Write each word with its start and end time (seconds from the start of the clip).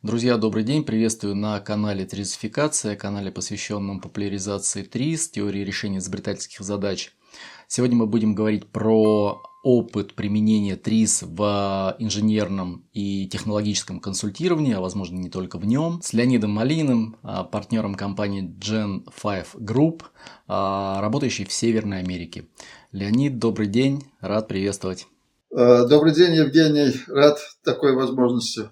Друзья, 0.00 0.36
добрый 0.36 0.62
день. 0.62 0.84
Приветствую 0.84 1.34
на 1.34 1.58
канале 1.58 2.06
Тризификация, 2.06 2.94
канале, 2.94 3.32
посвященном 3.32 4.00
популяризации 4.00 4.84
ТРИЗ, 4.84 5.30
теории 5.30 5.64
решения 5.64 5.98
изобретательских 5.98 6.60
задач. 6.60 7.12
Сегодня 7.66 7.96
мы 7.96 8.06
будем 8.06 8.36
говорить 8.36 8.68
про 8.68 9.42
опыт 9.64 10.14
применения 10.14 10.76
ТРИЗ 10.76 11.24
в 11.26 11.96
инженерном 11.98 12.86
и 12.92 13.26
технологическом 13.26 13.98
консультировании, 13.98 14.72
а 14.72 14.80
возможно 14.80 15.16
не 15.16 15.30
только 15.30 15.58
в 15.58 15.66
нем, 15.66 16.00
с 16.00 16.12
Леонидом 16.12 16.52
Малиным, 16.52 17.16
а, 17.24 17.42
партнером 17.42 17.96
компании 17.96 18.48
Gen 18.56 19.02
5 19.20 19.56
Group, 19.56 20.02
а, 20.46 21.00
работающей 21.00 21.44
в 21.44 21.52
Северной 21.52 21.98
Америке. 21.98 22.46
Леонид, 22.92 23.40
добрый 23.40 23.66
день, 23.66 24.04
рад 24.20 24.46
приветствовать. 24.46 25.08
Добрый 25.50 26.14
день, 26.14 26.36
Евгений, 26.36 26.94
рад 27.08 27.40
такой 27.64 27.96
возможности. 27.96 28.70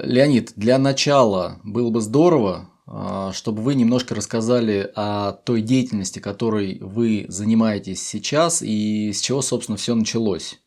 Леонид, 0.00 0.52
для 0.56 0.78
начала 0.78 1.60
было 1.64 1.90
бы 1.90 2.00
здорово, 2.00 2.70
а, 2.86 3.32
чтобы 3.32 3.62
вы 3.62 3.74
немножко 3.74 4.14
рассказали 4.14 4.90
о 4.94 5.32
той 5.32 5.62
деятельности, 5.62 6.18
которой 6.18 6.78
вы 6.80 7.26
занимаетесь 7.28 8.06
сейчас 8.06 8.62
и 8.62 9.12
с 9.12 9.20
чего, 9.20 9.42
собственно, 9.42 9.76
все 9.76 9.94
началось. 9.94 10.60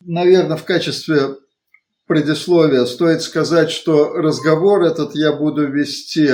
Наверное, 0.00 0.56
в 0.56 0.64
качестве 0.64 1.36
предисловия 2.06 2.84
стоит 2.86 3.22
сказать, 3.22 3.70
что 3.70 4.14
разговор 4.14 4.82
этот 4.82 5.14
я 5.14 5.32
буду 5.32 5.70
вести 5.70 6.30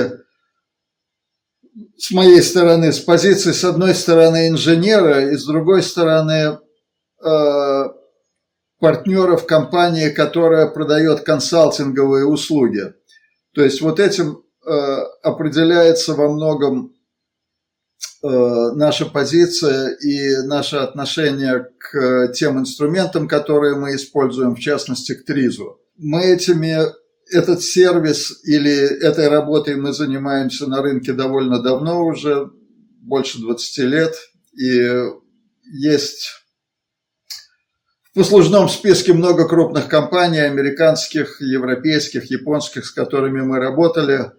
с 1.97 2.11
моей 2.11 2.41
стороны, 2.41 2.91
с 2.91 2.99
позиции, 2.99 3.51
с 3.51 3.63
одной 3.63 3.93
стороны, 3.93 4.47
инженера, 4.47 5.31
и 5.31 5.37
с 5.37 5.45
другой 5.45 5.83
стороны, 5.83 6.59
э, 7.23 7.83
партнеров 8.79 9.45
компании, 9.45 10.09
которая 10.09 10.67
продает 10.67 11.21
консалтинговые 11.21 12.25
услуги. 12.25 12.93
То 13.53 13.63
есть 13.63 13.81
вот 13.81 13.99
этим 13.99 14.43
э, 14.65 14.71
определяется 15.23 16.13
во 16.13 16.29
многом 16.29 16.93
э, 18.23 18.27
наша 18.27 19.05
позиция 19.05 19.95
и 19.95 20.45
наше 20.45 20.77
отношение 20.77 21.65
к 21.79 22.31
тем 22.33 22.59
инструментам, 22.59 23.27
которые 23.27 23.75
мы 23.75 23.95
используем, 23.95 24.55
в 24.55 24.59
частности 24.59 25.15
к 25.15 25.25
ТРИЗу. 25.25 25.79
Мы 25.97 26.25
этими, 26.25 26.77
этот 27.33 27.63
сервис 27.63 28.43
или 28.43 29.01
этой 29.03 29.27
работой 29.27 29.75
мы 29.75 29.91
занимаемся 29.91 30.67
на 30.67 30.83
рынке 30.83 31.13
довольно 31.13 31.59
давно 31.61 32.05
уже, 32.05 32.51
больше 33.01 33.39
20 33.39 33.77
лет, 33.85 34.15
и 34.53 34.87
есть 35.63 36.29
послужном 38.17 38.67
списке 38.67 39.13
много 39.13 39.47
крупных 39.47 39.87
компаний, 39.87 40.39
американских, 40.39 41.39
европейских, 41.39 42.31
японских, 42.31 42.85
с 42.85 42.91
которыми 42.91 43.41
мы 43.41 43.59
работали. 43.59 44.31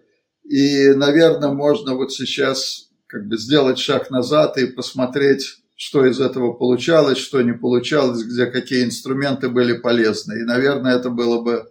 И, 0.43 0.89
наверное, 0.95 1.53
можно 1.53 1.95
вот 1.95 2.13
сейчас 2.13 2.89
как 3.07 3.29
бы 3.29 3.39
сделать 3.39 3.79
шаг 3.79 4.11
назад 4.11 4.59
и 4.59 4.67
посмотреть, 4.67 5.59
что 5.77 6.05
из 6.05 6.21
этого 6.21 6.55
получалось, 6.55 7.19
что 7.19 7.41
не 7.41 7.53
получалось, 7.53 8.25
где 8.25 8.47
какие 8.47 8.85
инструменты 8.85 9.49
были 9.49 9.75
полезны. 9.75 10.41
И, 10.41 10.45
наверное, 10.45 10.97
это 10.97 11.09
было 11.09 11.41
бы, 11.41 11.71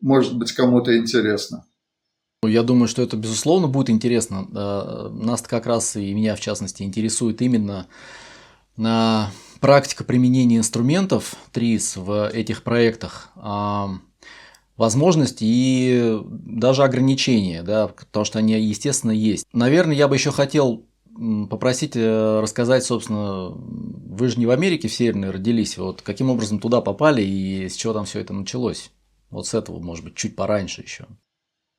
может 0.00 0.38
быть, 0.38 0.52
кому-то 0.52 0.96
интересно. 0.96 1.66
Я 2.42 2.62
думаю, 2.62 2.88
что 2.88 3.02
это, 3.02 3.18
безусловно, 3.18 3.68
будет 3.68 3.90
интересно. 3.90 4.48
Э, 4.54 5.10
нас 5.12 5.42
как 5.42 5.66
раз 5.66 5.96
и 5.96 6.14
меня, 6.14 6.34
в 6.34 6.40
частности, 6.40 6.82
интересует 6.82 7.42
именно 7.42 7.88
на 8.78 9.30
практика 9.60 10.04
применения 10.04 10.56
инструментов 10.56 11.34
ТРИС 11.52 11.96
в 11.96 12.28
этих 12.28 12.62
проектах, 12.62 13.30
а, 13.36 13.90
возможности 14.76 15.44
и 15.44 16.18
даже 16.24 16.82
ограничения, 16.82 17.62
да, 17.62 17.88
потому 17.88 18.24
что 18.24 18.38
они, 18.38 18.58
естественно, 18.60 19.10
есть. 19.10 19.46
Наверное, 19.52 19.94
я 19.94 20.08
бы 20.08 20.16
еще 20.16 20.32
хотел 20.32 20.86
попросить 21.50 21.96
э, 21.96 22.40
рассказать, 22.40 22.82
собственно, 22.84 23.50
вы 23.50 24.28
же 24.28 24.38
не 24.38 24.46
в 24.46 24.50
Америке 24.50 24.88
в 24.88 24.94
Северной 24.94 25.30
родились, 25.30 25.76
вот 25.76 26.00
каким 26.00 26.30
образом 26.30 26.60
туда 26.60 26.80
попали 26.80 27.20
и 27.22 27.68
с 27.68 27.76
чего 27.76 27.92
там 27.92 28.06
все 28.06 28.20
это 28.20 28.32
началось? 28.32 28.90
Вот 29.28 29.46
с 29.46 29.54
этого, 29.54 29.80
может 29.80 30.04
быть, 30.04 30.14
чуть 30.14 30.34
пораньше 30.34 30.82
еще. 30.82 31.06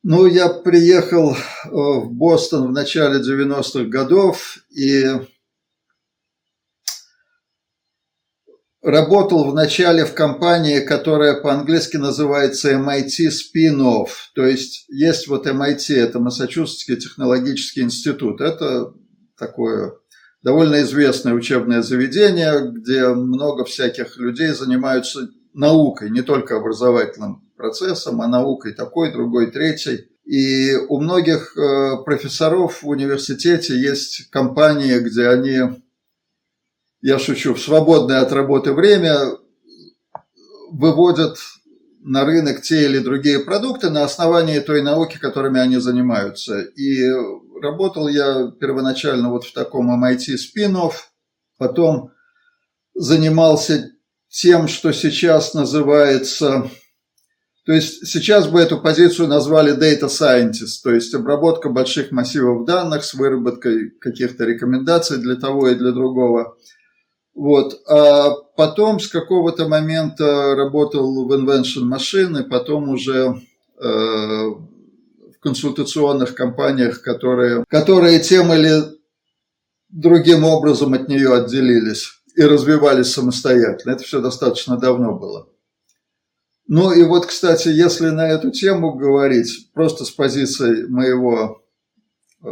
Ну, 0.04 0.26
я 0.26 0.50
приехал 0.50 1.34
э, 1.34 1.38
в 1.72 2.12
Бостон 2.12 2.68
в 2.68 2.72
начале 2.72 3.20
90-х 3.20 3.86
годов, 3.86 4.58
и 4.70 5.06
Работал 8.82 9.50
вначале 9.52 10.06
в 10.06 10.16
компании, 10.16 10.80
которая 10.80 11.40
по-английски 11.40 11.98
называется 11.98 12.72
MIT 12.72 13.30
Spin-Off. 13.30 14.10
То 14.34 14.44
есть 14.44 14.86
есть 14.90 15.28
вот 15.28 15.46
MIT, 15.46 15.96
это 15.96 16.20
Массачусетский 16.20 16.98
технологический 16.98 17.82
институт. 17.82 18.42
Это 18.42 18.92
такое 19.38 19.94
довольно 20.42 20.82
известное 20.82 21.34
учебное 21.34 21.84
заведение, 21.84 22.72
где 22.72 23.08
много 23.10 23.66
всяких 23.66 24.18
людей 24.18 24.50
занимаются 24.50 25.30
наукой, 25.54 26.10
не 26.10 26.24
только 26.24 26.58
образовательным 26.58 27.48
процессом, 27.56 28.22
а 28.22 28.28
наукой 28.28 28.74
такой, 28.74 29.12
другой, 29.12 29.52
третьей. 29.52 30.08
И 30.26 30.74
у 30.90 31.00
многих 31.00 31.56
э, 31.56 32.04
профессоров 32.04 32.82
в 32.82 32.88
университете 32.88 33.80
есть 33.80 34.30
компании, 34.32 34.98
где 35.00 35.28
они 35.28 35.60
я 37.02 37.18
шучу, 37.20 37.54
в 37.54 37.62
свободное 37.62 38.22
от 38.22 38.32
работы 38.32 38.74
время 38.74 39.18
выводят 40.72 41.38
на 42.04 42.26
рынок 42.26 42.62
те 42.62 42.86
или 42.86 43.00
другие 43.00 43.40
продукты 43.40 43.90
на 43.90 44.04
основании 44.04 44.60
той 44.60 44.82
науки, 44.82 45.18
которыми 45.18 45.60
они 45.60 45.78
занимаются. 45.78 46.62
И 46.62 47.10
работал 47.62 48.08
я 48.08 48.52
первоначально 48.60 49.30
вот 49.30 49.46
в 49.46 49.54
таком 49.54 50.04
MIT 50.04 50.36
спин-офф, 50.38 51.12
потом 51.58 52.12
занимался 52.94 53.92
тем, 54.30 54.68
что 54.68 54.92
сейчас 54.92 55.54
называется... 55.54 56.70
То 57.64 57.74
есть 57.74 58.08
сейчас 58.08 58.48
бы 58.48 58.60
эту 58.60 58.80
позицию 58.80 59.28
назвали 59.28 59.78
data 59.78 60.08
scientist, 60.08 60.82
то 60.84 60.92
есть 60.92 61.14
обработка 61.14 61.70
больших 61.70 62.12
массивов 62.12 62.66
данных 62.66 63.04
с 63.04 63.14
выработкой 63.14 63.92
каких-то 63.92 64.46
рекомендаций 64.46 65.20
для 65.20 65.36
того 65.36 65.68
и 65.70 65.76
для 65.76 65.92
другого– 65.92 66.58
вот. 67.42 67.82
А 67.88 68.36
потом 68.56 69.00
с 69.00 69.08
какого-то 69.08 69.68
момента 69.68 70.54
работал 70.56 71.26
в 71.26 71.34
Invention 71.34 71.92
Machine, 71.92 72.40
и 72.40 72.48
потом 72.48 72.90
уже 72.90 73.42
э, 73.80 73.84
в 73.84 75.40
консультационных 75.40 76.36
компаниях, 76.36 77.02
которые, 77.02 77.66
которые 77.68 78.20
тем 78.20 78.54
или 78.54 78.84
другим 79.90 80.44
образом 80.44 80.94
от 80.94 81.08
нее 81.08 81.34
отделились 81.34 82.12
и 82.36 82.44
развивались 82.44 83.12
самостоятельно. 83.12 83.94
Это 83.94 84.04
все 84.04 84.22
достаточно 84.22 84.78
давно 84.78 85.18
было. 85.18 85.50
Ну 86.68 86.94
и 86.94 87.02
вот, 87.02 87.26
кстати, 87.26 87.70
если 87.70 88.10
на 88.10 88.30
эту 88.30 88.52
тему 88.52 88.94
говорить, 88.94 89.72
просто 89.74 90.06
с 90.06 90.12
позиции 90.12 90.86
моего 90.86 91.64
э, 92.44 92.50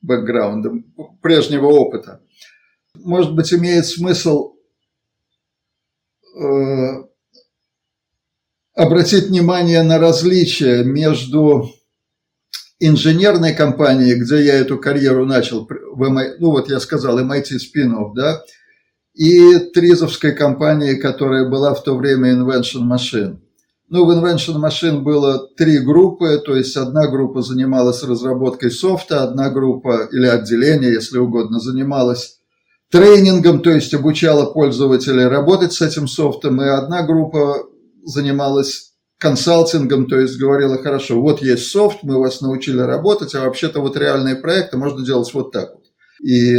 бэкграунда, 0.00 0.72
прежнего 1.20 1.66
опыта– 1.66 2.22
может 3.04 3.34
быть, 3.34 3.52
имеет 3.52 3.86
смысл 3.86 4.54
э, 6.36 7.04
обратить 8.74 9.26
внимание 9.26 9.82
на 9.82 9.98
различия 9.98 10.82
между 10.82 11.70
инженерной 12.80 13.54
компанией, 13.54 14.14
где 14.16 14.42
я 14.42 14.54
эту 14.54 14.78
карьеру 14.78 15.26
начал, 15.26 15.66
в 15.66 16.02
MI, 16.02 16.36
ну 16.38 16.50
вот 16.50 16.68
я 16.68 16.80
сказал, 16.80 17.20
MIT 17.20 17.58
Спинов, 17.58 18.14
да, 18.14 18.42
и 19.12 19.58
Тризовской 19.72 20.32
компанией, 20.32 20.96
которая 20.96 21.48
была 21.48 21.74
в 21.74 21.84
то 21.84 21.96
время 21.96 22.32
Invention 22.32 22.82
Machine. 22.90 23.38
Ну, 23.90 24.06
в 24.06 24.10
Invention 24.10 24.56
Machine 24.56 25.02
было 25.02 25.46
три 25.56 25.78
группы, 25.78 26.42
то 26.44 26.56
есть 26.56 26.76
одна 26.76 27.06
группа 27.06 27.42
занималась 27.42 28.02
разработкой 28.02 28.70
софта, 28.70 29.22
одна 29.22 29.50
группа, 29.50 30.08
или 30.10 30.26
отделение, 30.26 30.92
если 30.92 31.18
угодно, 31.18 31.60
занималась 31.60 32.40
тренингом, 32.94 33.60
то 33.60 33.72
есть 33.72 33.92
обучала 33.92 34.52
пользователей 34.52 35.24
работать 35.24 35.72
с 35.72 35.82
этим 35.82 36.06
софтом, 36.06 36.62
и 36.62 36.68
одна 36.68 37.02
группа 37.02 37.66
занималась 38.04 38.92
консалтингом, 39.18 40.06
то 40.06 40.16
есть 40.16 40.38
говорила, 40.38 40.80
хорошо, 40.80 41.20
вот 41.20 41.42
есть 41.42 41.72
софт, 41.72 42.04
мы 42.04 42.20
вас 42.20 42.40
научили 42.40 42.78
работать, 42.78 43.34
а 43.34 43.40
вообще-то 43.40 43.80
вот 43.80 43.96
реальные 43.96 44.36
проекты 44.36 44.76
можно 44.76 45.04
делать 45.04 45.34
вот 45.34 45.50
так 45.50 45.72
вот. 45.74 45.82
И 46.22 46.56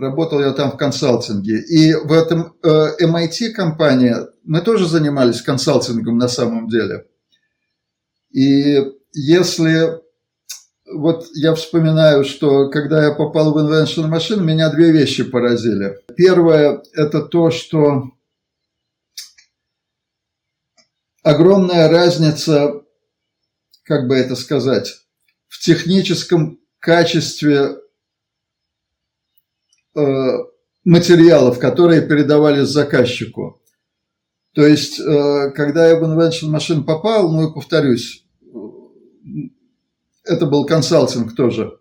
работал 0.00 0.40
я 0.40 0.52
там 0.52 0.72
в 0.72 0.78
консалтинге. 0.78 1.60
И 1.60 1.92
в 1.92 2.12
этом 2.12 2.54
э, 2.62 2.86
MIT 3.02 3.50
компания, 3.50 4.26
мы 4.42 4.62
тоже 4.62 4.88
занимались 4.88 5.42
консалтингом 5.42 6.16
на 6.16 6.28
самом 6.28 6.66
деле. 6.66 7.04
И 8.32 8.82
если 9.12 10.00
вот 10.92 11.26
я 11.34 11.54
вспоминаю, 11.54 12.24
что 12.24 12.70
когда 12.70 13.04
я 13.04 13.12
попал 13.12 13.52
в 13.52 13.58
Invention 13.58 14.10
Machine, 14.10 14.40
меня 14.40 14.70
две 14.70 14.92
вещи 14.92 15.24
поразили. 15.24 15.98
Первое– 16.16 16.82
это 16.92 17.22
то, 17.22 17.50
что 17.50 18.10
огромная 21.22 21.88
разница 21.88 22.84
как 23.84 24.08
бы 24.08 24.16
это 24.16 24.34
сказать, 24.34 25.06
в 25.46 25.60
техническом 25.60 26.58
качестве 26.80 27.76
э, 29.94 30.00
материалов, 30.84 31.58
которые 31.58 32.02
передавались 32.02 32.68
заказчику. 32.68 33.60
То 34.54 34.66
есть, 34.66 34.98
э, 34.98 35.50
когда 35.54 35.88
я 35.88 35.96
в 35.96 36.04
Invention 36.04 36.50
Machine 36.54 36.84
попал, 36.84 37.30
ну 37.30 37.50
и 37.50 37.54
повторюсь, 37.54 38.24
это 40.24 40.46
был 40.46 40.66
консалтинг 40.66 41.34
тоже. 41.34 41.78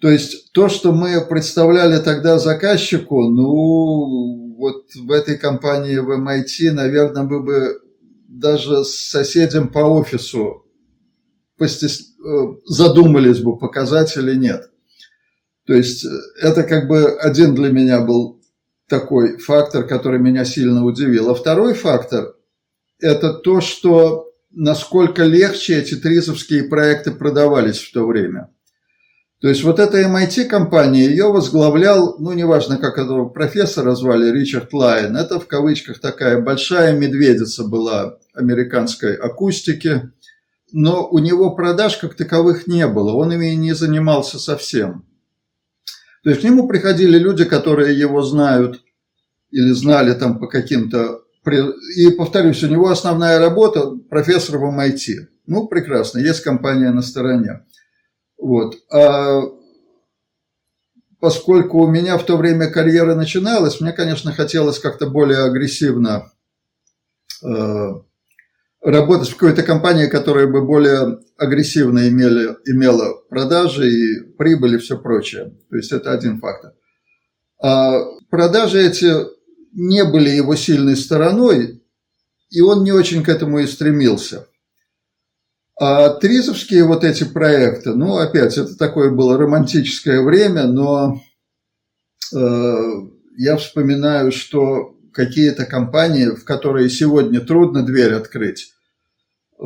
То 0.00 0.08
есть, 0.08 0.52
то, 0.52 0.68
что 0.68 0.92
мы 0.92 1.20
представляли 1.26 2.00
тогда 2.00 2.38
заказчику, 2.38 3.28
ну, 3.28 4.54
вот 4.56 4.92
в 4.94 5.10
этой 5.10 5.36
компании 5.36 5.98
в 5.98 6.10
MIT, 6.10 6.72
наверное, 6.72 7.24
мы 7.24 7.42
бы 7.42 7.80
даже 8.28 8.84
с 8.84 9.10
соседям 9.10 9.68
по 9.68 9.80
офису 9.80 10.64
постес... 11.56 12.14
Э, 12.24 12.54
задумались 12.66 13.40
бы, 13.40 13.58
показать 13.58 14.16
или 14.16 14.34
нет. 14.34 14.70
То 15.66 15.74
есть 15.74 16.04
э, 16.04 16.08
это 16.40 16.62
как 16.62 16.88
бы 16.88 17.10
один 17.18 17.54
для 17.54 17.70
меня 17.70 18.00
был 18.00 18.40
такой 18.88 19.38
фактор, 19.38 19.86
который 19.86 20.18
меня 20.18 20.44
сильно 20.44 20.84
удивил. 20.84 21.30
А 21.30 21.34
второй 21.34 21.74
фактор– 21.74 22.34
это 23.00 23.34
то, 23.34 23.60
что 23.60 24.27
насколько 24.50 25.24
легче 25.24 25.78
эти 25.78 25.94
тризовские 25.94 26.64
проекты 26.64 27.10
продавались 27.10 27.78
в 27.78 27.92
то 27.92 28.06
время. 28.06 28.50
То 29.40 29.48
есть 29.48 29.62
вот 29.62 29.78
эта 29.78 30.00
MIT-компания, 30.02 31.06
ее 31.06 31.30
возглавлял, 31.30 32.16
ну, 32.18 32.32
неважно, 32.32 32.76
как 32.76 32.98
этого 32.98 33.28
профессора 33.28 33.94
звали, 33.94 34.32
Ричард 34.32 34.72
Лайн. 34.72 35.16
Это 35.16 35.38
в 35.38 35.46
кавычках 35.46 36.00
такая 36.00 36.40
большая 36.40 36.98
медведица 36.98 37.62
была 37.64 38.18
американской 38.34 39.14
акустики 39.14 40.10
но 40.72 41.08
у 41.08 41.18
него 41.18 41.54
продаж 41.54 41.96
как 41.96 42.14
таковых 42.14 42.66
не 42.66 42.86
было, 42.86 43.12
он 43.12 43.32
ими 43.32 43.54
не 43.54 43.74
занимался 43.74 44.38
совсем. 44.38 45.04
То 46.22 46.30
есть 46.30 46.42
к 46.42 46.44
нему 46.44 46.68
приходили 46.68 47.18
люди, 47.18 47.44
которые 47.44 47.98
его 47.98 48.22
знают 48.22 48.82
или 49.50 49.70
знали 49.72 50.12
там 50.14 50.38
по 50.38 50.46
каким-то... 50.46 51.22
И, 51.96 52.10
повторюсь, 52.10 52.62
у 52.62 52.68
него 52.68 52.88
основная 52.88 53.38
работа– 53.38 53.90
профессор 54.10 54.58
в 54.58 54.64
MIT. 54.64 55.28
Ну, 55.46 55.66
прекрасно, 55.66 56.18
есть 56.18 56.42
компания 56.42 56.90
на 56.90 57.02
стороне. 57.02 57.64
Вот. 58.36 58.76
А 58.92 59.42
поскольку 61.20 61.82
у 61.82 61.86
меня 61.86 62.18
в 62.18 62.24
то 62.24 62.36
время 62.36 62.70
карьера 62.70 63.14
начиналась, 63.14 63.80
мне, 63.80 63.92
конечно, 63.92 64.32
хотелось 64.32 64.78
как-то 64.78 65.06
более 65.06 65.44
агрессивно 65.44 66.30
э, 67.42 67.88
работать 68.82 69.28
в 69.28 69.36
какой-то 69.36 69.62
компании, 69.62 70.06
которая 70.06 70.46
бы 70.46 70.64
более 70.64 71.18
агрессивно 71.36 72.08
имели, 72.08 72.56
имела 72.66 73.20
продажи 73.28 73.90
и 73.90 74.20
прибыль 74.36 74.74
и 74.74 74.78
все 74.78 74.98
прочее. 74.98 75.56
То 75.70 75.76
есть 75.76 75.92
это 75.92 76.12
один 76.12 76.40
фактор. 76.40 76.72
А 77.60 77.98
продажи 78.30 78.80
эти 78.80 79.12
не 79.72 80.04
были 80.04 80.30
его 80.30 80.56
сильной 80.56 80.96
стороной, 80.96 81.82
и 82.50 82.60
он 82.60 82.84
не 82.84 82.92
очень 82.92 83.22
к 83.22 83.28
этому 83.28 83.60
и 83.60 83.66
стремился. 83.66 84.46
А 85.80 86.08
тризовские 86.08 86.84
вот 86.84 87.04
эти 87.04 87.24
проекты, 87.24 87.94
ну, 87.94 88.16
опять, 88.16 88.58
это 88.58 88.76
такое 88.76 89.10
было 89.10 89.38
романтическое 89.38 90.22
время, 90.22 90.66
но 90.66 91.20
э, 92.34 92.76
я 93.36 93.56
вспоминаю, 93.56 94.32
что 94.32 94.96
какие-то 95.12 95.66
компании, 95.66 96.26
в 96.26 96.44
которые 96.44 96.90
сегодня 96.90 97.40
трудно 97.40 97.84
дверь 97.84 98.14
открыть. 98.14 98.72
Э, 99.60 99.64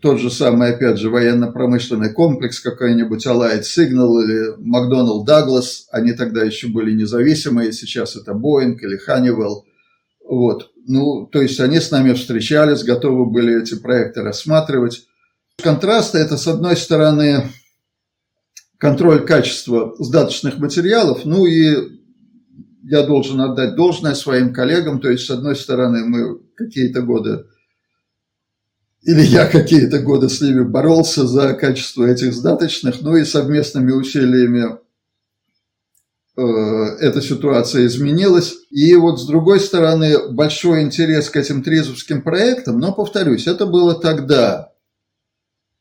тот 0.00 0.20
же 0.20 0.30
самый, 0.30 0.74
опять 0.74 0.98
же, 0.98 1.10
военно-промышленный 1.10 2.12
комплекс 2.12 2.60
какой-нибудь, 2.60 3.26
Allied 3.26 3.62
Signal 3.62 4.22
или 4.22 4.56
McDonnell 4.58 5.26
Douglas, 5.26 5.86
они 5.90 6.12
тогда 6.12 6.44
еще 6.44 6.68
были 6.68 6.92
независимые, 6.92 7.72
сейчас 7.72 8.16
это 8.16 8.32
Boeing 8.32 8.76
или 8.80 9.00
Honeywell. 9.08 9.62
Вот. 10.24 10.70
Ну, 10.86 11.26
то 11.26 11.42
есть 11.42 11.58
они 11.60 11.80
с 11.80 11.90
нами 11.90 12.12
встречались, 12.12 12.84
готовы 12.84 13.26
были 13.26 13.60
эти 13.60 13.74
проекты 13.74 14.22
рассматривать. 14.22 15.06
Контрасты– 15.62 16.18
это, 16.18 16.36
с 16.36 16.46
одной 16.46 16.76
стороны, 16.76 17.44
контроль 18.78 19.24
качества 19.24 19.94
сдаточных 19.98 20.58
материалов, 20.58 21.24
ну 21.24 21.46
и 21.46 22.00
я 22.84 23.04
должен 23.04 23.40
отдать 23.40 23.76
должное 23.76 24.14
своим 24.14 24.52
коллегам, 24.52 25.00
то 25.00 25.08
есть, 25.08 25.26
с 25.26 25.30
одной 25.30 25.54
стороны, 25.54 26.04
мы 26.04 26.40
какие-то 26.56 27.02
годы, 27.02 27.44
или 29.02 29.22
я 29.22 29.46
какие-то 29.46 29.98
годы 29.98 30.28
с 30.28 30.40
ними 30.40 30.62
боролся 30.62 31.26
за 31.26 31.54
качество 31.54 32.04
этих 32.04 32.32
сдаточных, 32.32 33.00
ну 33.00 33.16
и 33.16 33.24
совместными 33.24 33.90
усилиями 33.90 34.78
э, 36.36 36.42
эта 37.00 37.20
ситуация 37.20 37.86
изменилась. 37.86 38.54
И 38.70 38.94
вот 38.94 39.20
с 39.20 39.26
другой 39.26 39.58
стороны, 39.58 40.28
большой 40.30 40.82
интерес 40.82 41.30
к 41.30 41.36
этим 41.36 41.64
тризовским 41.64 42.22
проектам, 42.22 42.78
но, 42.78 42.92
повторюсь, 42.92 43.48
это 43.48 43.66
было 43.66 43.94
тогда. 43.94 44.72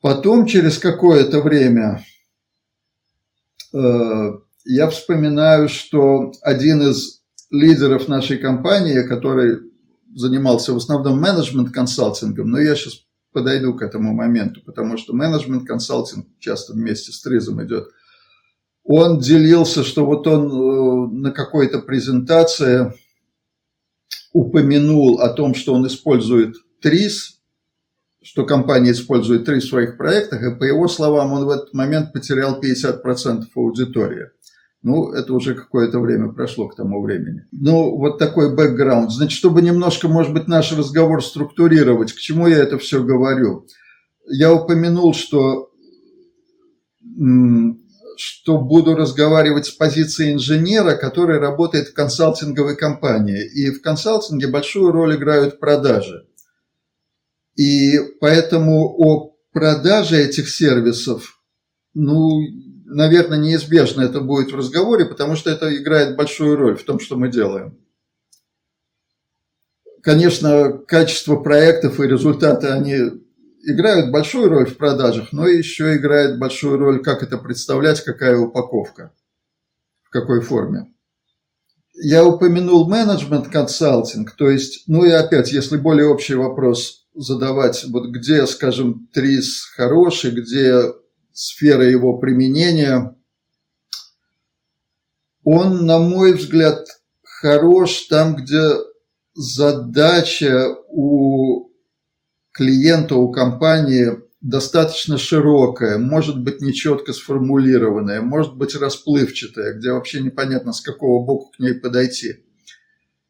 Потом, 0.01 0.47
через 0.47 0.79
какое-то 0.79 1.41
время, 1.41 2.03
э, 3.71 4.31
я 4.65 4.89
вспоминаю, 4.89 5.69
что 5.69 6.31
один 6.41 6.89
из 6.89 7.21
лидеров 7.51 8.07
нашей 8.07 8.39
компании, 8.39 9.03
который 9.03 9.59
занимался 10.15 10.73
в 10.73 10.77
основном 10.77 11.21
менеджмент-консалтингом, 11.21 12.49
но 12.49 12.59
я 12.59 12.75
сейчас 12.75 13.03
подойду 13.31 13.73
к 13.73 13.81
этому 13.81 14.13
моменту, 14.13 14.61
потому 14.65 14.97
что 14.97 15.13
менеджмент-консалтинг 15.13 16.27
часто 16.39 16.73
вместе 16.73 17.11
с 17.11 17.21
тризом 17.21 17.63
идет. 17.63 17.87
Он 18.83 19.19
делился, 19.19 19.83
что 19.83 20.05
вот 20.05 20.27
он 20.27 20.47
э, 20.47 21.11
на 21.13 21.31
какой-то 21.31 21.79
презентации 21.79 22.93
упомянул 24.33 25.19
о 25.19 25.29
том, 25.29 25.53
что 25.53 25.73
он 25.73 25.85
использует 25.87 26.55
ТРИС, 26.81 27.39
что 28.23 28.45
компания 28.45 28.91
использует 28.91 29.45
ТРИС 29.45 29.65
в 29.65 29.69
своих 29.69 29.97
проектах, 29.97 30.43
и 30.43 30.55
по 30.55 30.63
его 30.63 30.87
словам 30.87 31.33
он 31.33 31.45
в 31.45 31.49
этот 31.49 31.73
момент 31.73 32.13
потерял 32.13 32.59
50% 32.61 33.45
аудитории. 33.55 34.29
Ну, 34.83 35.11
это 35.11 35.33
уже 35.33 35.53
какое-то 35.53 35.99
время 35.99 36.31
прошло 36.31 36.67
к 36.67 36.75
тому 36.75 37.03
времени. 37.03 37.45
Ну, 37.51 37.97
вот 37.97 38.17
такой 38.17 38.55
бэкграунд. 38.55 39.11
Значит, 39.11 39.37
чтобы 39.37 39.61
немножко, 39.61 40.07
может 40.07 40.33
быть, 40.33 40.47
наш 40.47 40.71
разговор 40.71 41.23
структурировать, 41.23 42.13
к 42.13 42.17
чему 42.17 42.47
я 42.47 42.57
это 42.57 42.79
все 42.79 43.03
говорю? 43.03 43.67
Я 44.27 44.51
упомянул, 44.51 45.13
что, 45.13 45.69
что 48.17 48.57
буду 48.57 48.95
разговаривать 48.95 49.67
с 49.67 49.71
позиции 49.71 50.33
инженера, 50.33 50.95
который 50.95 51.37
работает 51.37 51.89
в 51.89 51.93
консалтинговой 51.93 52.75
компании. 52.75 53.45
И 53.53 53.69
в 53.69 53.83
консалтинге 53.83 54.47
большую 54.47 54.91
роль 54.91 55.15
играют 55.15 55.59
продажи. 55.59 56.25
И 57.55 57.99
поэтому 58.19 58.95
о 58.97 59.35
продаже 59.51 60.17
этих 60.17 60.49
сервисов, 60.49 61.39
ну, 61.93 62.39
наверное, 62.91 63.37
неизбежно 63.37 64.01
это 64.01 64.19
будет 64.21 64.51
в 64.51 64.55
разговоре, 64.55 65.05
потому 65.05 65.35
что 65.35 65.49
это 65.49 65.75
играет 65.75 66.15
большую 66.15 66.55
роль 66.57 66.77
в 66.77 66.83
том, 66.83 66.99
что 66.99 67.15
мы 67.15 67.29
делаем. 67.29 67.77
Конечно, 70.03 70.73
качество 70.87 71.35
проектов 71.37 71.99
и 71.99 72.07
результаты, 72.07 72.67
они 72.67 72.97
играют 73.63 74.11
большую 74.11 74.49
роль 74.49 74.67
в 74.67 74.77
продажах, 74.77 75.31
но 75.31 75.47
еще 75.47 75.95
играет 75.95 76.39
большую 76.39 76.77
роль, 76.77 77.01
как 77.01 77.23
это 77.23 77.37
представлять, 77.37 78.03
какая 78.03 78.37
упаковка, 78.37 79.13
в 80.03 80.09
какой 80.09 80.41
форме. 80.41 80.87
Я 81.93 82.25
упомянул 82.25 82.89
менеджмент 82.89 83.49
консалтинг, 83.49 84.31
то 84.31 84.49
есть, 84.49 84.83
ну 84.87 85.05
и 85.05 85.11
опять, 85.11 85.51
если 85.51 85.77
более 85.77 86.07
общий 86.07 86.35
вопрос 86.35 87.05
задавать, 87.13 87.85
вот 87.89 88.09
где, 88.09 88.47
скажем, 88.47 89.07
ТРИС 89.13 89.65
хороший, 89.75 90.31
где 90.31 90.93
сфера 91.33 91.83
его 91.83 92.17
применения, 92.17 93.15
он, 95.43 95.85
на 95.85 95.99
мой 95.99 96.33
взгляд, 96.33 96.85
хорош 97.23 98.01
там, 98.09 98.35
где 98.35 98.61
задача 99.33 100.75
у 100.89 101.71
клиента, 102.51 103.15
у 103.15 103.31
компании 103.31 104.19
достаточно 104.41 105.17
широкая, 105.17 105.97
может 105.97 106.41
быть 106.41 106.61
нечетко 106.61 107.13
сформулированная, 107.13 108.21
может 108.21 108.55
быть 108.55 108.75
расплывчатая, 108.75 109.73
где 109.73 109.91
вообще 109.91 110.21
непонятно, 110.21 110.73
с 110.73 110.81
какого 110.81 111.25
боку 111.25 111.51
к 111.51 111.59
ней 111.59 111.73
подойти. 111.73 112.43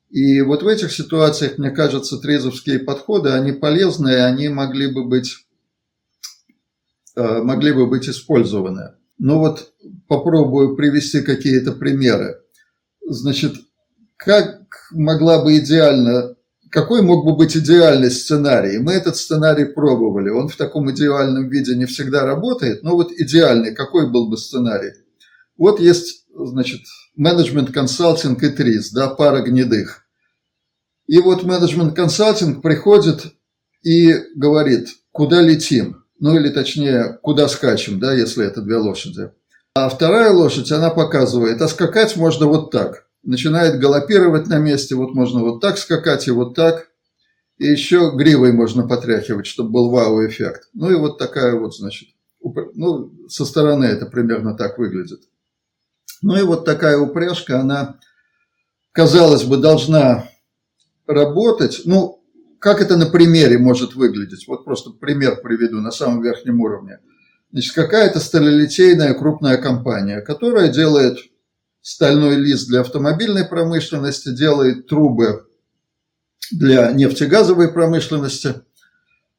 И 0.09 0.41
вот 0.41 0.63
в 0.63 0.67
этих 0.67 0.91
ситуациях, 0.91 1.57
мне 1.57 1.71
кажется, 1.71 2.17
трезовские 2.17 2.79
подходы, 2.79 3.29
они 3.29 3.53
полезные, 3.53 4.25
они 4.25 4.49
могли 4.49 4.87
бы 4.91 5.07
быть 5.07 5.47
могли 7.43 7.73
бы 7.73 7.87
быть 7.87 8.07
использованы. 8.07 8.95
Ну 9.17 9.39
вот 9.39 9.73
попробую 10.07 10.75
привести 10.75 11.21
какие-то 11.21 11.73
примеры. 11.73 12.41
Значит, 13.07 13.55
как 14.17 14.67
могла 14.91 15.43
бы 15.43 15.57
идеально 15.57 16.35
какой 16.71 17.01
мог 17.01 17.25
бы 17.25 17.35
быть 17.35 17.55
идеальный 17.55 18.09
сценарий? 18.09 18.79
Мы 18.79 18.93
этот 18.93 19.17
сценарий 19.17 19.65
пробовали. 19.65 20.29
Он 20.29 20.47
в 20.47 20.55
таком 20.55 20.89
идеальном 20.91 21.49
виде 21.49 21.75
не 21.75 21.85
всегда 21.85 22.25
работает, 22.25 22.81
но 22.81 22.95
вот 22.95 23.11
идеальный, 23.11 23.75
какой 23.75 24.09
был 24.09 24.29
бы 24.29 24.37
сценарий? 24.37 24.93
Вот 25.57 25.81
есть, 25.81 26.25
значит, 26.33 26.79
менеджмент 27.15 27.71
консалтинг 27.71 28.41
и 28.41 28.49
ТРИС, 28.49 28.93
да, 28.93 29.09
пара 29.09 29.41
гнедых. 29.41 30.05
И 31.07 31.19
вот 31.19 31.43
менеджмент 31.43 31.93
консалтинг 31.93 32.61
приходит 32.61 33.33
и 33.83 34.13
говорит, 34.35 34.87
куда 35.11 35.41
летим, 35.41 36.00
ну 36.21 36.35
или 36.35 36.49
точнее, 36.49 37.17
куда 37.23 37.47
скачем, 37.49 37.99
да, 37.99 38.13
если 38.13 38.45
это 38.45 38.61
две 38.61 38.77
лошади. 38.77 39.31
А 39.73 39.89
вторая 39.89 40.31
лошадь, 40.31 40.71
она 40.71 40.91
показывает, 40.91 41.59
а 41.61 41.67
скакать 41.67 42.15
можно 42.15 42.45
вот 42.45 42.69
так. 42.69 43.07
Начинает 43.23 43.79
галопировать 43.79 44.47
на 44.47 44.59
месте, 44.59 44.93
вот 44.93 45.15
можно 45.15 45.39
вот 45.39 45.61
так 45.61 45.79
скакать 45.79 46.27
и 46.27 46.31
вот 46.31 46.55
так. 46.55 46.89
И 47.57 47.65
еще 47.65 48.11
гривой 48.15 48.53
можно 48.53 48.87
потряхивать, 48.87 49.47
чтобы 49.47 49.71
был 49.71 49.89
вау-эффект. 49.89 50.69
Ну 50.73 50.91
и 50.91 50.95
вот 50.95 51.17
такая 51.17 51.55
вот, 51.55 51.75
значит, 51.75 52.09
ну, 52.75 53.11
со 53.27 53.43
стороны 53.43 53.85
это 53.85 54.05
примерно 54.05 54.55
так 54.55 54.77
выглядит. 54.77 55.21
Ну 56.21 56.37
и 56.37 56.43
вот 56.43 56.65
такая 56.65 56.99
упряжка, 56.99 57.59
она, 57.59 57.99
казалось 58.91 59.43
бы, 59.43 59.57
должна 59.57 60.29
работать. 61.07 61.81
Ну, 61.85 62.20
как 62.61 62.79
это 62.79 62.95
на 62.95 63.07
примере 63.07 63.57
может 63.57 63.95
выглядеть? 63.95 64.47
Вот 64.47 64.65
просто 64.65 64.91
пример 64.91 65.41
приведу 65.41 65.81
на 65.81 65.89
самом 65.89 66.21
верхнем 66.21 66.61
уровне. 66.61 66.99
Значит, 67.51 67.73
какая-то 67.73 68.19
сталелитейная 68.19 69.15
крупная 69.15 69.57
компания, 69.57 70.21
которая 70.21 70.71
делает 70.71 71.17
стальной 71.81 72.35
лист 72.35 72.67
для 72.67 72.81
автомобильной 72.81 73.45
промышленности, 73.45 74.29
делает 74.29 74.85
трубы 74.85 75.47
для 76.51 76.91
нефтегазовой 76.91 77.73
промышленности. 77.73 78.61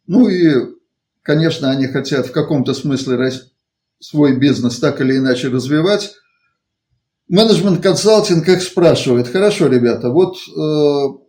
Ну 0.09 0.29
и, 0.29 0.75
конечно, 1.23 1.71
они 1.71 1.87
хотят 1.87 2.27
в 2.27 2.33
каком-то 2.33 2.75
смысле 2.75 3.31
свой 4.01 4.37
бизнес 4.37 4.81
так 4.81 5.01
или 5.01 5.17
иначе 5.17 5.47
развивать. 5.47 6.13
Менеджмент 7.29 7.81
консалтинг 7.81 8.49
их 8.49 8.63
спрашивает, 8.63 9.29
хорошо, 9.29 9.69
ребята, 9.69 10.11
вот, 10.11 10.39
э, 10.49 11.22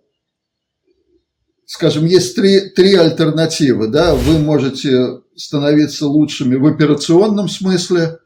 скажем, 1.73 2.05
есть 2.05 2.35
три, 2.35 2.69
три 2.69 2.93
альтернативы, 2.93 3.87
да, 3.87 4.13
вы 4.13 4.37
можете 4.37 5.21
становиться 5.35 6.05
лучшими 6.05 6.55
в 6.55 6.67
операционном 6.67 7.49
смысле, 7.49 8.19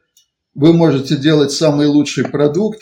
вы 0.53 0.73
можете 0.73 1.15
делать 1.15 1.53
самый 1.53 1.87
лучший 1.87 2.25
продукт, 2.25 2.81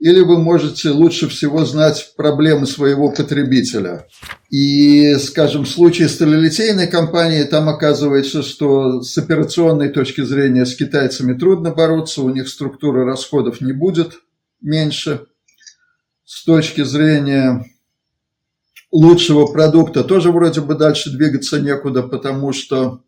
или 0.00 0.22
вы 0.22 0.38
можете 0.38 0.90
лучше 0.90 1.28
всего 1.28 1.64
знать 1.64 2.14
проблемы 2.16 2.66
своего 2.66 3.12
потребителя. 3.12 4.08
И, 4.50 5.14
скажем, 5.18 5.64
в 5.64 5.70
случае 5.70 6.08
сталелитейной 6.08 6.88
компании, 6.88 7.44
там 7.44 7.68
оказывается, 7.68 8.42
что 8.42 9.02
с 9.02 9.16
операционной 9.18 9.90
точки 9.90 10.22
зрения 10.22 10.66
с 10.66 10.74
китайцами 10.74 11.38
трудно 11.38 11.70
бороться, 11.70 12.22
у 12.22 12.30
них 12.30 12.48
структура 12.48 13.04
расходов 13.04 13.60
не 13.60 13.72
будет 13.72 14.14
меньше. 14.60 15.26
С 16.24 16.44
точки 16.44 16.82
зрения 16.82 17.64
лучшего 18.90 19.46
продукта 19.46 20.04
тоже 20.04 20.32
вроде 20.32 20.60
бы 20.60 20.74
дальше 20.74 21.10
двигаться 21.10 21.60
некуда, 21.60 22.02
потому 22.02 22.52
что 22.52 23.02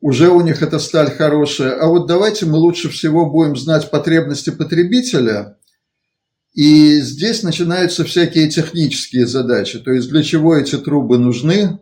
уже 0.00 0.28
у 0.28 0.40
них 0.40 0.62
эта 0.62 0.78
сталь 0.78 1.10
хорошая. 1.10 1.80
А 1.80 1.86
вот 1.88 2.06
давайте 2.06 2.46
мы 2.46 2.58
лучше 2.58 2.90
всего 2.90 3.30
будем 3.30 3.56
знать 3.56 3.90
потребности 3.90 4.50
потребителя. 4.50 5.56
И 6.52 7.00
здесь 7.00 7.42
начинаются 7.42 8.04
всякие 8.04 8.48
технические 8.48 9.26
задачи, 9.26 9.80
то 9.80 9.90
есть 9.90 10.08
для 10.08 10.22
чего 10.22 10.56
эти 10.56 10.76
трубы 10.76 11.18
нужны, 11.18 11.80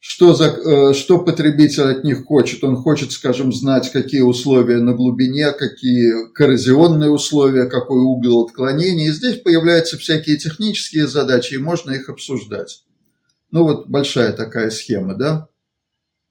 что, 0.00 0.32
за, 0.34 0.46
э, 0.46 0.94
что 0.94 1.18
потребитель 1.18 1.82
от 1.82 2.04
них 2.04 2.24
хочет. 2.24 2.64
Он 2.64 2.76
хочет, 2.76 3.12
скажем, 3.12 3.52
знать, 3.52 3.92
какие 3.92 4.22
условия 4.22 4.78
на 4.78 4.94
глубине, 4.94 5.52
какие 5.52 6.32
коррозионные 6.32 7.10
условия, 7.10 7.66
какой 7.66 7.98
угол 7.98 8.46
отклонения. 8.46 9.08
И 9.08 9.12
здесь 9.12 9.36
появляются 9.36 9.98
всякие 9.98 10.38
технические 10.38 11.06
задачи, 11.06 11.54
и 11.54 11.58
можно 11.58 11.90
их 11.90 12.08
обсуждать. 12.08 12.84
Ну 13.50 13.64
вот 13.64 13.88
большая 13.88 14.32
такая 14.32 14.70
схема, 14.70 15.14
да? 15.14 15.48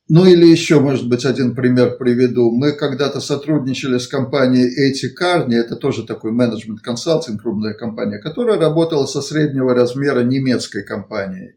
Ну 0.07 0.25
или 0.25 0.47
еще, 0.47 0.79
может 0.79 1.07
быть, 1.07 1.23
один 1.23 1.53
пример 1.53 1.97
приведу. 1.97 2.49
Мы 2.49 2.71
когда-то 2.71 3.19
сотрудничали 3.19 3.99
с 3.99 4.07
компанией 4.07 4.65
Эти 4.65 5.07
Карни, 5.07 5.55
это 5.55 5.75
тоже 5.75 6.03
такой 6.03 6.31
менеджмент 6.31 6.81
консалтинг, 6.81 7.43
крупная 7.43 7.75
компания, 7.75 8.17
которая 8.17 8.59
работала 8.59 9.05
со 9.05 9.21
среднего 9.21 9.75
размера 9.75 10.21
немецкой 10.21 10.81
компанией, 10.81 11.53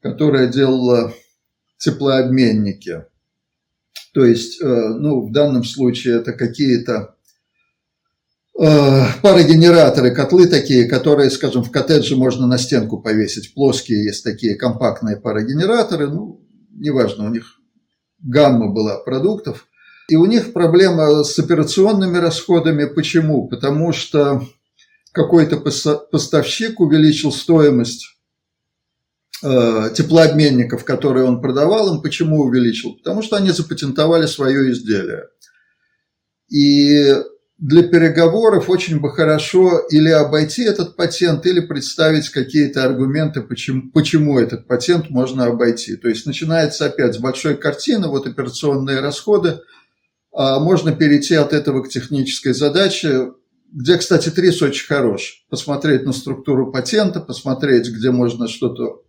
которая 0.00 0.46
делала 0.48 1.12
теплообменники. 1.78 3.04
То 4.12 4.24
есть, 4.24 4.60
э, 4.60 4.66
ну, 4.66 5.26
в 5.26 5.32
данном 5.32 5.64
случае 5.64 6.16
это 6.16 6.32
какие-то 6.32 7.14
э, 8.60 9.02
парогенераторы, 9.22 10.14
котлы 10.14 10.48
такие, 10.48 10.86
которые, 10.86 11.30
скажем, 11.30 11.62
в 11.62 11.70
коттедже 11.70 12.16
можно 12.16 12.46
на 12.46 12.58
стенку 12.58 12.98
повесить. 13.00 13.54
Плоские 13.54 14.04
есть 14.04 14.24
такие 14.24 14.56
компактные 14.56 15.16
парогенераторы, 15.16 16.08
ну, 16.08 16.44
неважно, 16.70 17.26
у 17.26 17.30
них 17.30 17.60
гамма 18.18 18.72
была 18.72 18.98
продуктов. 18.98 19.68
И 20.08 20.16
у 20.16 20.26
них 20.26 20.52
проблема 20.52 21.22
с 21.22 21.38
операционными 21.38 22.18
расходами. 22.18 22.84
Почему? 22.86 23.46
Потому 23.46 23.92
что 23.92 24.42
какой-то 25.12 25.58
поставщик 25.58 26.80
увеличил 26.80 27.30
стоимость 27.30 28.19
теплообменников, 29.40 30.84
которые 30.84 31.24
он 31.24 31.40
продавал 31.40 31.94
им. 31.94 32.02
Почему 32.02 32.42
увеличил? 32.42 32.96
Потому 32.96 33.22
что 33.22 33.36
они 33.36 33.50
запатентовали 33.50 34.26
свое 34.26 34.70
изделие. 34.72 35.24
И 36.50 37.14
для 37.58 37.82
переговоров 37.82 38.70
очень 38.70 39.00
бы 39.00 39.10
хорошо 39.10 39.80
или 39.90 40.08
обойти 40.08 40.64
этот 40.64 40.96
патент, 40.96 41.44
или 41.46 41.60
представить 41.60 42.30
какие-то 42.30 42.84
аргументы, 42.84 43.42
почему, 43.42 43.90
почему 43.92 44.38
этот 44.38 44.66
патент 44.66 45.10
можно 45.10 45.44
обойти. 45.44 45.96
То 45.96 46.08
есть 46.08 46.26
начинается 46.26 46.86
опять 46.86 47.14
с 47.14 47.18
большой 47.18 47.56
картины, 47.56 48.08
вот 48.08 48.26
операционные 48.26 49.00
расходы, 49.00 49.60
а 50.32 50.58
можно 50.58 50.92
перейти 50.92 51.34
от 51.34 51.52
этого 51.52 51.82
к 51.82 51.88
технической 51.88 52.54
задаче, 52.54 53.32
где, 53.72 53.96
кстати, 53.98 54.30
ТРИС 54.30 54.62
очень 54.62 54.86
хорош. 54.86 55.44
Посмотреть 55.50 56.04
на 56.04 56.12
структуру 56.12 56.72
патента, 56.72 57.20
посмотреть, 57.20 57.90
где 57.90 58.10
можно 58.10 58.48
что-то 58.48 59.02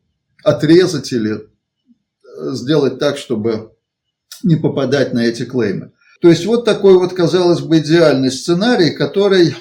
отрезать 0.44 1.12
или 1.12 1.36
э, 1.36 2.52
сделать 2.54 3.00
так, 3.00 3.18
чтобы 3.18 3.72
не 4.44 4.56
попадать 4.56 5.14
на 5.14 5.26
эти 5.26 5.44
клеймы. 5.44 5.92
То 6.22 6.30
есть 6.30 6.46
вот 6.46 6.66
такой 6.66 6.96
вот, 6.98 7.14
казалось 7.14 7.62
бы, 7.62 7.80
идеальный 7.80 8.32
сценарий, 8.32 8.92
который 8.92 9.56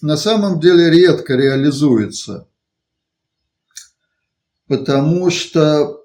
на 0.00 0.16
самом 0.16 0.60
деле 0.60 0.90
редко 0.90 1.34
реализуется. 1.34 2.48
Потому 4.68 5.30
что 5.30 6.02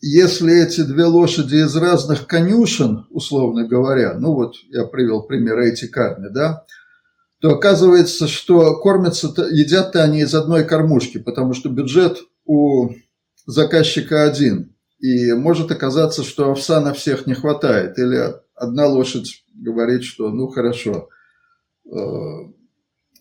если 0.00 0.52
эти 0.62 0.82
две 0.82 1.04
лошади 1.04 1.56
из 1.64 1.74
разных 1.76 2.26
конюшен, 2.26 3.06
условно 3.10 3.66
говоря, 3.66 4.14
ну 4.18 4.34
вот 4.34 4.56
я 4.70 4.84
привел 4.84 5.22
пример 5.22 5.60
эти 5.60 5.86
карни, 5.86 6.28
да, 6.28 6.64
то 7.40 7.50
оказывается, 7.50 8.28
что 8.28 8.80
кормятся, 8.80 9.28
едят-то 9.50 10.02
они 10.02 10.20
из 10.20 10.34
одной 10.34 10.64
кормушки, 10.64 11.18
потому 11.18 11.54
что 11.54 11.68
бюджет 11.68 12.18
у 12.44 12.90
заказчика 13.46 14.24
один. 14.24 14.74
И 14.98 15.32
может 15.32 15.70
оказаться, 15.70 16.22
что 16.22 16.50
овса 16.50 16.80
на 16.80 16.94
всех 16.94 17.26
не 17.26 17.34
хватает, 17.34 17.98
или 17.98 18.34
одна 18.54 18.86
лошадь 18.86 19.44
говорит, 19.54 20.04
что 20.04 20.30
ну 20.30 20.46
хорошо, 20.46 21.08
э, 21.84 21.96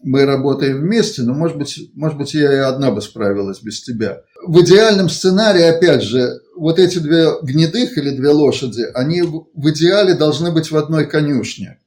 мы 0.03 0.25
работаем 0.25 0.81
вместе, 0.81 1.23
но 1.23 1.33
может 1.33 1.57
быть, 1.57 1.91
может 1.93 2.17
быть 2.17 2.33
я 2.33 2.53
и 2.53 2.57
одна 2.57 2.91
бы 2.91 3.01
справилась 3.01 3.61
без 3.61 3.81
тебя. 3.81 4.21
В 4.45 4.61
идеальном 4.61 5.09
сценарии, 5.09 5.63
опять 5.63 6.03
же, 6.03 6.39
вот 6.55 6.79
эти 6.79 6.99
две 6.99 7.27
гнедых 7.41 7.97
или 7.97 8.11
две 8.11 8.29
лошади, 8.29 8.83
они 8.93 9.21
в 9.21 9.69
идеале 9.69 10.15
должны 10.15 10.51
быть 10.51 10.71
в 10.71 10.77
одной 10.77 11.05
конюшне. 11.05 11.79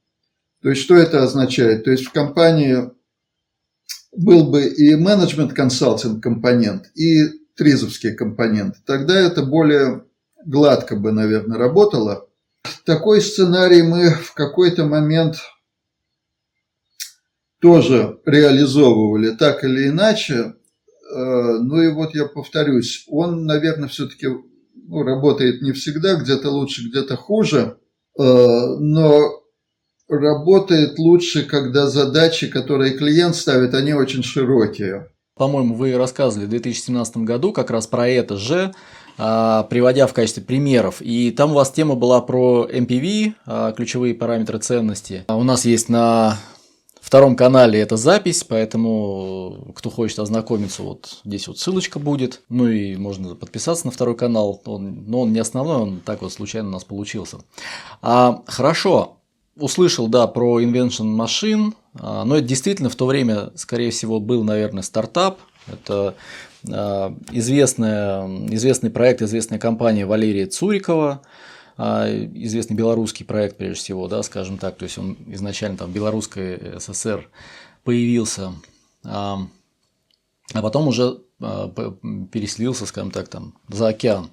То 0.62 0.71
есть, 0.71 0.83
что 0.83 0.97
это 0.97 1.23
означает? 1.23 1.85
То 1.85 1.91
есть, 1.91 2.07
в 2.07 2.12
компании 2.12 2.91
был 4.17 4.50
бы 4.50 4.64
и 4.67 4.95
менеджмент-консалтинг 4.95 6.23
компонент, 6.23 6.91
и 6.95 7.44
тризовский 7.57 8.15
компонент. 8.15 8.77
Тогда 8.85 9.19
это 9.19 9.43
более 9.43 10.05
гладко 10.45 10.97
бы, 10.97 11.13
наверное, 11.13 11.59
работало. 11.59 12.29
Такой 12.85 13.21
сценарий 13.21 13.83
мы 13.83 14.11
в 14.11 14.35
какой-то 14.35 14.85
момент 14.87 15.37
тоже 17.61 18.21
реализовывали 18.27 19.31
так 19.31 19.65
или 19.65 19.89
иначе. 19.89 20.55
Э, 21.15 21.59
ну 21.61 21.81
и 21.81 21.89
вот 21.89 22.15
я 22.15 22.27
повторюсь, 22.27 23.05
он, 23.09 23.47
наверное, 23.47 23.89
все-таки 23.89 24.27
ну, 24.27 25.03
работает 25.03 25.63
не 25.63 25.73
всегда, 25.73 26.17
где-то 26.17 26.51
лучше, 26.51 26.89
где-то 26.89 27.17
хуже, 27.17 27.79
э, 28.19 28.23
но 28.23 29.43
работает 30.09 30.99
лучше, 30.99 31.45
когда 31.45 31.89
задачи, 31.89 32.49
которые 32.49 32.99
клиент 32.99 33.35
ставит, 33.37 33.75
они 33.75 33.95
очень 33.95 34.23
широкие. 34.23 35.11
По-моему, 35.37 35.75
вы 35.75 35.97
рассказывали 35.97 36.47
в 36.47 36.50
2017 36.50 37.17
году 37.19 37.53
как 37.53 37.71
раз 37.71 37.88
про 37.88 38.09
это 38.09 38.37
же, 38.37 38.73
а, 39.19 39.64
приводя 39.64 40.07
в 40.07 40.12
качестве 40.12 40.45
примеров. 40.45 41.03
И 41.03 41.33
там 41.33 41.50
у 41.50 41.55
вас 41.55 41.73
тема 41.73 41.97
была 41.97 42.21
про 42.21 42.69
MPV, 42.71 43.35
а, 43.45 43.73
ключевые 43.73 44.14
параметры 44.14 44.61
ценности. 44.61 45.25
У 45.26 45.43
нас 45.43 45.64
есть 45.64 45.88
на 45.88 46.38
втором 47.00 47.35
канале 47.35 47.81
эта 47.81 47.97
запись, 47.97 48.45
поэтому 48.45 49.73
кто 49.75 49.91
хочет 49.91 50.21
ознакомиться, 50.21 50.85
вот 50.85 51.21
здесь 51.25 51.49
вот 51.49 51.59
ссылочка 51.59 51.99
будет. 51.99 52.43
Ну 52.49 52.69
и 52.69 52.95
можно 52.95 53.35
подписаться 53.35 53.87
на 53.87 53.91
второй 53.91 54.17
канал, 54.17 54.62
он, 54.64 55.05
но 55.09 55.23
он 55.23 55.33
не 55.33 55.41
основной, 55.41 55.79
он 55.79 56.00
так 56.00 56.23
вот 56.23 56.33
случайно 56.33 56.69
у 56.69 56.73
нас 56.73 56.85
получился. 56.85 57.38
А, 58.03 58.45
хорошо, 58.47 59.19
услышал, 59.57 60.09
да, 60.09 60.27
про 60.27 60.61
Invention 60.61 61.75
а, 61.97 62.25
но 62.25 62.37
это 62.37 62.47
действительно 62.47 62.89
в 62.89 62.97
то 62.97 63.07
время, 63.07 63.51
скорее 63.55 63.91
всего, 63.91 64.21
был, 64.21 64.45
наверное, 64.45 64.83
стартап. 64.83 65.39
Это 65.67 66.15
а, 66.71 67.17
известная, 67.31 68.27
известный 68.49 68.91
проект, 68.91 69.23
известная 69.23 69.59
компания 69.59 70.07
Валерия 70.07 70.47
Цурикова, 70.47 71.23
а, 71.77 72.09
известный 72.09 72.75
белорусский 72.75 73.25
проект, 73.25 73.57
прежде 73.57 73.77
всего, 73.77 74.09
да, 74.09 74.23
скажем 74.23 74.59
так, 74.59 74.77
то 74.77 74.85
есть 74.85 74.99
он 74.99 75.17
изначально 75.29 75.79
там 75.79 75.93
белорусской 75.93 76.79
СССР 76.79 77.29
появился, 77.85 78.53
а 79.05 79.39
потом 80.53 80.89
уже 80.89 81.21
переселился, 81.39 82.87
скажем 82.87 83.11
так, 83.11 83.29
там 83.29 83.55
за 83.69 83.89
океан. 83.89 84.31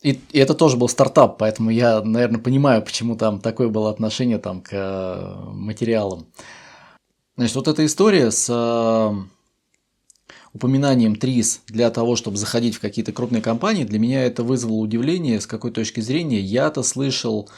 И, 0.00 0.20
и 0.30 0.38
это 0.38 0.54
тоже 0.54 0.76
был 0.76 0.88
стартап, 0.88 1.38
поэтому 1.38 1.70
я, 1.70 2.00
наверное, 2.02 2.40
понимаю, 2.40 2.82
почему 2.82 3.16
там 3.16 3.40
такое 3.40 3.68
было 3.68 3.90
отношение 3.90 4.38
там, 4.38 4.60
к 4.60 4.68
э, 4.72 5.34
материалам. 5.52 6.26
Значит, 7.36 7.56
вот 7.56 7.68
эта 7.68 7.84
история 7.84 8.30
с 8.30 8.48
э, 8.48 9.14
упоминанием 10.52 11.16
ТРИС 11.16 11.62
для 11.66 11.90
того, 11.90 12.14
чтобы 12.14 12.36
заходить 12.36 12.76
в 12.76 12.80
какие-то 12.80 13.12
крупные 13.12 13.42
компании, 13.42 13.84
для 13.84 13.98
меня 13.98 14.24
это 14.24 14.44
вызвало 14.44 14.76
удивление, 14.76 15.40
с 15.40 15.46
какой 15.48 15.72
точки 15.72 16.00
зрения. 16.00 16.40
Я-то 16.40 16.84
слышал 16.84 17.48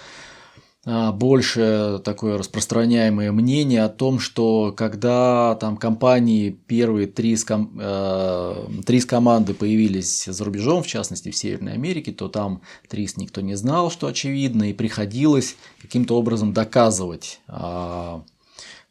больше 0.87 2.01
такое 2.05 2.39
распространяемое 2.39 3.33
мнение 3.33 3.85
о 3.85 3.91
том, 3.91 4.19
что 4.19 4.73
когда 4.75 5.55
там 5.57 5.77
компании 5.77 6.51
первые 6.51 7.07
три 7.07 7.37
с, 7.37 7.45
ком, 7.45 7.77
э, 7.79 8.67
три 8.87 9.01
с 9.01 9.05
команды 9.05 9.53
появились 9.53 10.25
за 10.25 10.43
рубежом, 10.43 10.83
в 10.83 10.87
частности 10.87 11.31
в 11.31 11.37
Северной 11.37 11.75
Америке, 11.75 12.13
то 12.13 12.29
там 12.29 12.63
ТРИС 12.89 13.19
никто 13.19 13.43
не 13.43 13.57
знал, 13.57 13.91
что 13.91 14.07
очевидно, 14.07 14.71
и 14.71 14.73
приходилось 14.73 15.57
каким-то 15.83 16.17
образом 16.17 16.55
доказывать 16.55 17.41
э, 17.49 18.21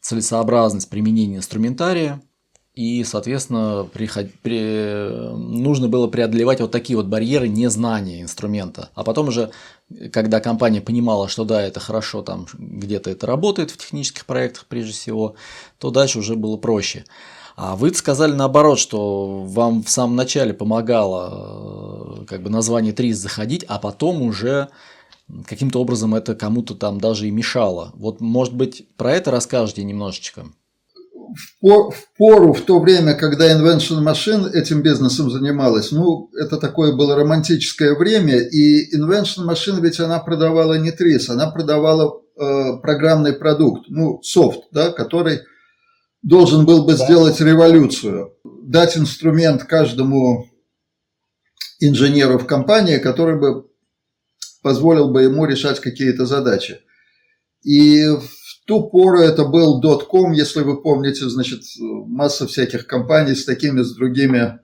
целесообразность 0.00 0.90
применения 0.90 1.38
инструментария 1.38 2.22
и, 2.80 3.04
соответственно, 3.04 3.86
приход... 3.92 4.28
при... 4.40 5.34
нужно 5.36 5.86
было 5.88 6.06
преодолевать 6.06 6.62
вот 6.62 6.70
такие 6.70 6.96
вот 6.96 7.04
барьеры 7.04 7.46
незнания 7.46 8.22
инструмента. 8.22 8.88
А 8.94 9.04
потом 9.04 9.28
уже, 9.28 9.50
когда 10.10 10.40
компания 10.40 10.80
понимала, 10.80 11.28
что 11.28 11.44
да, 11.44 11.60
это 11.60 11.78
хорошо, 11.78 12.22
там 12.22 12.46
где-то 12.54 13.10
это 13.10 13.26
работает 13.26 13.70
в 13.70 13.76
технических 13.76 14.24
проектах 14.24 14.64
прежде 14.66 14.92
всего, 14.92 15.34
то 15.76 15.90
дальше 15.90 16.20
уже 16.20 16.36
было 16.36 16.56
проще. 16.56 17.04
А 17.54 17.76
вы 17.76 17.92
сказали 17.92 18.32
наоборот, 18.32 18.78
что 18.78 19.42
вам 19.44 19.82
в 19.82 19.90
самом 19.90 20.16
начале 20.16 20.54
помогало 20.54 22.22
э, 22.22 22.24
как 22.24 22.42
бы 22.42 22.48
название 22.48 22.94
ТРИС 22.94 23.18
заходить, 23.18 23.62
а 23.68 23.78
потом 23.78 24.22
уже 24.22 24.70
каким-то 25.46 25.82
образом 25.82 26.14
это 26.14 26.34
кому-то 26.34 26.74
там 26.74 26.98
даже 26.98 27.28
и 27.28 27.30
мешало. 27.30 27.92
Вот, 27.92 28.22
может 28.22 28.54
быть, 28.54 28.88
про 28.96 29.12
это 29.12 29.30
расскажете 29.30 29.84
немножечко? 29.84 30.46
В 31.60 31.92
пору, 32.16 32.52
в 32.52 32.62
то 32.62 32.80
время, 32.80 33.14
когда 33.14 33.52
Invention 33.52 34.02
Machine 34.02 34.50
этим 34.52 34.82
бизнесом 34.82 35.30
занималась, 35.30 35.92
ну, 35.92 36.30
это 36.34 36.56
такое 36.56 36.92
было 36.92 37.16
романтическое 37.16 37.94
время, 37.94 38.38
и 38.38 38.96
Invention 38.96 39.46
Machine 39.48 39.80
ведь 39.80 40.00
она 40.00 40.18
продавала 40.18 40.78
не 40.78 40.90
трис, 40.90 41.28
она 41.28 41.50
продавала 41.50 42.20
э, 42.36 42.78
программный 42.82 43.32
продукт, 43.32 43.86
ну, 43.88 44.20
софт, 44.22 44.64
да, 44.72 44.90
который 44.90 45.40
должен 46.22 46.66
был 46.66 46.84
бы 46.84 46.96
да. 46.96 47.04
сделать 47.04 47.40
революцию, 47.40 48.34
дать 48.64 48.96
инструмент 48.96 49.64
каждому 49.64 50.46
инженеру 51.80 52.38
в 52.38 52.46
компании, 52.46 52.98
который 52.98 53.38
бы 53.38 53.66
позволил 54.62 55.10
бы 55.10 55.22
ему 55.22 55.46
решать 55.46 55.80
какие-то 55.80 56.26
задачи. 56.26 56.80
И 57.62 58.04
в 58.06 58.39
ту 58.70 58.88
пору 58.88 59.18
это 59.18 59.44
был 59.46 59.80
.com, 59.80 60.30
если 60.30 60.60
вы 60.62 60.80
помните, 60.80 61.28
значит, 61.28 61.62
масса 61.80 62.46
всяких 62.46 62.86
компаний 62.86 63.34
с 63.34 63.44
такими, 63.44 63.82
с 63.82 63.92
другими 63.96 64.60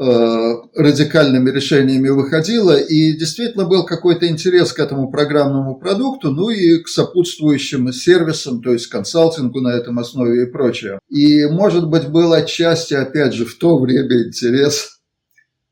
э, 0.00 0.54
радикальными 0.74 1.50
решениями 1.50 2.08
выходила, 2.08 2.74
и 2.74 3.12
действительно 3.12 3.66
был 3.66 3.84
какой-то 3.84 4.26
интерес 4.26 4.72
к 4.72 4.78
этому 4.78 5.10
программному 5.10 5.78
продукту, 5.78 6.30
ну 6.30 6.48
и 6.48 6.78
к 6.78 6.88
сопутствующим 6.88 7.92
сервисам, 7.92 8.62
то 8.62 8.72
есть 8.72 8.86
консалтингу 8.86 9.60
на 9.60 9.74
этом 9.74 9.98
основе 9.98 10.44
и 10.44 10.50
прочее. 10.50 10.98
И, 11.10 11.44
может 11.44 11.90
быть, 11.90 12.08
был 12.08 12.32
отчасти, 12.32 12.94
опять 12.94 13.34
же, 13.34 13.44
в 13.44 13.58
то 13.58 13.78
время 13.78 14.26
интерес 14.26 15.00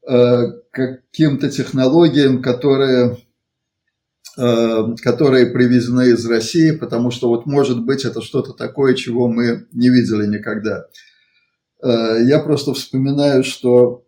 э, 0.07 0.13
к 0.71 1.01
каким-то 1.11 1.49
технологиям, 1.49 2.43
которые 2.43 3.17
которые 5.03 5.47
привезены 5.47 6.11
из 6.11 6.25
России, 6.27 6.71
потому 6.71 7.11
что 7.11 7.29
вот 7.29 7.47
может 7.47 7.85
быть 7.85 8.05
это 8.05 8.23
что-то 8.23 8.53
такое, 8.53 8.95
чего 8.95 9.29
мы 9.29 9.67
не 9.73 9.89
видели 9.89 10.27
никогда. 10.27 10.87
Э, 11.83 12.19
я 12.23 12.39
просто 12.39 12.75
вспоминаю, 12.75 13.45
что 13.45 14.05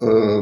э, 0.00 0.40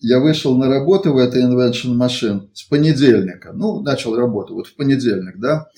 я 0.00 0.20
вышел 0.20 0.56
на 0.56 0.68
работу 0.68 1.12
в 1.12 1.18
этой 1.18 1.42
Invention 1.42 1.96
Machine 1.96 2.48
с 2.54 2.62
понедельника, 2.64 3.52
ну, 3.52 3.80
начал 3.82 4.16
работу 4.16 4.54
вот 4.54 4.66
в 4.66 4.76
понедельник, 4.76 5.38
да, 5.38 5.68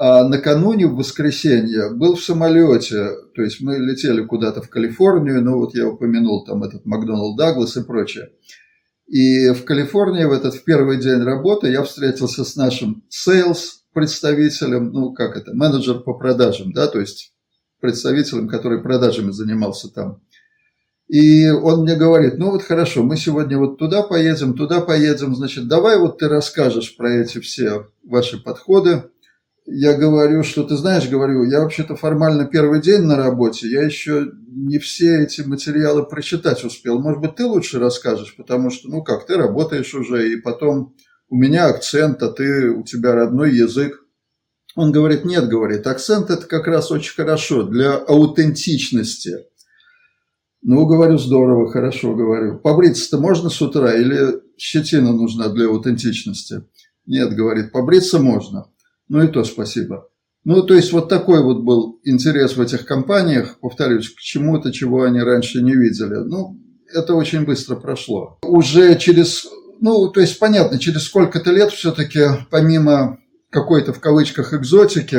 а 0.00 0.28
накануне 0.28 0.86
в 0.86 0.94
воскресенье 0.94 1.90
был 1.90 2.14
в 2.14 2.22
самолете, 2.22 3.10
то 3.34 3.42
есть 3.42 3.60
мы 3.60 3.78
летели 3.78 4.24
куда-то 4.24 4.62
в 4.62 4.70
Калифорнию, 4.70 5.42
ну 5.42 5.58
вот 5.58 5.74
я 5.74 5.88
упомянул 5.88 6.44
там 6.44 6.62
этот 6.62 6.86
Макдоналд 6.86 7.36
Даглас 7.36 7.76
и 7.76 7.82
прочее. 7.82 8.30
И 9.08 9.50
в 9.50 9.64
Калифорнии 9.64 10.24
в 10.24 10.32
этот 10.32 10.54
в 10.54 10.64
первый 10.64 11.00
день 11.00 11.22
работы 11.22 11.68
я 11.70 11.82
встретился 11.82 12.44
с 12.44 12.56
нашим 12.56 13.04
sales 13.10 13.78
представителем, 13.94 14.92
ну 14.92 15.12
как 15.12 15.36
это, 15.36 15.54
менеджер 15.54 16.00
по 16.00 16.12
продажам, 16.12 16.72
да, 16.72 16.86
то 16.88 17.00
есть 17.00 17.32
представителем, 17.80 18.48
который 18.48 18.82
продажами 18.82 19.30
занимался 19.30 19.88
там. 19.88 20.20
И 21.08 21.48
он 21.48 21.82
мне 21.82 21.96
говорит, 21.96 22.36
ну 22.36 22.50
вот 22.50 22.62
хорошо, 22.62 23.02
мы 23.02 23.16
сегодня 23.16 23.58
вот 23.58 23.78
туда 23.78 24.02
поедем, 24.02 24.54
туда 24.54 24.80
поедем, 24.82 25.34
значит, 25.34 25.66
давай 25.66 25.98
вот 25.98 26.18
ты 26.18 26.28
расскажешь 26.28 26.94
про 26.94 27.10
эти 27.14 27.38
все 27.38 27.86
ваши 28.04 28.38
подходы, 28.42 29.04
я 29.70 29.94
говорю, 29.98 30.42
что 30.44 30.64
ты 30.64 30.76
знаешь, 30.76 31.08
говорю, 31.08 31.44
я 31.44 31.60
вообще-то 31.60 31.94
формально 31.94 32.46
первый 32.46 32.80
день 32.80 33.02
на 33.02 33.16
работе, 33.16 33.68
я 33.68 33.82
еще 33.82 34.30
не 34.48 34.78
все 34.78 35.22
эти 35.22 35.42
материалы 35.42 36.06
прочитать 36.06 36.64
успел. 36.64 36.98
Может 37.00 37.20
быть, 37.20 37.34
ты 37.36 37.44
лучше 37.44 37.78
расскажешь, 37.78 38.34
потому 38.36 38.70
что, 38.70 38.88
ну 38.88 39.02
как, 39.02 39.26
ты 39.26 39.36
работаешь 39.36 39.94
уже, 39.94 40.32
и 40.32 40.36
потом 40.36 40.94
у 41.28 41.36
меня 41.36 41.66
акцент, 41.66 42.22
а 42.22 42.30
ты, 42.30 42.70
у 42.70 42.82
тебя 42.82 43.14
родной 43.14 43.54
язык. 43.54 44.02
Он 44.74 44.90
говорит, 44.90 45.26
нет, 45.26 45.48
говорит, 45.48 45.86
акцент 45.86 46.30
это 46.30 46.46
как 46.46 46.66
раз 46.66 46.90
очень 46.90 47.14
хорошо 47.14 47.64
для 47.64 47.94
аутентичности. 47.94 49.36
Ну, 50.62 50.86
говорю, 50.86 51.18
здорово, 51.18 51.70
хорошо, 51.70 52.14
говорю. 52.14 52.58
Побриться-то 52.58 53.18
можно 53.18 53.50
с 53.50 53.60
утра 53.60 53.94
или 53.94 54.40
щетина 54.56 55.12
нужна 55.12 55.48
для 55.48 55.66
аутентичности? 55.66 56.62
Нет, 57.06 57.34
говорит, 57.34 57.70
побриться 57.70 58.18
можно. 58.18 58.66
Ну 59.08 59.22
и 59.22 59.28
то 59.28 59.44
спасибо. 59.44 60.08
Ну, 60.44 60.62
то 60.62 60.74
есть 60.74 60.92
вот 60.92 61.08
такой 61.08 61.42
вот 61.42 61.62
был 61.62 62.00
интерес 62.04 62.56
в 62.56 62.60
этих 62.60 62.86
компаниях, 62.86 63.58
повторюсь, 63.60 64.08
к 64.08 64.18
чему-то, 64.18 64.72
чего 64.72 65.02
они 65.02 65.20
раньше 65.20 65.62
не 65.62 65.74
видели. 65.74 66.14
Ну, 66.14 66.58
это 66.92 67.14
очень 67.14 67.44
быстро 67.44 67.76
прошло. 67.76 68.38
Уже 68.42 68.96
через, 68.98 69.46
ну, 69.80 70.08
то 70.08 70.20
есть 70.20 70.38
понятно, 70.38 70.78
через 70.78 71.02
сколько-то 71.02 71.52
лет 71.52 71.72
все-таки 71.72 72.20
помимо 72.50 73.18
какой-то 73.50 73.92
в 73.92 74.00
кавычках 74.00 74.54
экзотики, 74.54 75.16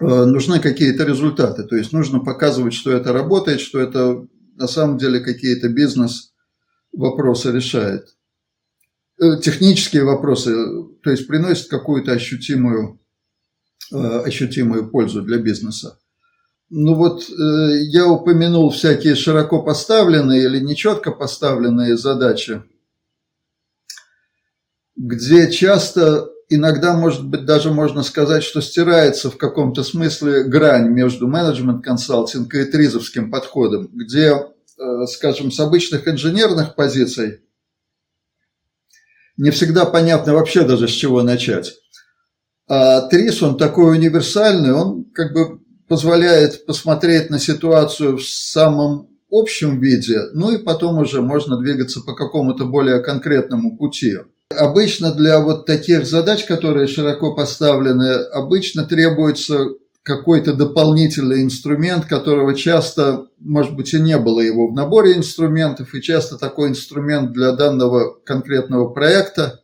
э, 0.00 0.24
нужны 0.24 0.60
какие-то 0.60 1.04
результаты. 1.04 1.64
То 1.64 1.76
есть 1.76 1.92
нужно 1.92 2.20
показывать, 2.20 2.74
что 2.74 2.90
это 2.90 3.12
работает, 3.12 3.60
что 3.60 3.80
это 3.80 4.26
на 4.56 4.66
самом 4.66 4.98
деле 4.98 5.20
какие-то 5.20 5.68
бизнес 5.68 6.32
вопросы 6.92 7.50
решает. 7.50 8.08
Э, 9.22 9.38
технические 9.40 10.02
вопросы, 10.02 10.52
то 11.00 11.10
есть 11.10 11.28
приносят 11.28 11.68
какую-то 11.68 12.10
ощутимую, 12.10 12.98
э, 13.92 13.96
ощутимую 13.96 14.90
пользу 14.90 15.22
для 15.22 15.38
бизнеса. 15.38 15.96
Ну 16.70 16.94
вот 16.94 17.30
э, 17.30 17.34
я 17.90 18.08
упомянул 18.08 18.70
всякие 18.70 19.14
широко 19.14 19.62
поставленные 19.62 20.42
или 20.46 20.58
нечетко 20.58 21.12
поставленные 21.12 21.96
задачи, 21.96 22.64
где 24.96 25.52
часто 25.52 26.28
иногда, 26.48 26.96
может 26.96 27.24
быть, 27.24 27.44
даже 27.44 27.70
можно 27.70 28.02
сказать, 28.02 28.42
что 28.42 28.60
стирается 28.60 29.30
в 29.30 29.36
каком-то 29.36 29.84
смысле 29.84 30.42
грань 30.44 30.88
между 30.88 31.28
менеджмент-консалтинг 31.28 32.52
и 32.54 32.64
тризовским 32.64 33.30
подходом, 33.30 33.88
где, 33.92 34.34
скажем, 35.06 35.52
с 35.52 35.60
обычных 35.60 36.08
инженерных 36.08 36.74
позиций 36.74 37.42
не 39.36 39.50
всегда 39.50 39.84
понятно 39.84 40.34
вообще 40.34 40.62
даже 40.64 40.88
с 40.88 40.92
чего 40.92 41.22
начать. 41.22 41.74
А 42.68 43.02
ТРИС, 43.02 43.42
он 43.42 43.56
такой 43.56 43.96
универсальный, 43.96 44.72
он 44.72 45.04
как 45.12 45.32
бы 45.32 45.60
позволяет 45.88 46.64
посмотреть 46.64 47.28
на 47.30 47.38
ситуацию 47.38 48.16
в 48.16 48.24
самом 48.24 49.08
общем 49.30 49.80
виде, 49.80 50.20
ну 50.34 50.50
и 50.50 50.58
потом 50.58 50.98
уже 50.98 51.22
можно 51.22 51.58
двигаться 51.58 52.00
по 52.00 52.14
какому-то 52.14 52.66
более 52.66 53.00
конкретному 53.00 53.76
пути. 53.76 54.18
Обычно 54.50 55.12
для 55.14 55.40
вот 55.40 55.64
таких 55.66 56.06
задач, 56.06 56.44
которые 56.44 56.86
широко 56.86 57.34
поставлены, 57.34 58.10
обычно 58.32 58.84
требуется 58.84 59.68
какой-то 60.02 60.54
дополнительный 60.54 61.42
инструмент, 61.42 62.06
которого 62.06 62.54
часто, 62.54 63.28
может 63.38 63.76
быть, 63.76 63.94
и 63.94 64.00
не 64.00 64.18
было 64.18 64.40
его 64.40 64.68
в 64.68 64.74
наборе 64.74 65.16
инструментов, 65.16 65.94
и 65.94 66.02
часто 66.02 66.38
такой 66.38 66.70
инструмент 66.70 67.32
для 67.32 67.52
данного 67.52 68.14
конкретного 68.24 68.88
проекта 68.88 69.62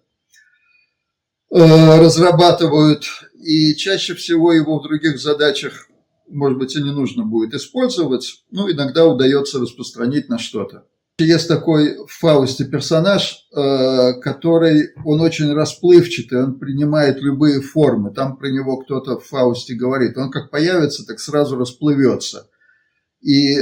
э, 1.51 2.01
разрабатывают, 2.01 3.05
и 3.35 3.75
чаще 3.75 4.15
всего 4.15 4.53
его 4.53 4.79
в 4.79 4.83
других 4.83 5.21
задачах, 5.21 5.89
может 6.29 6.59
быть, 6.59 6.77
и 6.77 6.83
не 6.83 6.93
нужно 6.93 7.25
будет 7.25 7.55
использовать, 7.55 8.45
ну, 8.51 8.71
иногда 8.71 9.07
удается 9.07 9.59
распространить 9.59 10.29
на 10.29 10.39
что-то. 10.39 10.85
Есть 11.19 11.49
такой 11.49 11.97
в 12.07 12.13
Фаусте 12.21 12.65
персонаж, 12.65 13.49
э, 13.53 14.21
который, 14.21 14.91
он 15.05 15.21
очень 15.21 15.53
расплывчатый, 15.53 16.45
он 16.45 16.59
принимает 16.61 17.21
любые 17.21 17.61
формы. 17.61 18.15
Там 18.15 18.37
про 18.37 18.49
него 18.49 18.77
кто-то 18.77 19.19
в 19.19 19.27
Фаусте 19.27 19.75
говорит. 19.75 20.17
Он 20.17 20.31
как 20.31 20.51
появится, 20.51 21.05
так 21.05 21.19
сразу 21.19 21.57
расплывется. 21.57 22.49
И 23.21 23.57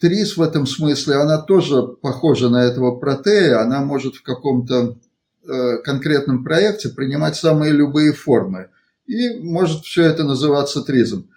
Трис 0.00 0.36
в 0.36 0.42
этом 0.42 0.66
смысле, 0.66 1.14
она 1.14 1.38
тоже 1.38 1.84
похожа 1.84 2.48
на 2.48 2.64
этого 2.64 2.96
протея. 2.98 3.60
Она 3.60 3.80
может 3.84 4.16
в 4.16 4.24
каком-то 4.24 4.98
э, 5.46 5.76
конкретном 5.84 6.42
проекте 6.42 6.88
принимать 6.88 7.36
самые 7.36 7.70
любые 7.70 8.12
формы. 8.12 8.70
И 9.06 9.38
может 9.38 9.84
все 9.84 10.02
это 10.02 10.24
называться 10.24 10.82
тризом. 10.82 11.30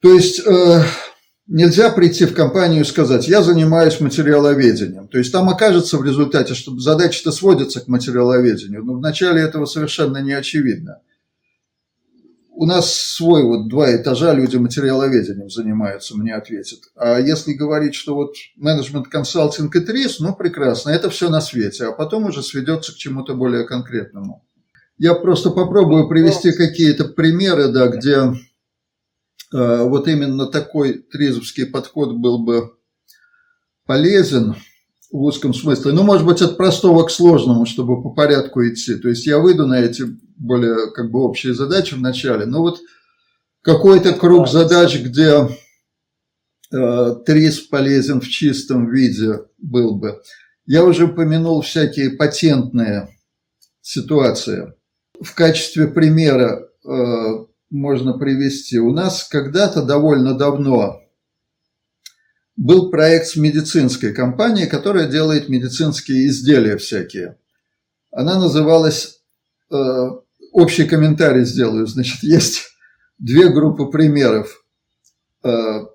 То 0.00 0.14
есть 0.14 0.40
э, 0.46 0.82
Нельзя 1.52 1.90
прийти 1.90 2.26
в 2.26 2.34
компанию 2.34 2.82
и 2.82 2.86
сказать, 2.86 3.26
я 3.26 3.42
занимаюсь 3.42 3.98
материаловедением. 3.98 5.08
То 5.08 5.18
есть 5.18 5.32
там 5.32 5.48
окажется 5.48 5.98
в 5.98 6.04
результате, 6.04 6.54
что 6.54 6.78
задача-то 6.78 7.32
сводится 7.32 7.80
к 7.80 7.88
материаловедению, 7.88 8.84
но 8.84 8.94
вначале 8.94 9.42
этого 9.42 9.64
совершенно 9.64 10.18
не 10.18 10.32
очевидно. 10.32 11.00
У 12.52 12.66
нас 12.66 12.94
свой 12.94 13.42
вот 13.42 13.68
два 13.68 13.92
этажа 13.96 14.32
люди 14.32 14.58
материаловедением 14.58 15.50
занимаются, 15.50 16.16
мне 16.16 16.36
ответят. 16.36 16.82
А 16.94 17.18
если 17.18 17.52
говорить, 17.54 17.96
что 17.96 18.14
вот 18.14 18.34
менеджмент, 18.54 19.08
консалтинг 19.08 19.74
и 19.74 19.80
трис, 19.80 20.20
ну 20.20 20.36
прекрасно, 20.36 20.90
это 20.90 21.10
все 21.10 21.30
на 21.30 21.40
свете, 21.40 21.86
а 21.86 21.92
потом 21.92 22.26
уже 22.26 22.44
сведется 22.44 22.92
к 22.92 22.96
чему-то 22.96 23.34
более 23.34 23.64
конкретному. 23.64 24.46
Я 24.98 25.16
просто 25.16 25.50
попробую 25.50 26.08
привести 26.08 26.52
какие-то 26.52 27.06
примеры, 27.06 27.72
да, 27.72 27.88
где 27.88 28.34
вот 29.52 30.06
именно 30.08 30.46
такой 30.46 30.94
трезвский 30.94 31.66
подход 31.66 32.16
был 32.16 32.38
бы 32.38 32.74
полезен 33.86 34.54
в 35.10 35.22
узком 35.22 35.52
смысле. 35.52 35.92
Ну, 35.92 36.02
может 36.04 36.24
быть, 36.24 36.40
от 36.40 36.56
простого 36.56 37.04
к 37.04 37.10
сложному, 37.10 37.66
чтобы 37.66 38.02
по 38.02 38.10
порядку 38.10 38.64
идти. 38.66 38.94
То 38.94 39.08
есть 39.08 39.26
я 39.26 39.38
выйду 39.38 39.66
на 39.66 39.80
эти 39.80 40.04
более 40.36 40.90
как 40.92 41.10
бы 41.10 41.20
общие 41.20 41.54
задачи 41.54 41.94
в 41.94 42.00
начале. 42.00 42.46
Но 42.46 42.60
вот 42.60 42.80
какой-то 43.62 44.14
круг 44.14 44.48
задач, 44.48 44.98
где 45.00 45.48
э, 46.72 47.16
ТРИС 47.26 47.60
полезен 47.62 48.20
в 48.20 48.28
чистом 48.28 48.90
виде 48.90 49.40
был 49.58 49.96
бы. 49.96 50.22
Я 50.66 50.84
уже 50.84 51.06
упомянул 51.06 51.60
всякие 51.62 52.10
патентные 52.10 53.08
ситуации. 53.80 54.72
В 55.20 55.34
качестве 55.34 55.88
примера 55.88 56.68
э, 56.86 57.46
можно 57.70 58.18
привести. 58.18 58.78
У 58.78 58.92
нас 58.92 59.24
когда-то 59.24 59.82
довольно 59.82 60.34
давно 60.34 61.00
был 62.56 62.90
проект 62.90 63.28
с 63.28 63.36
медицинской 63.36 64.12
компанией, 64.12 64.66
которая 64.66 65.08
делает 65.08 65.48
медицинские 65.48 66.26
изделия 66.26 66.76
всякие. 66.76 67.38
Она 68.12 68.38
называлась, 68.38 69.22
э, 69.70 70.10
общий 70.52 70.84
комментарий 70.84 71.44
сделаю, 71.44 71.86
значит, 71.86 72.22
есть 72.22 72.68
две 73.18 73.48
группы 73.48 73.86
примеров. 73.86 74.62
Э, 75.42 75.86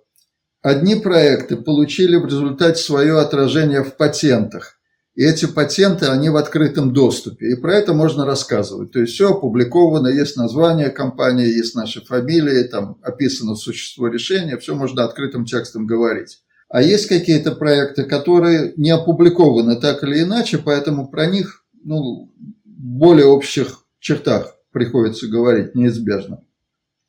одни 0.62 0.96
проекты 0.96 1.58
получили 1.58 2.16
в 2.16 2.26
результате 2.26 2.82
свое 2.82 3.20
отражение 3.20 3.84
в 3.84 3.96
патентах. 3.98 4.75
И 5.16 5.24
эти 5.24 5.46
патенты, 5.46 6.08
они 6.08 6.30
в 6.30 6.36
открытом 6.36 6.92
доступе. 6.92 7.54
И 7.54 7.56
про 7.56 7.76
это 7.76 7.94
можно 7.94 8.26
рассказывать. 8.26 8.92
То 8.92 9.00
есть 9.00 9.14
все 9.14 9.32
опубликовано, 9.32 10.08
есть 10.10 10.36
название 10.36 10.90
компании, 10.90 11.48
есть 11.48 11.74
наши 11.74 12.04
фамилии, 12.04 12.64
там 12.64 12.98
описано 13.02 13.56
существо 13.56 14.10
решения, 14.10 14.58
все 14.58 14.76
можно 14.76 15.06
открытым 15.06 15.46
текстом 15.46 15.88
говорить. 15.88 16.42
А 16.68 16.82
есть 16.82 17.08
какие-то 17.08 17.54
проекты, 17.54 18.04
которые 18.04 18.74
не 18.76 18.90
опубликованы 18.90 19.78
так 19.80 20.04
или 20.04 20.24
иначе, 20.24 20.58
поэтому 20.58 21.08
про 21.08 21.28
них 21.28 21.64
ну, 21.84 22.34
в 22.66 22.84
более 22.84 23.28
общих 23.28 23.86
чертах 24.00 24.58
приходится 24.72 25.28
говорить 25.28 25.76
неизбежно. 25.76 26.44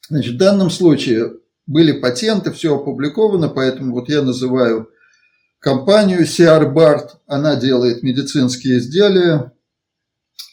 Значит, 0.08 0.34
в 0.34 0.38
данном 0.38 0.70
случае 0.70 1.32
были 1.66 1.90
патенты, 1.90 2.52
все 2.52 2.76
опубликовано, 2.76 3.48
поэтому 3.48 3.94
вот 3.94 4.08
я 4.08 4.22
называю 4.22 4.90
компанию 5.66 6.22
CR 6.22 6.72
Bart, 6.72 7.16
она 7.26 7.56
делает 7.56 8.04
медицинские 8.04 8.78
изделия. 8.78 9.52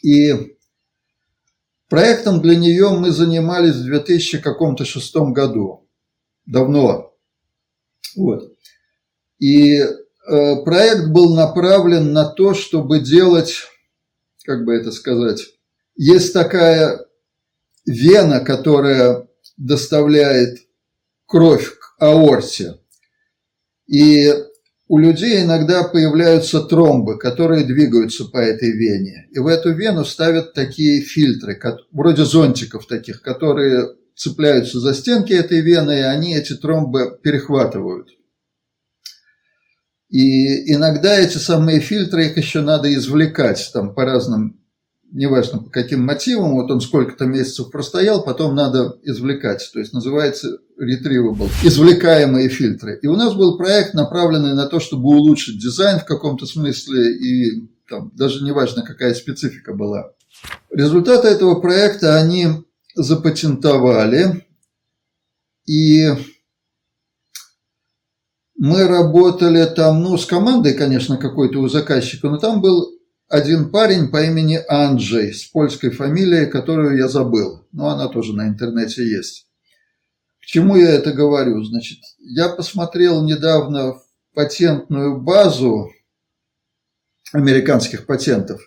И 0.02 0.56
проектом 1.88 2.42
для 2.42 2.56
нее 2.56 2.90
мы 2.90 3.12
занимались 3.12 3.76
в 3.76 3.84
2006 3.84 5.14
году. 5.30 5.88
Давно. 6.46 7.14
Вот. 8.16 8.56
И 9.38 9.76
э, 9.78 9.86
проект 10.64 11.12
был 11.12 11.36
направлен 11.36 12.12
на 12.12 12.24
то, 12.28 12.52
чтобы 12.52 12.98
делать, 12.98 13.68
как 14.44 14.64
бы 14.64 14.74
это 14.74 14.90
сказать, 14.90 15.46
есть 15.94 16.32
такая 16.32 17.06
вена, 17.86 18.40
которая 18.40 19.28
доставляет 19.56 20.58
кровь 21.24 21.70
к 21.78 21.94
аорте. 22.00 22.80
И 23.86 24.32
у 24.86 24.98
людей 24.98 25.42
иногда 25.42 25.84
появляются 25.84 26.60
тромбы, 26.60 27.18
которые 27.18 27.64
двигаются 27.64 28.26
по 28.26 28.38
этой 28.38 28.72
вене. 28.72 29.28
И 29.32 29.38
в 29.38 29.46
эту 29.46 29.72
вену 29.72 30.04
ставят 30.04 30.52
такие 30.52 31.00
фильтры, 31.00 31.58
вроде 31.90 32.24
зонтиков 32.24 32.86
таких, 32.86 33.22
которые 33.22 33.94
цепляются 34.14 34.80
за 34.80 34.94
стенки 34.94 35.32
этой 35.32 35.60
вены, 35.60 35.98
и 35.98 36.02
они 36.02 36.36
эти 36.36 36.54
тромбы 36.54 37.18
перехватывают. 37.22 38.08
И 40.10 40.72
иногда 40.72 41.18
эти 41.18 41.38
самые 41.38 41.80
фильтры, 41.80 42.26
их 42.26 42.36
еще 42.36 42.60
надо 42.60 42.92
извлекать 42.94 43.70
там 43.72 43.94
по 43.94 44.04
разным 44.04 44.63
неважно 45.14 45.60
по 45.60 45.70
каким 45.70 46.02
мотивам, 46.04 46.54
вот 46.54 46.70
он 46.70 46.80
сколько-то 46.80 47.24
месяцев 47.24 47.70
простоял, 47.70 48.22
потом 48.24 48.54
надо 48.54 48.98
извлекать, 49.04 49.70
то 49.72 49.78
есть 49.78 49.92
называется 49.92 50.58
retrievable, 50.78 51.48
извлекаемые 51.62 52.48
фильтры. 52.48 52.98
И 53.00 53.06
у 53.06 53.14
нас 53.14 53.34
был 53.34 53.56
проект, 53.56 53.94
направленный 53.94 54.54
на 54.54 54.66
то, 54.66 54.80
чтобы 54.80 55.08
улучшить 55.08 55.60
дизайн 55.60 56.00
в 56.00 56.04
каком-то 56.04 56.46
смысле, 56.46 57.16
и 57.16 57.68
там, 57.88 58.10
даже 58.14 58.44
неважно, 58.44 58.82
какая 58.82 59.14
специфика 59.14 59.72
была. 59.72 60.10
Результаты 60.70 61.28
этого 61.28 61.60
проекта 61.60 62.16
они 62.16 62.48
запатентовали, 62.96 64.44
и 65.64 66.08
мы 68.56 68.88
работали 68.88 69.64
там, 69.64 70.02
ну, 70.02 70.18
с 70.18 70.26
командой, 70.26 70.74
конечно, 70.74 71.18
какой-то 71.18 71.60
у 71.60 71.68
заказчика, 71.68 72.28
но 72.28 72.38
там 72.38 72.60
был 72.60 72.93
один 73.28 73.70
парень 73.70 74.08
по 74.08 74.22
имени 74.22 74.60
Анджей 74.68 75.32
с 75.32 75.44
польской 75.44 75.90
фамилией, 75.90 76.46
которую 76.46 76.96
я 76.96 77.08
забыл. 77.08 77.66
Но 77.72 77.88
она 77.88 78.08
тоже 78.08 78.34
на 78.34 78.48
интернете 78.48 79.04
есть. 79.08 79.48
К 80.40 80.46
чему 80.46 80.76
я 80.76 80.90
это 80.90 81.12
говорю? 81.12 81.62
Значит, 81.64 81.98
я 82.18 82.48
посмотрел 82.48 83.24
недавно 83.24 83.94
патентную 84.34 85.20
базу 85.20 85.90
американских 87.32 88.06
патентов. 88.06 88.60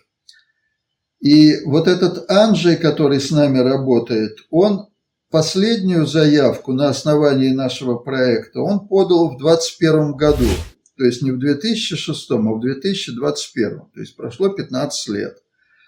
И 1.20 1.64
вот 1.64 1.88
этот 1.88 2.30
Анджей, 2.30 2.76
который 2.76 3.20
с 3.20 3.30
нами 3.30 3.58
работает, 3.58 4.38
он 4.50 4.88
последнюю 5.30 6.06
заявку 6.06 6.72
на 6.72 6.88
основании 6.88 7.50
нашего 7.50 7.96
проекта 7.96 8.60
он 8.60 8.88
подал 8.88 9.34
в 9.34 9.38
2021 9.38 10.12
году 10.12 10.48
то 10.98 11.04
есть 11.04 11.22
не 11.22 11.30
в 11.30 11.38
2006, 11.38 12.30
а 12.32 12.36
в 12.36 12.60
2021, 12.60 13.78
то 13.94 14.00
есть 14.00 14.16
прошло 14.16 14.48
15 14.48 15.08
лет. 15.14 15.38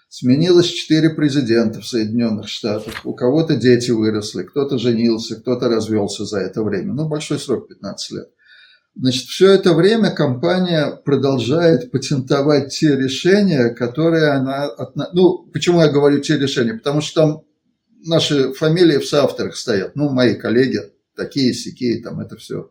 Сменилось 0.09 0.67
четыре 0.67 1.09
президента 1.09 1.81
в 1.81 1.87
Соединенных 1.87 2.47
Штатах. 2.47 3.05
У 3.05 3.13
кого-то 3.13 3.55
дети 3.55 3.91
выросли, 3.91 4.43
кто-то 4.43 4.77
женился, 4.77 5.35
кто-то 5.35 5.69
развелся 5.69 6.25
за 6.25 6.39
это 6.39 6.63
время. 6.63 6.93
Ну, 6.93 7.07
большой 7.07 7.39
срок, 7.39 7.67
15 7.69 8.11
лет. 8.11 8.29
Значит, 8.95 9.23
все 9.27 9.51
это 9.51 9.73
время 9.73 10.11
компания 10.11 10.91
продолжает 11.05 11.91
патентовать 11.91 12.77
те 12.77 12.95
решения, 12.95 13.69
которые 13.69 14.31
она... 14.31 14.69
Ну, 15.13 15.49
почему 15.53 15.81
я 15.81 15.89
говорю 15.89 16.19
те 16.19 16.37
решения? 16.37 16.73
Потому 16.73 16.99
что 16.99 17.21
там 17.21 17.41
наши 18.05 18.51
фамилии 18.53 18.97
в 18.97 19.07
соавторах 19.07 19.55
стоят. 19.55 19.95
Ну, 19.95 20.09
мои 20.09 20.35
коллеги, 20.35 20.81
такие, 21.15 21.53
сякие, 21.53 22.01
там 22.01 22.19
это 22.19 22.35
все 22.35 22.69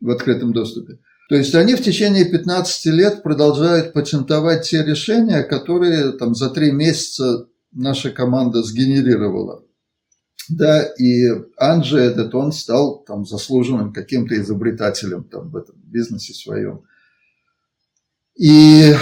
в 0.00 0.10
открытом 0.10 0.52
доступе. 0.52 0.98
То 1.28 1.34
есть 1.34 1.54
они 1.54 1.74
в 1.74 1.82
течение 1.82 2.24
15 2.24 2.86
лет 2.86 3.22
продолжают 3.22 3.92
патентовать 3.92 4.68
те 4.68 4.84
решения, 4.84 5.42
которые 5.42 6.12
там 6.12 6.34
за 6.34 6.50
три 6.50 6.70
месяца 6.70 7.48
наша 7.72 8.10
команда 8.10 8.62
сгенерировала. 8.62 9.64
Да, 10.48 10.82
и 10.82 11.28
Анджи 11.56 11.98
этот, 11.98 12.32
он 12.36 12.52
стал 12.52 13.02
там 13.04 13.26
заслуженным 13.26 13.92
каким-то 13.92 14.40
изобретателем 14.40 15.24
там 15.24 15.50
в 15.50 15.56
этом 15.56 15.74
бизнесе 15.82 16.32
своем. 16.34 16.82
И 18.38 18.94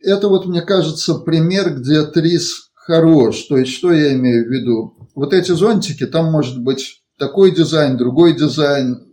это 0.00 0.28
вот, 0.28 0.46
мне 0.46 0.62
кажется, 0.62 1.14
пример, 1.14 1.74
где 1.78 2.04
Трис 2.06 2.72
хорош. 2.74 3.42
То 3.44 3.58
есть, 3.58 3.72
что 3.72 3.92
я 3.92 4.14
имею 4.14 4.46
в 4.46 4.50
виду? 4.50 5.08
Вот 5.14 5.32
эти 5.32 5.52
зонтики, 5.52 6.06
там 6.06 6.32
может 6.32 6.60
быть 6.60 7.04
такой 7.18 7.54
дизайн, 7.54 7.96
другой 7.96 8.34
дизайн, 8.36 9.11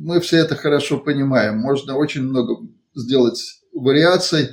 мы 0.00 0.20
все 0.20 0.38
это 0.38 0.56
хорошо 0.56 0.98
понимаем. 0.98 1.58
Можно 1.58 1.96
очень 1.96 2.22
много 2.22 2.66
сделать 2.94 3.60
вариаций, 3.72 4.50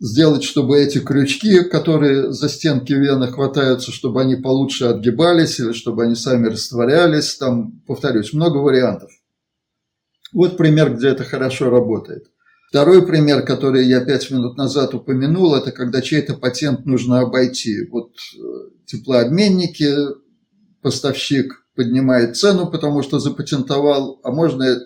сделать, 0.00 0.42
чтобы 0.42 0.78
эти 0.78 0.98
крючки, 0.98 1.62
которые 1.62 2.32
за 2.32 2.48
стенки 2.48 2.92
вены 2.92 3.28
хватаются, 3.28 3.92
чтобы 3.92 4.20
они 4.20 4.34
получше 4.36 4.86
отгибались 4.86 5.60
или 5.60 5.72
чтобы 5.72 6.04
они 6.04 6.16
сами 6.16 6.48
растворялись. 6.48 7.36
Там, 7.36 7.80
повторюсь, 7.86 8.32
много 8.32 8.58
вариантов. 8.58 9.10
Вот 10.32 10.56
пример, 10.56 10.94
где 10.94 11.08
это 11.08 11.22
хорошо 11.22 11.70
работает. 11.70 12.26
Второй 12.68 13.06
пример, 13.06 13.42
который 13.46 13.86
я 13.86 14.04
пять 14.04 14.30
минут 14.32 14.56
назад 14.56 14.92
упомянул, 14.94 15.54
это 15.54 15.70
когда 15.70 16.02
чей-то 16.02 16.34
патент 16.34 16.84
нужно 16.84 17.20
обойти. 17.20 17.86
Вот 17.86 18.10
э, 18.36 18.38
теплообменники, 18.86 19.94
поставщик 20.82 21.65
поднимает 21.76 22.36
цену, 22.36 22.70
потому 22.70 23.02
что 23.02 23.20
запатентовал, 23.20 24.20
а 24.24 24.32
можно 24.32 24.80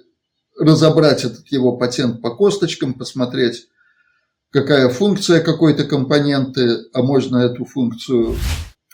разобрать 0.59 1.24
этот 1.24 1.46
его 1.48 1.76
патент 1.76 2.20
по 2.20 2.35
косточкам, 2.35 2.94
посмотреть, 2.94 3.68
какая 4.50 4.88
функция 4.88 5.40
какой-то 5.40 5.85
компоненты, 5.85 6.79
а 6.92 7.03
можно 7.03 7.38
эту 7.38 7.64
функцию 7.64 8.37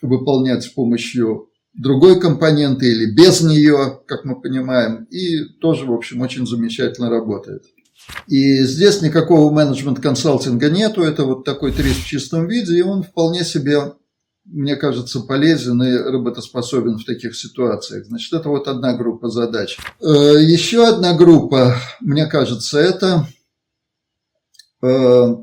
выполнять 0.03 0.65
с 0.65 0.69
помощью 0.69 1.49
другой 1.75 2.21
компоненты 2.21 2.91
или 2.91 3.07
без 3.07 3.41
нее, 3.41 4.01
как 4.07 4.25
мы 4.25 4.41
понимаем, 4.41 5.05
и 5.05 5.45
тоже, 5.61 5.87
в 5.87 5.93
общем, 5.93 6.21
очень 6.21 6.47
замечательно 6.47 7.11
работает. 7.11 7.65
И 8.29 8.63
здесь 8.63 9.03
никакого 9.03 9.53
менеджмент-консалтинга 9.53 10.71
нету, 10.71 11.03
это 11.03 11.25
вот 11.25 11.45
такой 11.45 11.73
трис 11.73 11.97
в 11.97 12.07
чистом 12.07 12.47
виде, 12.47 12.79
и 12.79 12.83
он 12.83 13.03
вполне 13.03 13.45
себе 13.45 13.95
мне 14.47 14.77
кажется, 14.77 15.21
полезен 15.21 15.83
и 15.83 15.97
работоспособен 15.97 16.99
в 16.99 17.05
таких 17.05 17.37
ситуациях. 17.37 18.07
Значит, 18.07 18.33
это 18.33 18.49
вот 18.49 18.69
одна 18.69 18.97
группа 18.97 19.29
задач. 19.29 19.77
Э, 20.01 20.07
еще 20.07 20.87
одна 20.87 21.15
группа, 21.15 21.77
мне 22.01 22.27
кажется, 22.27 22.79
это 22.79 23.27
э, 24.83 25.37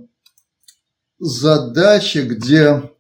задачи, 1.19 2.19
где 2.19 2.91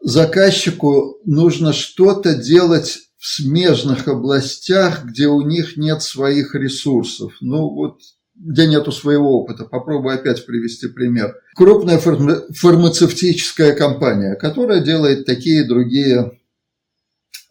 заказчику 0.00 1.18
нужно 1.24 1.72
что-то 1.72 2.34
делать 2.34 2.98
в 3.16 3.26
смежных 3.26 4.08
областях, 4.08 5.04
где 5.04 5.28
у 5.28 5.42
них 5.42 5.76
нет 5.76 6.02
своих 6.02 6.54
ресурсов. 6.54 7.34
Ну 7.40 7.68
вот 7.68 8.00
где 8.40 8.66
нету 8.66 8.90
своего 8.90 9.38
опыта. 9.38 9.64
Попробую 9.64 10.14
опять 10.14 10.44
привести 10.46 10.88
пример. 10.88 11.36
Крупная 11.54 11.98
фармацевтическая 11.98 13.74
компания, 13.74 14.34
которая 14.34 14.80
делает 14.80 15.26
такие 15.26 15.68
другие 15.68 16.38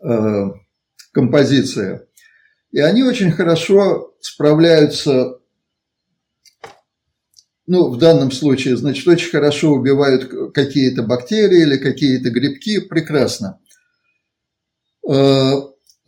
э, 0.04 0.46
композиции. 1.14 2.02
И 2.72 2.80
они 2.80 3.04
очень 3.04 3.32
хорошо 3.32 4.16
справляются, 4.20 5.40
ну, 7.68 7.90
в 7.90 7.98
данном 8.00 8.32
случае, 8.32 8.76
значит, 8.76 9.08
очень 9.08 9.30
хорошо 9.30 9.72
убивают 9.72 10.54
какие-то 10.54 11.04
бактерии 11.04 11.62
или 11.62 11.78
какие-то 11.78 12.32
грибки, 12.32 12.80
прекрасно. 12.80 13.60
Э, 15.08 15.54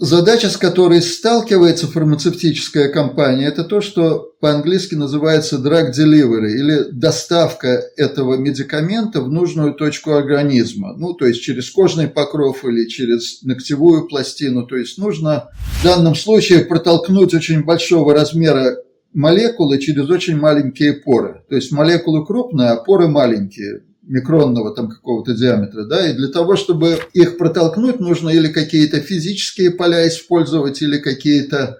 Задача, 0.04 0.50
с 0.50 0.58
которой 0.58 1.00
сталкивается 1.00 1.86
фармацевтическая 1.86 2.90
компания, 2.90 3.46
это 3.46 3.64
то, 3.64 3.82
что 3.82 4.34
по-английски 4.40 4.96
называется 4.96 5.58
drug 5.58 5.92
delivery 5.92 6.54
или 6.54 6.92
доставка 6.92 7.84
этого 7.98 8.36
медикамента 8.36 9.22
в 9.22 9.30
нужную 9.30 9.76
точку 9.76 10.14
организма. 10.14 10.96
Ну, 10.98 11.14
то 11.14 11.28
есть 11.28 11.44
через 11.44 11.70
кожный 11.70 12.08
покров 12.08 12.66
или 12.66 12.88
через 12.88 13.44
ногтевую 13.44 14.08
пластину. 14.08 14.66
То 14.66 14.76
есть 14.76 14.98
нужно 14.98 15.50
в 15.82 15.84
данном 15.84 16.16
случае 16.16 16.66
протолкнуть 16.66 17.36
очень 17.36 17.64
большого 17.64 18.16
размера 18.16 18.78
молекулы 19.14 19.78
через 19.78 20.10
очень 20.10 20.36
маленькие 20.36 20.94
поры. 20.94 21.44
То 21.48 21.56
есть 21.56 21.72
молекулы 21.72 22.26
крупные, 22.26 22.70
а 22.70 22.78
поры 22.78 23.08
маленькие 23.08 23.84
микронного 24.12 24.76
там 24.76 24.90
какого-то 24.90 25.34
диаметра, 25.34 25.86
да, 25.86 26.10
и 26.10 26.14
для 26.14 26.28
того, 26.28 26.58
чтобы 26.58 27.00
их 27.14 27.38
протолкнуть, 27.38 28.02
нужно 28.02 28.30
или 28.30 28.50
какие-то 28.50 29.00
физические 29.00 29.72
поля 29.72 30.06
использовать, 30.08 30.82
или 30.82 30.98
какие-то, 30.98 31.80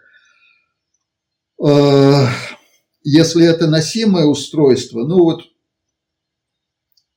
э, 1.62 2.26
если 3.04 3.46
это 3.46 3.68
носимое 3.68 4.26
устройство, 4.26 5.06
ну 5.06 5.26
вот 5.26 5.42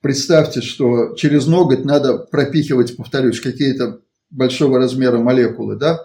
представьте, 0.03 0.61
что 0.63 1.15
через 1.15 1.47
ноготь 1.47 1.85
надо 1.85 2.19
пропихивать, 2.19 2.97
повторюсь, 2.97 3.41
какие-то 3.41 4.01
большого 4.31 4.79
размера 4.79 5.19
молекулы, 5.19 5.77
да, 5.77 6.05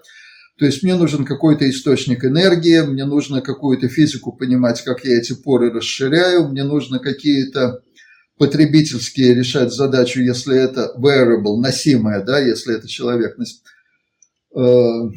то 0.60 0.66
есть 0.66 0.84
мне 0.84 0.94
нужен 0.94 1.26
какой-то 1.26 1.68
источник 1.68 2.24
энергии, 2.24 2.82
мне 2.82 3.06
нужно 3.06 3.42
какую-то 3.42 3.88
физику 3.88 4.34
понимать, 4.34 4.84
как 4.84 5.04
я 5.04 5.18
эти 5.18 5.34
поры 5.34 5.72
расширяю, 5.72 6.50
мне 6.50 6.64
нужно 6.64 7.00
какие-то 7.00 7.82
потребительские 8.40 9.36
решать 9.36 9.74
задачу, 9.74 10.22
если 10.22 10.58
это 10.58 10.94
wearable, 10.98 11.58
носимое, 11.58 12.24
да, 12.24 12.40
если 12.40 12.76
это 12.76 12.88
человек 12.88 13.38
на, 13.38 13.44
э, 14.60 15.10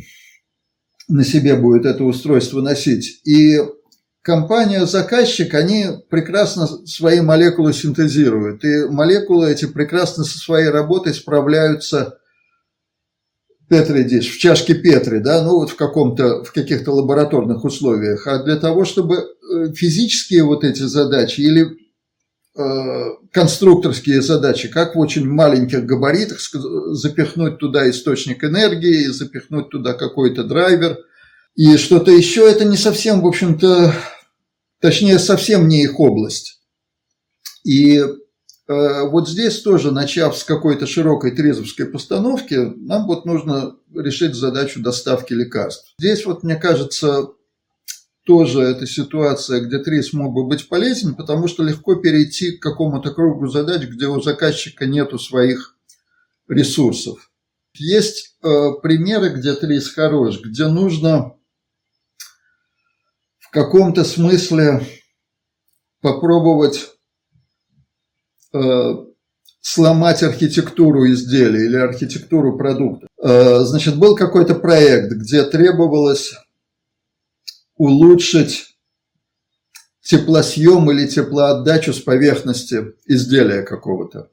на 1.08 1.24
себе 1.24 1.54
будет 1.54 1.86
это 1.86 2.02
устройство 2.02 2.60
носить. 2.60 3.20
И 3.24 3.60
компания-заказчик, 4.22 5.54
они 5.54 5.86
прекрасно 6.10 6.66
свои 6.66 7.20
молекулы 7.20 7.72
синтезируют. 7.72 8.64
И 8.64 8.86
молекулы 8.88 9.52
эти 9.52 9.66
прекрасно 9.66 10.24
со 10.24 10.36
своей 10.38 10.68
работой 10.68 11.14
справляются 11.14 12.18
Петри 13.68 14.02
Диш, 14.02 14.34
в 14.34 14.38
чашке 14.40 14.74
Петри, 14.74 15.20
да, 15.20 15.42
ну 15.42 15.60
вот 15.60 15.70
в 15.70 15.76
каком-то, 15.76 16.42
в 16.42 16.52
каких-то 16.52 16.90
лабораторных 16.90 17.64
условиях. 17.64 18.26
А 18.26 18.42
для 18.42 18.56
того, 18.56 18.84
чтобы 18.84 19.16
э, 19.16 19.72
физические 19.74 20.42
вот 20.42 20.64
эти 20.64 20.82
задачи 20.82 21.40
или 21.40 21.81
конструкторские 22.54 24.20
задачи, 24.20 24.68
как 24.68 24.94
в 24.94 24.98
очень 24.98 25.26
маленьких 25.26 25.86
габаритах 25.86 26.38
запихнуть 26.40 27.58
туда 27.58 27.88
источник 27.88 28.44
энергии, 28.44 29.06
запихнуть 29.06 29.70
туда 29.70 29.94
какой-то 29.94 30.44
драйвер 30.44 30.98
и 31.54 31.76
что-то 31.76 32.10
еще, 32.10 32.50
это 32.50 32.64
не 32.64 32.76
совсем, 32.76 33.20
в 33.20 33.26
общем-то, 33.26 33.94
точнее, 34.80 35.18
совсем 35.18 35.68
не 35.68 35.82
их 35.82 36.00
область. 36.00 36.60
И 37.64 37.98
э, 37.98 38.06
вот 38.66 39.28
здесь 39.28 39.60
тоже, 39.60 39.92
начав 39.92 40.36
с 40.36 40.44
какой-то 40.44 40.86
широкой 40.86 41.32
трезовской 41.32 41.86
постановки, 41.86 42.54
нам 42.54 43.06
вот 43.06 43.26
нужно 43.26 43.76
решить 43.94 44.34
задачу 44.34 44.80
доставки 44.80 45.34
лекарств. 45.34 45.94
Здесь 45.98 46.24
вот, 46.24 46.42
мне 46.42 46.56
кажется, 46.56 47.28
тоже 48.24 48.62
эта 48.62 48.86
ситуация, 48.86 49.60
где 49.60 49.78
ТРИС 49.78 50.12
мог 50.12 50.32
бы 50.32 50.46
быть 50.46 50.68
полезен, 50.68 51.14
потому 51.14 51.48
что 51.48 51.62
легко 51.62 51.96
перейти 51.96 52.52
к 52.52 52.62
какому-то 52.62 53.10
кругу 53.10 53.48
задач, 53.48 53.82
где 53.82 54.06
у 54.06 54.20
заказчика 54.20 54.86
нету 54.86 55.18
своих 55.18 55.76
ресурсов. 56.48 57.30
Есть 57.74 58.36
э, 58.42 58.48
примеры, 58.82 59.30
где 59.30 59.54
ТРИС 59.54 59.94
хорош, 59.94 60.40
где 60.40 60.68
нужно 60.68 61.34
в 63.38 63.50
каком-то 63.50 64.04
смысле 64.04 64.86
попробовать 66.00 66.90
э, 68.52 68.94
сломать 69.60 70.22
архитектуру 70.22 71.10
изделия 71.10 71.64
или 71.64 71.76
архитектуру 71.76 72.56
продукта. 72.58 73.08
Э, 73.22 73.60
значит, 73.60 73.96
был 73.96 74.14
какой-то 74.14 74.54
проект, 74.54 75.12
где 75.12 75.44
требовалось 75.44 76.34
улучшить 77.82 78.76
теплосъем 80.04 80.88
или 80.92 81.08
теплоотдачу 81.08 81.92
с 81.92 82.00
поверхности 82.00 82.94
изделия 83.06 83.62
какого-то. 83.62 84.30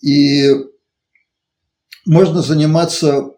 И 0.00 0.54
можно 2.06 2.40
заниматься 2.40 3.32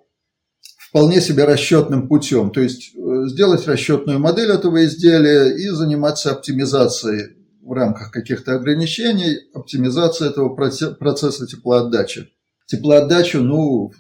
вполне 0.77 1.23
себе 1.23 1.45
расчетным 1.45 2.09
путем, 2.09 2.51
то 2.51 2.61
есть 2.61 2.95
э, 2.95 3.29
сделать 3.29 3.67
расчетную 3.67 4.19
модель 4.19 4.51
этого 4.51 4.85
изделия 4.85 5.49
и 5.57 5.69
заниматься 5.69 6.33
оптимизацией 6.33 7.39
в 7.63 7.73
рамках 7.73 8.11
каких-то 8.11 8.55
ограничений, 8.55 9.39
оптимизацией 9.55 10.29
этого 10.29 10.55
процесса 10.55 11.47
теплоотдачи. 11.47 12.29
Теплоотдачу, 12.67 13.41
ну, 13.41 13.93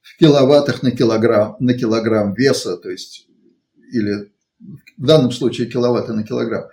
в 0.00 0.18
киловаттах 0.18 0.82
на 0.82 0.90
килограмм, 0.90 1.56
на 1.60 1.74
килограмм 1.74 2.32
веса, 2.32 2.78
то 2.78 2.88
есть, 2.88 3.26
или 3.92 4.32
в 4.60 5.06
данном 5.06 5.30
случае 5.30 5.68
киловатты 5.68 6.12
на 6.12 6.24
килограмм. 6.24 6.64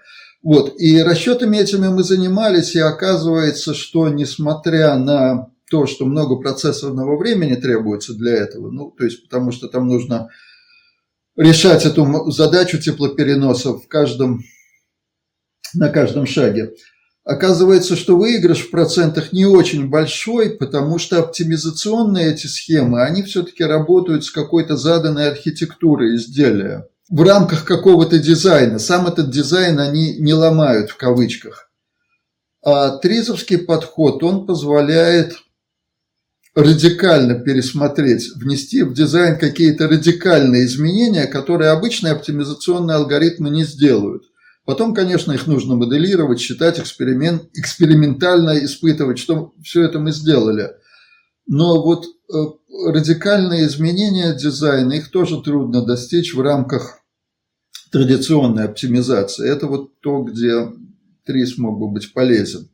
Вот, 0.43 0.79
и 0.79 1.01
расчетами 1.01 1.57
этими 1.57 1.87
мы 1.87 2.03
занимались, 2.03 2.75
и 2.75 2.79
оказывается, 2.79 3.73
что 3.73 4.09
несмотря 4.09 4.95
на 4.95 5.47
то, 5.69 5.87
что 5.87 6.05
много 6.05 6.35
процессорного 6.35 7.17
времени 7.17 7.55
требуется 7.55 8.13
для 8.13 8.33
этого, 8.33 8.69
ну, 8.69 8.91
то 8.91 9.05
есть 9.05 9.23
потому 9.23 9.51
что 9.51 9.67
там 9.67 9.87
нужно 9.87 10.29
решать 11.35 11.85
эту 11.85 12.29
задачу 12.29 12.79
теплопереноса 12.79 13.73
в 13.73 13.87
каждом, 13.87 14.41
на 15.73 15.89
каждом 15.89 16.27
шаге. 16.27 16.73
Оказывается, 17.23 17.95
что 17.95 18.15
выигрыш 18.15 18.59
в 18.59 18.69
процентах 18.69 19.33
не 19.33 19.47
очень 19.47 19.89
большой, 19.89 20.51
потому 20.51 20.99
что 20.99 21.17
оптимизационные 21.17 22.33
эти 22.33 22.45
схемы, 22.45 23.01
они 23.01 23.23
все-таки 23.23 23.63
работают 23.63 24.25
с 24.25 24.29
какой-то 24.29 24.77
заданной 24.77 25.27
архитектурой 25.27 26.17
изделия 26.17 26.87
в 27.09 27.21
рамках 27.21 27.65
какого-то 27.65 28.17
дизайна. 28.17 28.79
Сам 28.79 29.07
этот 29.07 29.29
дизайн 29.29 29.79
они 29.79 30.17
не 30.17 30.33
ломают 30.33 30.89
в 30.89 30.97
кавычках. 30.97 31.69
А 32.63 32.97
тризовский 32.97 33.59
подход, 33.59 34.23
он 34.23 34.47
позволяет 34.47 35.35
радикально 36.55 37.35
пересмотреть, 37.35 38.31
внести 38.35 38.81
в 38.81 38.93
дизайн 38.93 39.37
какие-то 39.37 39.87
радикальные 39.87 40.65
изменения, 40.65 41.27
которые 41.27 41.71
обычные 41.71 42.13
оптимизационные 42.13 42.95
алгоритмы 42.95 43.49
не 43.49 43.65
сделают. 43.65 44.23
Потом, 44.65 44.95
конечно, 44.95 45.31
их 45.31 45.45
нужно 45.45 45.75
моделировать, 45.75 46.39
считать, 46.39 46.79
эксперимент, 46.79 47.43
экспериментально 47.53 48.63
испытывать, 48.65 49.19
что 49.19 49.53
все 49.63 49.83
это 49.83 49.99
мы 49.99 50.11
сделали. 50.11 50.71
Но 51.47 51.83
вот 51.83 52.05
э, 52.05 52.35
радикальные 52.91 53.67
изменения 53.67 54.33
дизайна, 54.33 54.93
их 54.93 55.11
тоже 55.11 55.41
трудно 55.41 55.85
достичь 55.85 56.33
в 56.33 56.41
рамках 56.41 56.99
традиционной 57.91 58.65
оптимизации. 58.65 59.49
Это 59.49 59.67
вот 59.67 59.99
то, 59.99 60.23
где 60.23 60.71
ТРИС 61.25 61.57
мог 61.57 61.79
бы 61.79 61.89
быть 61.89 62.13
полезен. 62.13 62.69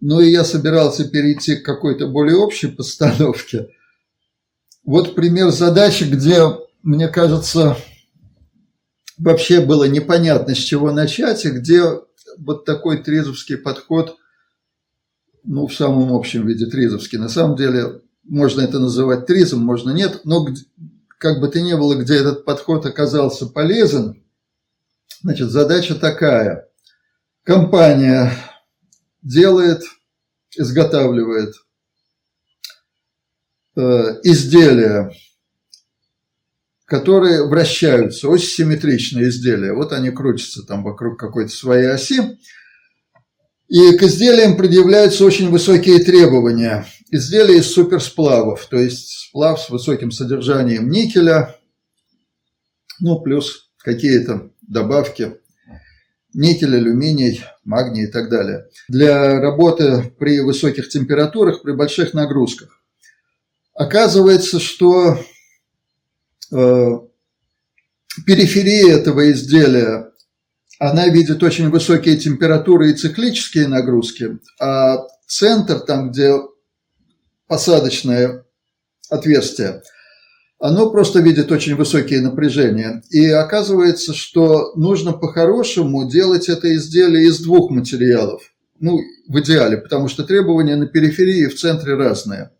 Ну 0.00 0.20
и 0.20 0.30
я 0.30 0.44
собирался 0.44 1.08
перейти 1.08 1.56
к 1.56 1.64
какой-то 1.64 2.06
более 2.06 2.36
общей 2.36 2.68
постановке. 2.68 3.68
Вот 4.84 5.14
пример 5.14 5.50
задачи, 5.50 6.04
где, 6.04 6.42
мне 6.82 7.08
кажется, 7.08 7.76
вообще 9.18 9.60
было 9.60 9.84
непонятно, 9.84 10.54
с 10.54 10.58
чего 10.58 10.92
начать, 10.92 11.44
и 11.44 11.50
где 11.50 11.82
вот 12.38 12.64
такой 12.64 13.02
трезовский 13.02 13.56
подход, 13.56 14.16
ну, 15.46 15.66
в 15.66 15.74
самом 15.74 16.12
общем 16.12 16.46
виде 16.46 16.66
трезовский. 16.66 17.18
На 17.18 17.28
самом 17.28 17.56
деле, 17.56 18.02
можно 18.24 18.62
это 18.62 18.78
называть 18.78 19.26
тризом, 19.26 19.60
можно 19.60 19.90
нет, 19.90 20.22
но 20.24 20.46
как 21.18 21.40
бы 21.40 21.48
то 21.48 21.60
ни 21.60 21.72
было, 21.74 21.94
где 21.94 22.16
этот 22.16 22.44
подход 22.44 22.84
оказался 22.84 23.46
полезен, 23.46 24.22
значит, 25.22 25.50
задача 25.50 25.94
такая. 25.94 26.68
Компания 27.44 28.32
делает, 29.22 29.82
изготавливает 30.56 31.54
э, 33.76 33.80
изделия, 34.24 35.12
которые 36.86 37.46
вращаются, 37.46 38.28
очень 38.28 38.48
симметричные 38.48 39.28
изделия. 39.28 39.72
Вот 39.72 39.92
они 39.92 40.10
крутятся 40.10 40.64
там 40.64 40.82
вокруг 40.82 41.18
какой-то 41.18 41.50
своей 41.50 41.86
оси. 41.86 42.38
И 43.68 43.96
к 43.96 44.02
изделиям 44.02 44.56
предъявляются 44.56 45.24
очень 45.24 45.50
высокие 45.50 45.98
требования. 45.98 46.86
Изделия 47.10 47.58
из 47.58 47.72
суперсплавов, 47.72 48.66
то 48.66 48.76
есть 48.76 49.28
сплав 49.28 49.60
с 49.60 49.70
высоким 49.70 50.10
содержанием 50.10 50.88
никеля, 50.88 51.56
ну, 53.00 53.20
плюс 53.20 53.70
какие-то 53.78 54.50
добавки 54.62 55.36
никель, 56.32 56.76
алюминий, 56.76 57.42
магний 57.64 58.04
и 58.04 58.06
так 58.06 58.28
далее. 58.28 58.68
Для 58.88 59.40
работы 59.40 60.12
при 60.18 60.40
высоких 60.40 60.88
температурах, 60.88 61.62
при 61.62 61.72
больших 61.72 62.14
нагрузках. 62.14 62.82
Оказывается, 63.74 64.60
что 64.60 65.18
э, 66.52 66.90
периферия 68.26 68.96
этого 68.96 69.32
изделия, 69.32 70.05
она 70.78 71.08
видит 71.08 71.42
очень 71.42 71.70
высокие 71.70 72.16
температуры 72.16 72.90
и 72.90 72.94
циклические 72.94 73.68
нагрузки, 73.68 74.38
а 74.60 75.06
центр, 75.26 75.80
там, 75.80 76.10
где 76.10 76.34
посадочное 77.46 78.44
отверстие– 79.10 79.82
оно 80.58 80.90
просто 80.90 81.20
видит 81.20 81.52
очень 81.52 81.76
высокие 81.76 82.22
напряжения. 82.22 83.02
И 83.10 83.26
оказывается, 83.28 84.14
что 84.14 84.72
нужно 84.74 85.12
по-хорошему 85.12 86.08
делать 86.08 86.48
это 86.48 86.74
изделие 86.74 87.26
из 87.26 87.40
двух 87.40 87.70
материалов. 87.70 88.42
Ну, 88.78 88.98
в 89.28 89.38
идеале, 89.40 89.78
потому 89.78 90.08
что 90.08 90.24
требования 90.24 90.76
на 90.76 90.86
периферии 90.86 91.44
и 91.44 91.46
в 91.46 91.58
центре 91.58 91.94
разные. 91.94 92.50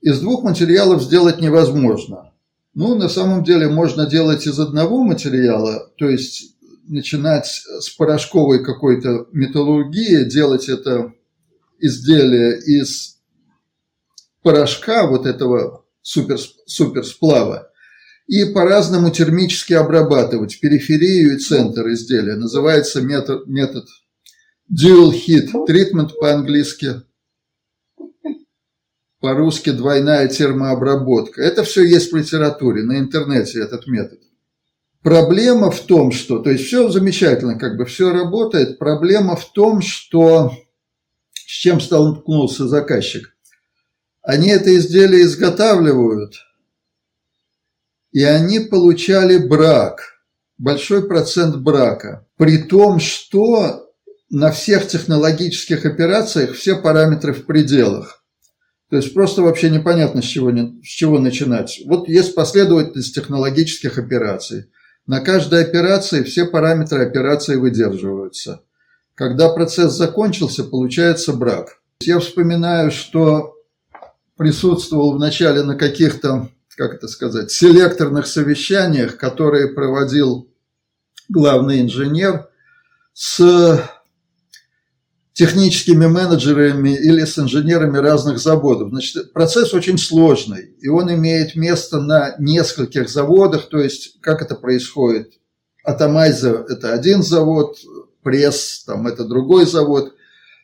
Из 0.00 0.20
двух 0.20 0.42
материалов 0.44 1.02
сделать 1.02 1.40
невозможно. 1.40 2.32
Ну, 2.74 2.94
на 2.94 3.08
самом 3.08 3.44
деле 3.44 3.68
можно 3.68 4.06
делать 4.06 4.46
из 4.46 4.58
одного 4.58 5.02
материала, 5.02 5.90
то 5.96 6.08
есть 6.08 6.53
начинать 6.86 7.46
с 7.46 7.90
порошковой 7.90 8.64
какой-то 8.64 9.28
металлургии, 9.32 10.24
делать 10.24 10.68
это 10.68 11.12
изделие 11.78 12.58
из 12.58 13.18
порошка 14.42 15.06
вот 15.06 15.26
этого 15.26 15.84
супер, 16.02 16.38
суперсплава 16.66 17.70
и 18.26 18.44
по-разному 18.46 19.10
термически 19.10 19.74
обрабатывать 19.74 20.60
периферию 20.60 21.34
и 21.34 21.38
центр 21.38 21.88
изделия. 21.90 22.36
Называется 22.36 23.02
метод, 23.02 23.46
метод 23.46 23.86
dual 24.70 25.12
heat 25.12 25.50
treatment 25.68 26.10
по-английски, 26.18 27.02
по-русски 29.20 29.70
двойная 29.70 30.28
термообработка. 30.28 31.42
Это 31.42 31.64
все 31.64 31.82
есть 31.82 32.12
в 32.12 32.16
литературе, 32.16 32.82
на 32.82 32.98
интернете 32.98 33.60
этот 33.60 33.86
метод. 33.86 34.20
Проблема 35.04 35.70
в 35.70 35.80
том, 35.80 36.12
что, 36.12 36.38
то 36.38 36.48
есть 36.48 36.64
все 36.64 36.88
замечательно, 36.88 37.58
как 37.58 37.76
бы 37.76 37.84
все 37.84 38.10
работает, 38.10 38.78
проблема 38.78 39.36
в 39.36 39.52
том, 39.52 39.82
что 39.82 40.50
с 41.34 41.42
чем 41.42 41.78
столкнулся 41.78 42.66
заказчик. 42.66 43.36
Они 44.22 44.48
это 44.48 44.74
изделие 44.74 45.24
изготавливают, 45.24 46.36
и 48.12 48.22
они 48.22 48.60
получали 48.60 49.36
брак, 49.36 50.22
большой 50.56 51.06
процент 51.06 51.56
брака, 51.56 52.26
при 52.38 52.56
том, 52.56 52.98
что 52.98 53.90
на 54.30 54.50
всех 54.52 54.88
технологических 54.88 55.84
операциях 55.84 56.54
все 56.54 56.76
параметры 56.76 57.34
в 57.34 57.44
пределах. 57.44 58.24
То 58.88 58.96
есть 58.96 59.12
просто 59.12 59.42
вообще 59.42 59.68
непонятно, 59.68 60.22
с 60.22 60.24
чего, 60.24 60.50
с 60.50 60.86
чего 60.86 61.18
начинать. 61.18 61.82
Вот 61.84 62.08
есть 62.08 62.34
последовательность 62.34 63.14
технологических 63.14 63.98
операций. 63.98 64.70
На 65.06 65.20
каждой 65.20 65.62
операции 65.62 66.22
все 66.22 66.46
параметры 66.46 67.04
операции 67.04 67.56
выдерживаются. 67.56 68.62
Когда 69.14 69.50
процесс 69.50 69.92
закончился, 69.92 70.64
получается 70.64 71.34
брак. 71.34 71.78
Я 72.00 72.18
вспоминаю, 72.18 72.90
что 72.90 73.54
присутствовал 74.36 75.12
вначале 75.12 75.62
на 75.62 75.76
каких-то, 75.76 76.48
как 76.76 76.94
это 76.94 77.06
сказать, 77.06 77.50
селекторных 77.50 78.26
совещаниях, 78.26 79.16
которые 79.16 79.68
проводил 79.68 80.48
главный 81.28 81.82
инженер 81.82 82.48
с 83.12 83.80
техническими 85.34 86.06
менеджерами 86.06 86.90
или 86.90 87.24
с 87.24 87.38
инженерами 87.38 87.98
разных 87.98 88.38
заводов. 88.38 88.90
Значит, 88.90 89.32
процесс 89.32 89.74
очень 89.74 89.98
сложный, 89.98 90.76
и 90.80 90.88
он 90.88 91.12
имеет 91.12 91.56
место 91.56 92.00
на 92.00 92.36
нескольких 92.38 93.10
заводах, 93.10 93.68
то 93.68 93.78
есть 93.78 94.20
как 94.22 94.42
это 94.42 94.54
происходит. 94.54 95.32
Атомайзер– 95.84 96.66
это 96.70 96.94
один 96.94 97.22
завод, 97.22 97.76
пресс– 98.22 98.84
там, 98.86 99.08
это 99.08 99.24
другой 99.24 99.66
завод, 99.66 100.14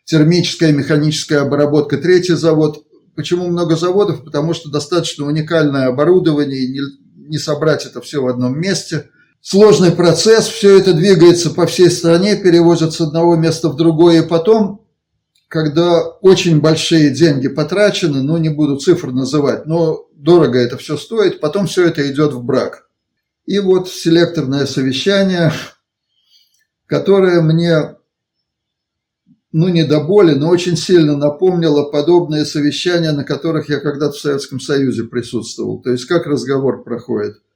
термическая 0.04 0.70
и 0.70 0.74
механическая 0.74 1.40
обработка– 1.40 1.96
третий 1.98 2.34
завод. 2.34 2.84
Почему 3.16 3.48
много 3.48 3.74
заводов? 3.74 4.24
Потому 4.24 4.54
что 4.54 4.70
достаточно 4.70 5.26
уникальное 5.26 5.88
оборудование, 5.88 6.68
не, 6.68 6.80
не 7.28 7.38
собрать 7.38 7.86
это 7.86 8.00
все 8.00 8.22
в 8.22 8.28
одном 8.28 8.58
месте. 8.58 9.10
Сложный 9.40 9.92
процесс, 9.92 10.46
все 10.46 10.78
это 10.78 10.92
двигается 10.92 11.50
по 11.50 11.66
всей 11.66 11.90
стране, 11.90 12.36
перевозят 12.36 12.92
с 12.92 13.00
одного 13.00 13.36
места 13.36 13.68
в 13.68 13.76
другое, 13.76 14.22
и 14.22 14.28
потом, 14.28 14.86
когда 15.48 16.02
очень 16.02 16.60
большие 16.60 17.10
деньги 17.10 17.48
потрачены, 17.48 18.22
ну, 18.22 18.36
не 18.36 18.50
буду 18.50 18.76
цифр 18.76 19.10
называть, 19.10 19.66
но 19.66 20.06
дорого 20.14 20.58
это 20.58 20.76
все 20.76 20.96
стоит, 20.96 21.40
потом 21.40 21.66
все 21.66 21.86
это 21.86 22.08
идет 22.10 22.32
в 22.32 22.42
брак. 22.42 22.86
И 23.46 23.58
вот 23.58 23.88
селекторное 23.88 24.66
совещание, 24.66 25.52
которое 26.86 27.40
мне, 27.40 27.96
ну, 29.50 29.68
не 29.68 29.82
до 29.84 30.00
боли, 30.00 30.34
но 30.34 30.50
очень 30.50 30.76
сильно 30.76 31.16
напомнило 31.16 31.90
подобные 31.90 32.44
совещания, 32.44 33.10
на 33.10 33.24
которых 33.24 33.68
я 33.68 33.80
когда-то 33.80 34.12
в 34.12 34.20
Советском 34.20 34.60
Союзе 34.60 35.04
присутствовал. 35.04 35.80
То 35.82 35.90
есть, 35.90 36.04
как 36.04 36.26
разговор 36.26 36.84
проходит– 36.84 37.38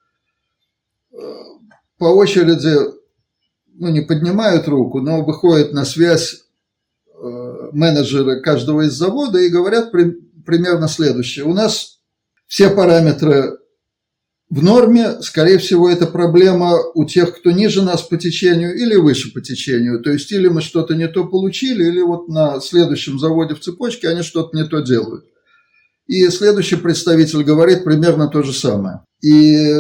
по 2.05 2.09
очереди, 2.09 2.77
ну, 3.79 3.89
не 3.89 4.03
поднимают 4.03 4.69
руку, 4.69 5.01
но 5.01 5.25
выходят 5.25 5.73
на 5.73 5.87
связь 5.87 6.43
э, 7.09 7.71
менеджеры 7.73 8.43
каждого 8.43 8.83
из 8.83 8.93
завода 8.93 9.39
и 9.39 9.49
говорят 9.49 9.91
при, 9.91 10.11
примерно 10.45 10.87
следующее. 10.87 11.47
У 11.47 11.55
нас 11.55 12.01
все 12.47 12.69
параметры 12.69 13.57
в 14.51 14.63
норме, 14.63 15.23
скорее 15.23 15.57
всего, 15.57 15.89
это 15.89 16.07
проблема 16.07 16.75
у 16.95 17.07
тех, 17.07 17.35
кто 17.39 17.53
ниже 17.53 17.81
нас 17.81 18.03
по 18.03 18.19
течению 18.19 18.75
или 18.75 18.97
выше 18.97 19.33
по 19.33 19.41
течению. 19.41 20.03
То 20.03 20.11
есть, 20.11 20.31
или 20.31 20.49
мы 20.49 20.61
что-то 20.61 20.95
не 20.95 21.09
то 21.09 21.25
получили, 21.25 21.85
или 21.85 22.03
вот 22.03 22.29
на 22.29 22.61
следующем 22.61 23.19
заводе 23.19 23.55
в 23.55 23.61
цепочке 23.61 24.11
они 24.11 24.21
что-то 24.21 24.55
не 24.55 24.69
то 24.69 24.81
делают. 24.81 25.25
И 26.07 26.29
следующий 26.29 26.77
представитель 26.77 27.45
говорит 27.45 27.85
примерно 27.85 28.29
то 28.29 28.43
же 28.43 28.53
самое. 28.53 29.01
И 29.23 29.73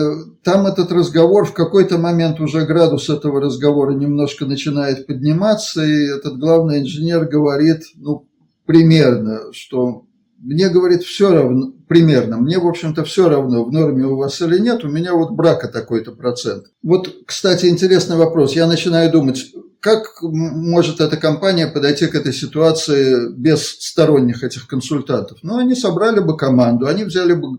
там 0.42 0.66
этот 0.66 0.90
разговор, 0.90 1.44
в 1.44 1.52
какой-то 1.52 1.98
момент 1.98 2.40
уже 2.40 2.64
градус 2.64 3.10
этого 3.10 3.40
разговора 3.40 3.92
немножко 3.92 4.46
начинает 4.46 5.06
подниматься, 5.06 5.84
и 5.84 6.06
этот 6.06 6.38
главный 6.38 6.80
инженер 6.80 7.26
говорит, 7.26 7.82
ну, 7.96 8.26
примерно, 8.64 9.52
что 9.52 10.06
мне, 10.38 10.68
говорит, 10.68 11.02
все 11.02 11.30
равно, 11.30 11.72
примерно, 11.88 12.38
мне, 12.38 12.58
в 12.58 12.66
общем-то, 12.66 13.04
все 13.04 13.28
равно, 13.28 13.64
в 13.64 13.72
норме 13.72 14.04
у 14.04 14.16
вас 14.16 14.40
или 14.40 14.58
нет, 14.58 14.84
у 14.84 14.88
меня 14.88 15.14
вот 15.14 15.32
брака 15.32 15.68
такой-то 15.68 16.12
процент. 16.12 16.64
Вот, 16.82 17.14
кстати, 17.26 17.66
интересный 17.66 18.16
вопрос. 18.16 18.54
Я 18.54 18.66
начинаю 18.66 19.10
думать, 19.10 19.52
как 19.84 20.22
может 20.22 21.02
эта 21.02 21.18
компания 21.18 21.66
подойти 21.66 22.06
к 22.06 22.14
этой 22.14 22.32
ситуации 22.32 23.30
без 23.30 23.68
сторонних 23.68 24.42
этих 24.42 24.66
консультантов? 24.66 25.40
Ну, 25.42 25.58
они 25.58 25.74
собрали 25.74 26.20
бы 26.20 26.38
команду, 26.38 26.86
они 26.86 27.04
взяли 27.04 27.34
бы 27.34 27.58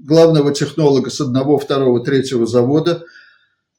главного 0.00 0.52
технолога 0.52 1.08
с 1.08 1.18
одного, 1.18 1.58
второго, 1.58 2.04
третьего 2.04 2.44
завода, 2.44 3.04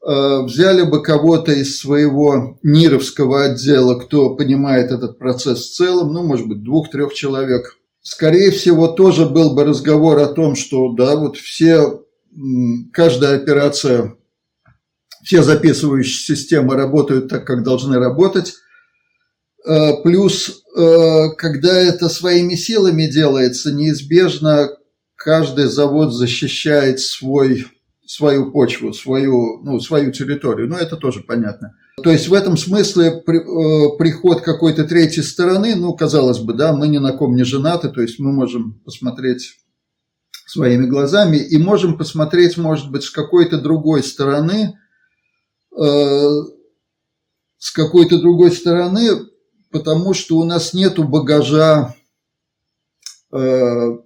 э, 0.04 0.42
взяли 0.42 0.82
бы 0.82 1.04
кого-то 1.04 1.52
из 1.52 1.80
своего 1.80 2.58
НИРовского 2.64 3.44
отдела, 3.44 3.94
кто 4.00 4.36
понимает 4.36 4.92
этот 4.92 5.20
процесс 5.20 5.60
в 5.60 5.76
целом, 5.76 6.14
ну, 6.14 6.24
может 6.24 6.48
быть, 6.48 6.64
двух-трех 6.64 7.14
человек. 7.14 7.78
Скорее 8.02 8.50
всего, 8.50 8.88
тоже 8.88 9.28
был 9.28 9.54
бы 9.54 9.66
разговор 9.66 10.18
о 10.18 10.34
том, 10.34 10.56
что, 10.56 10.94
да, 10.94 11.16
вот 11.16 11.38
все, 11.38 12.02
каждая 12.92 13.36
операция, 13.36 14.16
все 15.24 15.44
записывающие 15.44 16.36
системы 16.36 16.76
работают 16.76 17.30
так, 17.30 17.46
как 17.46 17.64
должны 17.64 17.98
работать, 17.98 18.56
э, 19.66 20.02
Плюс, 20.04 20.64
э, 20.76 21.30
когда 21.38 21.78
это 21.78 22.10
своими 22.10 22.56
силами 22.56 23.08
делается, 23.08 23.72
неизбежно 23.72 24.70
каждый 25.16 25.66
завод 25.66 26.14
защищает 26.14 27.00
свой, 27.00 27.68
свою 28.06 28.52
почву, 28.52 28.94
свою, 28.94 29.62
ну, 29.64 29.80
свою 29.80 30.12
территорию. 30.12 30.68
Ну, 30.68 30.76
это 30.76 30.98
тоже 30.98 31.22
понятно. 31.22 31.76
То 32.04 32.10
есть 32.10 32.28
в 32.28 32.34
этом 32.34 32.58
смысле 32.58 33.22
при, 33.26 33.38
э, 33.38 33.98
приход 33.98 34.42
какой-то 34.42 34.86
третьей 34.86 35.24
стороны, 35.24 35.76
ну, 35.76 35.94
казалось 35.94 36.40
бы, 36.40 36.54
да, 36.54 36.74
мы 36.74 36.88
ни 36.88 36.98
на 36.98 37.12
ком 37.12 37.36
не 37.36 37.44
женаты, 37.44 37.90
то 37.90 38.02
есть 38.02 38.18
мы 38.20 38.32
можем 38.32 38.82
посмотреть 38.84 39.54
своими 40.48 40.86
глазами 40.86 41.38
и 41.38 41.58
можем 41.58 41.98
посмотреть, 41.98 42.58
может 42.58 42.92
быть, 42.92 43.04
с 43.04 43.12
какой-то 43.12 43.58
другой 43.60 44.04
стороны, 44.04 44.78
с 45.74 47.72
какой-то 47.74 48.20
другой 48.20 48.52
стороны, 48.52 49.28
потому 49.72 50.14
что 50.14 50.38
у 50.38 50.44
нас 50.44 50.74
нету 50.74 51.04
багажа 51.04 51.96
э, 53.32 53.98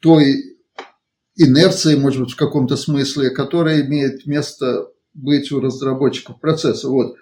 той 0.00 0.58
инерции, 1.36 1.96
может 1.96 2.22
быть, 2.22 2.32
в 2.32 2.36
каком-то 2.36 2.76
смысле, 2.76 3.30
которая 3.30 3.82
имеет 3.82 4.26
место 4.26 4.88
быть 5.14 5.52
у 5.52 5.60
разработчиков 5.60 6.40
процесса. 6.40 6.88
Вот. 6.88 7.16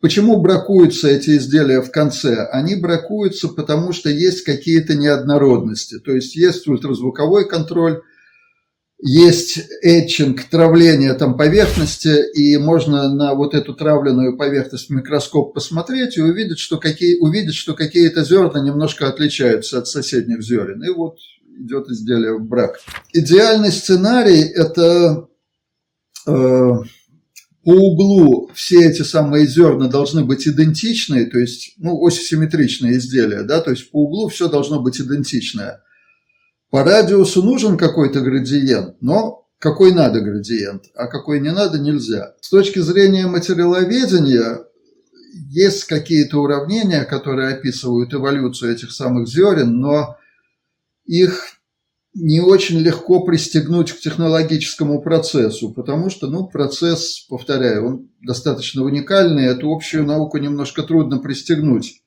Почему 0.00 0.40
бракуются 0.40 1.08
эти 1.08 1.36
изделия 1.36 1.80
в 1.80 1.90
конце? 1.90 2.46
Они 2.46 2.74
бракуются, 2.74 3.48
потому 3.48 3.92
что 3.92 4.10
есть 4.10 4.42
какие-то 4.42 4.94
неоднородности. 4.94 6.00
То 6.00 6.12
есть 6.12 6.34
есть 6.34 6.66
ультразвуковой 6.66 7.48
контроль, 7.48 8.02
есть 9.04 9.58
этчинг, 9.82 10.44
травление 10.44 11.14
там 11.14 11.36
поверхности, 11.36 12.22
и 12.34 12.56
можно 12.56 13.12
на 13.12 13.34
вот 13.34 13.52
эту 13.52 13.74
травленную 13.74 14.36
поверхность 14.36 14.90
микроскоп 14.90 15.54
посмотреть 15.54 16.16
и 16.16 16.22
увидеть, 16.22 16.60
что, 16.60 16.78
какие, 16.78 17.18
увидеть, 17.18 17.56
что 17.56 17.74
какие-то 17.74 18.24
зерна 18.24 18.60
немножко 18.60 19.08
отличаются 19.08 19.78
от 19.78 19.88
соседних 19.88 20.42
зерен. 20.42 20.84
И 20.84 20.90
вот 20.90 21.16
идет 21.58 21.88
изделие 21.88 22.38
в 22.38 22.44
брак. 22.44 22.78
Идеальный 23.12 23.72
сценарий– 23.72 24.42
это 24.54 25.26
э, 26.28 26.30
по 27.64 27.70
углу 27.70 28.50
все 28.54 28.88
эти 28.88 29.02
самые 29.02 29.48
зерна 29.48 29.88
должны 29.88 30.24
быть 30.24 30.46
идентичны, 30.46 31.26
то 31.26 31.40
есть, 31.40 31.74
ну, 31.78 32.06
осисимметричные 32.06 32.98
изделия, 32.98 33.42
да, 33.42 33.60
то 33.60 33.72
есть 33.72 33.90
по 33.90 34.04
углу 34.04 34.28
все 34.28 34.48
должно 34.48 34.80
быть 34.80 35.00
идентичное. 35.00 35.80
По 36.72 36.84
радиусу 36.84 37.42
нужен 37.42 37.76
какой-то 37.76 38.22
градиент, 38.22 38.96
но 39.02 39.46
какой 39.58 39.92
надо 39.92 40.22
градиент, 40.22 40.84
а 40.94 41.06
какой 41.06 41.38
не 41.38 41.52
надо 41.52 41.78
нельзя. 41.78 42.34
С 42.40 42.48
точки 42.48 42.78
зрения 42.78 43.26
материаловедения 43.26 44.64
есть 45.50 45.84
какие-то 45.84 46.38
уравнения, 46.38 47.04
которые 47.04 47.52
описывают 47.52 48.14
эволюцию 48.14 48.72
этих 48.72 48.92
самых 48.92 49.28
зерен, 49.28 49.80
но 49.80 50.16
их 51.04 51.58
не 52.14 52.40
очень 52.40 52.78
легко 52.78 53.20
пристегнуть 53.20 53.92
к 53.92 54.00
технологическому 54.00 55.02
процессу, 55.02 55.74
потому 55.74 56.08
что, 56.08 56.28
ну, 56.28 56.46
процесс, 56.46 57.26
повторяю, 57.28 57.86
он 57.86 58.10
достаточно 58.22 58.82
уникальный, 58.82 59.44
эту 59.44 59.70
общую 59.70 60.06
науку 60.06 60.38
немножко 60.38 60.84
трудно 60.84 61.18
пристегнуть. 61.18 62.00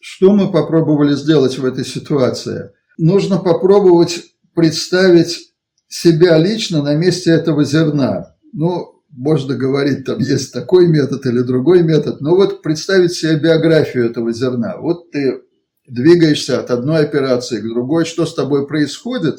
Что 0.00 0.32
мы 0.32 0.50
попробовали 0.50 1.14
сделать 1.14 1.58
в 1.58 1.64
этой 1.66 1.84
ситуации? 1.84 2.70
Нужно 3.00 3.38
попробовать 3.38 4.24
представить 4.54 5.54
себя 5.88 6.36
лично 6.36 6.82
на 6.82 6.94
месте 6.94 7.30
этого 7.30 7.64
зерна. 7.64 8.36
Ну, 8.52 9.02
можно 9.08 9.56
говорить, 9.56 10.04
там 10.04 10.18
есть 10.18 10.52
такой 10.52 10.86
метод 10.86 11.24
или 11.24 11.40
другой 11.40 11.82
метод, 11.82 12.20
но 12.20 12.36
вот 12.36 12.60
представить 12.60 13.14
себе 13.14 13.36
биографию 13.36 14.04
этого 14.04 14.34
зерна. 14.34 14.76
Вот 14.76 15.10
ты 15.12 15.40
двигаешься 15.88 16.60
от 16.60 16.70
одной 16.70 17.04
операции 17.04 17.60
к 17.60 17.64
другой, 17.64 18.04
что 18.04 18.26
с 18.26 18.34
тобой 18.34 18.66
происходит, 18.66 19.38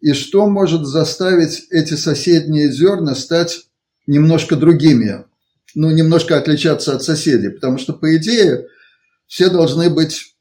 и 0.00 0.12
что 0.12 0.46
может 0.46 0.86
заставить 0.86 1.66
эти 1.70 1.94
соседние 1.94 2.70
зерна 2.70 3.16
стать 3.16 3.66
немножко 4.06 4.54
другими, 4.54 5.24
ну, 5.74 5.90
немножко 5.90 6.38
отличаться 6.38 6.94
от 6.94 7.02
соседей, 7.02 7.48
потому 7.48 7.78
что, 7.78 7.92
по 7.92 8.16
идее, 8.16 8.68
все 9.26 9.50
должны 9.50 9.90
быть 9.90 10.35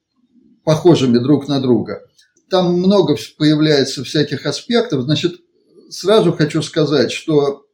похожими 0.66 1.18
друг 1.20 1.48
на 1.48 1.62
друга. 1.62 2.02
Там 2.50 2.74
много 2.80 3.16
появляется 3.38 4.04
всяких 4.04 4.46
аспектов, 4.46 5.04
значит, 5.04 5.36
сразу 5.90 6.34
хочу 6.34 6.62
сказать, 6.62 7.12
что 7.12 7.66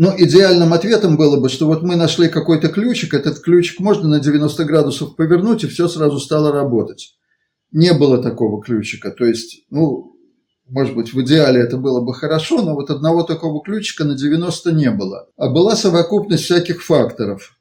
но 0.00 0.14
идеальным 0.16 0.72
ответом 0.72 1.16
было 1.16 1.40
бы, 1.40 1.48
что 1.48 1.66
вот 1.66 1.82
мы 1.82 1.96
нашли 1.96 2.28
какой-то 2.28 2.68
ключик, 2.68 3.14
этот 3.14 3.40
ключик 3.40 3.80
можно 3.80 4.08
на 4.08 4.20
90 4.20 4.64
градусов 4.64 5.16
повернуть, 5.16 5.64
и 5.64 5.66
все 5.66 5.88
сразу 5.88 6.20
стало 6.20 6.52
работать. 6.52 7.16
Не 7.72 7.92
было 7.94 8.22
такого 8.22 8.62
ключика. 8.62 9.10
То 9.10 9.24
есть, 9.24 9.64
ну, 9.70 10.16
может 10.68 10.94
быть, 10.94 11.12
в 11.12 11.20
идеале 11.22 11.60
это 11.60 11.78
было 11.78 12.00
бы 12.00 12.14
хорошо, 12.14 12.62
но 12.62 12.74
вот 12.74 12.90
одного 12.90 13.24
такого 13.24 13.60
ключика 13.60 14.04
на 14.04 14.14
90 14.14 14.70
не 14.70 14.92
было. 14.92 15.30
А 15.36 15.50
была 15.50 15.74
совокупность 15.74 16.44
всяких 16.44 16.84
факторов, 16.84 17.58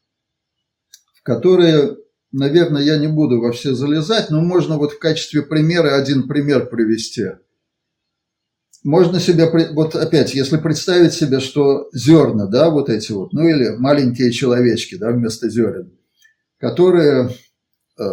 в 1.15 1.23
которые, 1.23 1.97
наверное, 2.32 2.82
я 2.82 2.97
не 2.97 3.07
буду 3.07 3.39
во 3.39 3.51
все 3.51 3.73
залезать, 3.73 4.30
но 4.30 4.41
можно 4.41 4.78
вот 4.78 4.93
в 4.93 4.99
качестве 4.99 5.41
примера 5.41 5.95
один 5.95 6.28
пример 6.28 6.67
привести– 6.67 7.25
можно 8.88 9.19
себе, 9.19 9.49
вот 9.73 9.95
опять, 9.95 10.34
если 10.34 10.55
представить 10.55 11.13
себе, 11.13 11.41
что 11.41 11.89
зерна, 11.93 12.45
да, 12.45 12.69
вот 12.69 12.89
эти 12.89 13.11
вот, 13.11 13.34
ну 13.34 13.45
или 13.47 13.75
маленькие 13.78 14.32
человечки, 14.32 14.95
да, 14.95 15.11
вместо 15.11 15.49
зерен, 15.49 15.91
которые 16.57 17.30
э, 17.99 18.03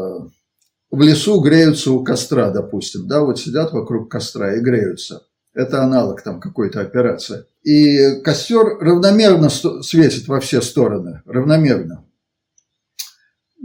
в 0.90 1.00
лесу 1.00 1.40
греются 1.40 1.92
у 1.92 2.02
костра, 2.02 2.50
допустим, 2.50 3.06
да, 3.06 3.20
вот 3.20 3.38
сидят 3.38 3.72
вокруг 3.72 4.10
костра 4.10 4.56
и 4.56 4.60
греются. 4.60 5.22
Это 5.54 5.82
аналог 5.82 6.22
там 6.22 6.40
какой-то 6.40 6.80
операции. 6.80 7.44
И 7.62 8.20
костер 8.22 8.78
равномерно 8.80 9.50
светит 9.50 10.26
во 10.26 10.40
все 10.40 10.60
стороны, 10.60 11.22
равномерно. 11.26 12.03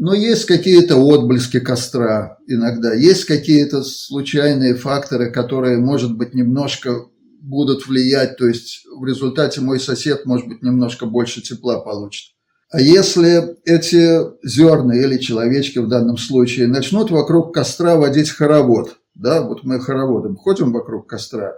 Но 0.02 0.14
есть 0.14 0.46
какие-то 0.46 0.96
отблески 0.96 1.60
костра 1.60 2.38
иногда, 2.48 2.94
есть 2.94 3.26
какие-то 3.26 3.84
случайные 3.84 4.76
факторы, 4.76 5.30
которые, 5.30 5.78
может 5.78 6.16
быть, 6.16 6.34
немножко 6.34 7.08
будут 7.42 7.86
влиять, 7.86 8.38
то 8.38 8.48
есть 8.48 8.86
в 8.98 9.04
результате 9.04 9.60
мой 9.60 9.78
сосед, 9.78 10.26
может 10.26 10.48
быть, 10.48 10.62
немножко 10.64 11.06
больше 11.06 11.42
тепла 11.42 11.82
получит. 11.82 12.32
А 12.72 12.80
если 12.80 13.58
эти 13.66 14.22
зерна 14.48 14.96
или 14.96 15.18
человечки 15.18 15.80
в 15.80 15.90
данном 15.90 16.18
случае 16.18 16.68
начнут 16.68 17.12
вокруг 17.12 17.54
костра 17.54 17.98
водить 17.98 18.30
хоровод, 18.30 19.00
да, 19.16 19.42
вот 19.42 19.66
мы 19.66 19.82
хороводом 19.82 20.38
ходим 20.38 20.72
вокруг 20.72 21.10
костра, 21.10 21.56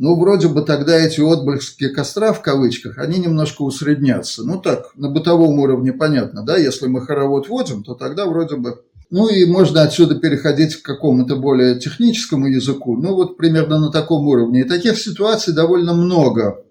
ну, 0.00 0.14
вроде 0.14 0.46
бы 0.46 0.62
тогда 0.62 0.96
эти 0.96 1.20
отблески 1.20 1.88
костра, 1.88 2.32
в 2.32 2.40
кавычках, 2.40 2.98
они 2.98 3.18
немножко 3.18 3.62
усреднятся. 3.62 4.44
Ну, 4.44 4.60
так, 4.60 4.92
на 4.94 5.10
бытовом 5.10 5.58
уровне 5.58 5.92
понятно, 5.92 6.44
да, 6.44 6.56
если 6.56 6.86
мы 6.86 7.00
хоровод 7.04 7.48
водим, 7.48 7.82
то 7.82 7.94
тогда 7.94 8.26
вроде 8.26 8.54
бы... 8.54 8.80
Ну, 9.10 9.28
и 9.28 9.44
можно 9.44 9.82
отсюда 9.82 10.14
переходить 10.14 10.76
к 10.76 10.84
какому-то 10.84 11.34
более 11.34 11.80
техническому 11.80 12.46
языку, 12.46 12.96
ну, 12.96 13.16
вот 13.16 13.36
примерно 13.36 13.80
на 13.80 13.90
таком 13.90 14.28
уровне. 14.28 14.60
И 14.60 14.68
таких 14.68 15.00
ситуаций 15.00 15.52
довольно 15.52 15.94
много. 15.94 16.64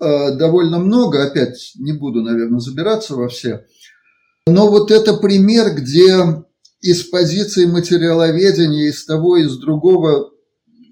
Э, 0.00 0.34
довольно 0.34 0.78
много, 0.78 1.24
опять 1.24 1.72
не 1.78 1.92
буду, 1.92 2.22
наверное, 2.22 2.60
забираться 2.60 3.16
во 3.16 3.28
все. 3.28 3.66
Но 4.46 4.70
вот 4.70 4.90
это 4.90 5.12
пример, 5.12 5.74
где 5.74 6.42
из 6.80 7.02
позиции 7.02 7.66
материаловедения, 7.66 8.88
из 8.88 9.04
того, 9.04 9.36
из 9.36 9.58
другого 9.58 10.30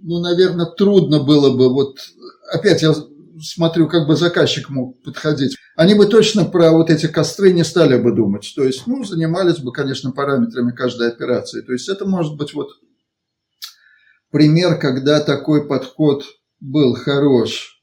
ну, 0.05 0.21
наверное, 0.21 0.67
трудно 0.67 1.23
было 1.23 1.57
бы, 1.57 1.73
вот 1.73 1.99
опять 2.53 2.83
я 2.83 2.95
смотрю, 3.43 3.89
как 3.89 4.07
бы 4.07 4.17
заказчик 4.17 4.69
мог 4.69 5.03
подходить. 5.03 5.57
Они 5.77 5.95
бы 5.95 6.07
точно 6.07 6.45
про 6.45 6.73
вот 6.73 6.91
эти 6.91 7.07
костры 7.07 7.53
не 7.53 7.65
стали 7.65 7.97
бы 7.99 8.13
думать. 8.13 8.53
То 8.55 8.63
есть, 8.63 8.87
ну, 8.87 9.03
занимались 9.03 9.59
бы, 9.59 9.73
конечно, 9.73 10.13
параметрами 10.13 10.73
каждой 10.73 11.09
операции. 11.09 11.63
То 11.63 11.73
есть, 11.73 11.89
это 11.89 12.05
может 12.05 12.37
быть 12.37 12.53
вот 12.55 12.69
пример, 14.31 14.79
когда 14.79 15.21
такой 15.21 15.67
подход 15.67 16.25
был 16.61 16.95
хорош. 16.95 17.83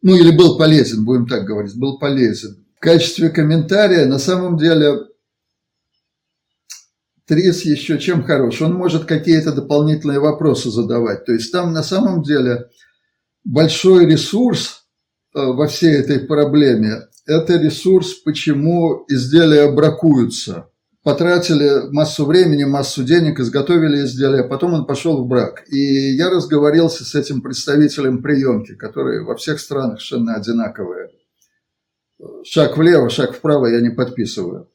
Ну, 0.00 0.16
или 0.16 0.36
был 0.36 0.56
полезен, 0.56 1.04
будем 1.04 1.26
так 1.26 1.44
говорить, 1.44 1.76
был 1.76 1.98
полезен. 1.98 2.64
В 2.76 2.80
качестве 2.80 3.30
комментария, 3.30 4.06
на 4.06 4.18
самом 4.18 4.56
деле, 4.58 5.06
Трис 7.32 7.64
еще 7.64 7.98
чем 7.98 8.24
хорош? 8.24 8.60
Он 8.60 8.74
может 8.74 9.06
какие-то 9.06 9.52
дополнительные 9.54 10.18
вопросы 10.18 10.70
задавать. 10.70 11.24
То 11.24 11.32
есть 11.32 11.50
там 11.50 11.72
на 11.72 11.82
самом 11.82 12.22
деле 12.22 12.66
большой 13.42 14.04
ресурс 14.04 14.84
э, 15.34 15.40
во 15.40 15.66
всей 15.66 15.94
этой 15.94 16.18
проблеме– 16.18 17.08
это 17.26 17.56
ресурс, 17.56 18.12
почему 18.16 19.06
изделия 19.08 19.72
бракуются. 19.72 20.68
Потратили 21.02 21.90
массу 21.90 22.26
времени, 22.26 22.64
массу 22.64 23.02
денег, 23.02 23.40
изготовили 23.40 24.04
изделия, 24.04 24.44
потом 24.44 24.74
он 24.74 24.84
пошел 24.84 25.24
в 25.24 25.26
брак. 25.26 25.64
И 25.70 26.14
я 26.14 26.28
разговорился 26.28 27.02
с 27.06 27.14
этим 27.14 27.40
представителем 27.40 28.22
приемки, 28.22 28.74
которые 28.74 29.24
во 29.24 29.36
всех 29.36 29.58
странах 29.58 30.02
совершенно 30.02 30.34
одинаковые. 30.34 31.08
Шаг 32.44 32.76
влево, 32.76 33.08
шаг 33.08 33.34
вправо 33.34 33.68
я 33.68 33.80
не 33.80 33.88
подписываю. 33.88 34.68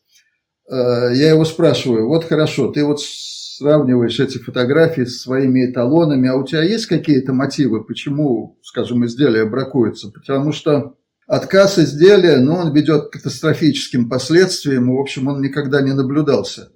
Э, 0.69 1.11
я 1.13 1.29
его 1.29 1.45
спрашиваю, 1.45 2.07
вот 2.07 2.25
хорошо, 2.25 2.71
ты 2.71 2.83
вот 2.83 2.99
сравниваешь 3.01 4.19
эти 4.19 4.37
фотографии 4.37 5.03
с 5.03 5.21
своими 5.21 5.69
эталонами, 5.69 6.29
а 6.29 6.35
у 6.35 6.45
тебя 6.45 6.63
есть 6.63 6.85
какие-то 6.85 7.33
мотивы, 7.33 7.83
почему, 7.83 8.59
скажем, 8.61 9.05
изделие 9.05 9.45
бракуется? 9.45 10.09
Потому 10.11 10.51
что 10.51 10.95
отказ 11.25 11.79
изделия, 11.79 12.37
ну, 12.37 12.55
он 12.55 12.73
ведет 12.73 13.07
к 13.07 13.13
катастрофическим 13.13 14.09
последствиям, 14.09 14.95
в 14.95 14.99
общем, 14.99 15.27
он 15.27 15.41
никогда 15.41 15.81
не 15.81 15.93
наблюдался. 15.93 16.69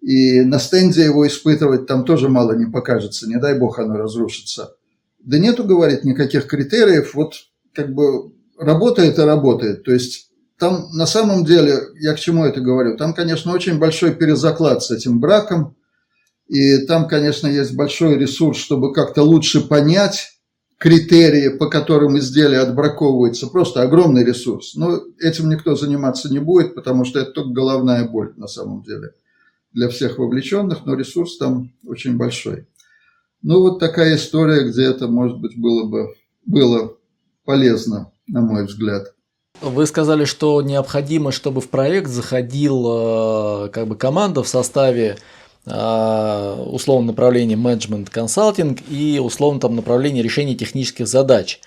И 0.00 0.42
на 0.42 0.58
стенде 0.58 1.04
его 1.04 1.26
испытывать 1.26 1.86
там 1.86 2.04
тоже 2.04 2.28
мало 2.28 2.52
не 2.52 2.70
покажется, 2.70 3.26
не 3.26 3.38
дай 3.38 3.58
бог 3.58 3.78
оно 3.78 3.96
разрушится. 3.96 4.76
Да 5.18 5.38
нету, 5.38 5.64
говорит, 5.64 6.04
никаких 6.04 6.46
критериев, 6.46 7.14
вот 7.14 7.34
как 7.72 7.92
бы 7.94 8.34
работает 8.58 9.18
и 9.18 9.22
работает. 9.22 9.82
То 9.82 9.92
есть 9.92 10.30
там 10.64 10.88
на 10.94 11.04
самом 11.04 11.44
деле, 11.44 11.78
я 12.00 12.14
к 12.14 12.18
чему 12.18 12.46
это 12.46 12.62
говорю, 12.62 12.96
там, 12.96 13.12
конечно, 13.12 13.52
очень 13.52 13.78
большой 13.78 14.14
перезаклад 14.14 14.82
с 14.82 14.90
этим 14.90 15.20
браком, 15.20 15.76
и 16.46 16.78
там, 16.86 17.06
конечно, 17.06 17.46
есть 17.46 17.74
большой 17.74 18.16
ресурс, 18.16 18.56
чтобы 18.56 18.94
как-то 18.94 19.22
лучше 19.22 19.60
понять 19.60 20.40
критерии, 20.78 21.50
по 21.50 21.68
которым 21.68 22.16
изделие 22.16 22.60
отбраковывается, 22.60 23.48
просто 23.48 23.82
огромный 23.82 24.24
ресурс. 24.24 24.74
Но 24.74 25.02
этим 25.20 25.50
никто 25.50 25.76
заниматься 25.76 26.32
не 26.32 26.38
будет, 26.38 26.74
потому 26.74 27.04
что 27.04 27.20
это 27.20 27.32
только 27.32 27.50
головная 27.50 28.08
боль 28.08 28.32
на 28.38 28.46
самом 28.46 28.82
деле 28.84 29.10
для 29.74 29.90
всех 29.90 30.18
вовлеченных, 30.18 30.86
но 30.86 30.94
ресурс 30.94 31.36
там 31.36 31.74
очень 31.86 32.16
большой. 32.16 32.66
Ну, 33.42 33.60
вот 33.60 33.80
такая 33.80 34.16
история, 34.16 34.66
где 34.66 34.84
это, 34.84 35.08
может 35.08 35.38
быть, 35.38 35.58
было 35.58 35.84
бы 35.84 36.14
было 36.46 36.96
полезно, 37.44 38.12
на 38.26 38.40
мой 38.40 38.64
взгляд. 38.64 39.14
Вы 39.60 39.86
сказали, 39.86 40.24
что 40.24 40.60
необходимо, 40.62 41.32
чтобы 41.32 41.60
в 41.60 41.68
проект 41.68 42.10
заходил 42.10 42.84
э, 42.86 43.68
как 43.70 43.86
бы 43.86 43.96
команда 43.96 44.42
в 44.42 44.48
составе 44.48 45.16
э, 45.64 46.64
условно 46.66 47.08
направления 47.08 47.56
менеджмент 47.56 48.10
консалтинг 48.10 48.80
и 48.90 49.20
условно 49.22 49.60
там 49.60 49.76
направление 49.76 50.22
решения 50.22 50.54
технических 50.54 51.06
задач. 51.06 51.60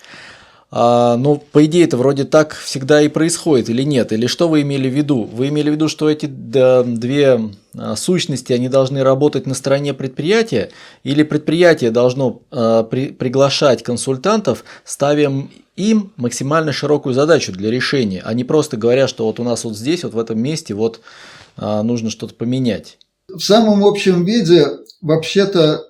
А, 0.70 1.16
ну, 1.16 1.42
по 1.50 1.64
идее, 1.64 1.84
это 1.84 1.96
вроде 1.96 2.24
так 2.24 2.54
всегда 2.54 3.00
и 3.00 3.08
происходит, 3.08 3.70
или 3.70 3.82
нет? 3.82 4.12
Или 4.12 4.26
что 4.26 4.48
вы 4.48 4.62
имели 4.62 4.88
в 4.88 4.92
виду? 4.92 5.24
Вы 5.24 5.48
имели 5.48 5.70
в 5.70 5.72
виду, 5.72 5.88
что 5.88 6.10
эти 6.10 6.26
две 6.26 7.40
а, 7.74 7.96
сущности, 7.96 8.52
они 8.52 8.68
должны 8.68 9.02
работать 9.02 9.46
на 9.46 9.54
стороне 9.54 9.94
предприятия, 9.94 10.70
или 11.04 11.22
предприятие 11.22 11.90
должно 11.90 12.42
а, 12.50 12.82
при, 12.82 13.06
приглашать 13.06 13.82
консультантов, 13.82 14.62
ставя 14.84 15.48
им 15.78 16.12
максимально 16.16 16.72
широкую 16.72 17.14
задачу 17.14 17.52
для 17.52 17.70
решения, 17.70 18.20
а 18.24 18.34
не 18.34 18.44
просто 18.44 18.76
говоря, 18.76 19.08
что 19.08 19.24
вот 19.24 19.38
у 19.38 19.44
нас 19.44 19.64
вот 19.64 19.76
здесь, 19.76 20.02
вот 20.02 20.12
в 20.12 20.18
этом 20.18 20.40
месте, 20.40 20.74
вот 20.74 21.00
нужно 21.56 22.10
что-то 22.10 22.34
поменять? 22.34 22.98
В 23.28 23.40
самом 23.40 23.84
общем 23.84 24.24
виде, 24.24 24.66
вообще-то, 25.00 25.84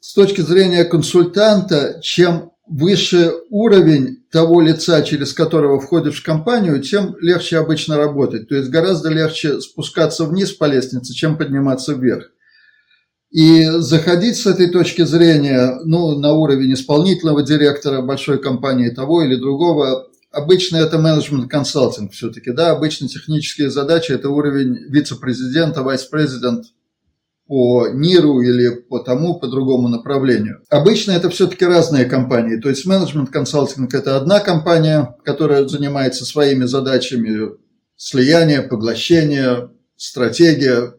с 0.00 0.14
точки 0.14 0.42
зрения 0.42 0.84
консультанта, 0.84 1.98
чем 2.02 2.52
выше 2.68 3.32
уровень 3.50 4.24
того 4.30 4.60
лица, 4.60 5.02
через 5.02 5.32
которого 5.32 5.80
входишь 5.80 6.20
в 6.20 6.24
компанию, 6.24 6.80
тем 6.82 7.16
легче 7.20 7.58
обычно 7.58 7.96
работать. 7.96 8.48
То 8.48 8.54
есть 8.54 8.70
гораздо 8.70 9.08
легче 9.08 9.60
спускаться 9.60 10.24
вниз 10.24 10.52
по 10.52 10.66
лестнице, 10.66 11.12
чем 11.12 11.36
подниматься 11.38 11.94
вверх. 11.94 12.30
И 13.30 13.64
заходить 13.64 14.36
с 14.36 14.46
этой 14.46 14.70
точки 14.70 15.02
зрения 15.02 15.78
ну, 15.84 16.18
на 16.18 16.32
уровень 16.32 16.72
исполнительного 16.74 17.42
директора 17.42 18.00
большой 18.00 18.40
компании 18.40 18.90
того 18.90 19.22
или 19.22 19.36
другого, 19.36 20.06
обычно 20.30 20.76
это 20.76 20.98
менеджмент-консалтинг 20.98 22.12
все-таки. 22.12 22.52
Да, 22.52 22.70
обычно 22.70 23.08
технические 23.08 23.70
задачи– 23.70 24.12
это 24.12 24.30
уровень 24.30 24.78
вице-президента, 24.88 25.82
вице-президент 25.82 26.66
по 27.48 27.88
НИРу 27.88 28.40
или 28.40 28.70
по 28.70 28.98
тому, 28.98 29.38
по 29.38 29.46
другому 29.46 29.88
направлению. 29.88 30.62
Обычно 30.68 31.12
это 31.12 31.30
все-таки 31.30 31.64
разные 31.64 32.04
компании. 32.04 32.56
То 32.56 32.68
есть 32.68 32.86
менеджмент 32.86 33.30
консалтинг– 33.30 33.94
это 33.94 34.16
одна 34.16 34.40
компания, 34.40 35.16
которая 35.24 35.66
занимается 35.66 36.24
своими 36.24 36.64
задачами 36.64 37.52
слияния, 37.96 38.62
поглощения, 38.62 39.70
стратегия, 39.96 40.94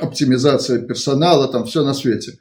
оптимизация 0.00 0.80
персонала, 0.80 1.48
там 1.48 1.64
все 1.64 1.84
на 1.84 1.94
свете. 1.94 2.38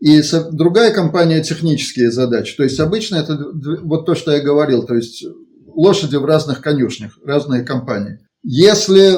И 0.00 0.20
другая 0.50 0.92
компания– 0.92 1.42
технические 1.44 2.10
задачи. 2.10 2.56
То 2.56 2.64
есть 2.64 2.80
обычно 2.80 3.16
это 3.16 3.38
вот 3.82 4.04
то, 4.04 4.14
что 4.14 4.32
я 4.32 4.40
говорил, 4.40 4.84
то 4.84 4.94
есть 4.94 5.24
лошади 5.66 6.16
в 6.16 6.24
разных 6.24 6.60
конюшнях, 6.60 7.18
разные 7.24 7.62
компании. 7.62 8.18
Если 8.42 9.14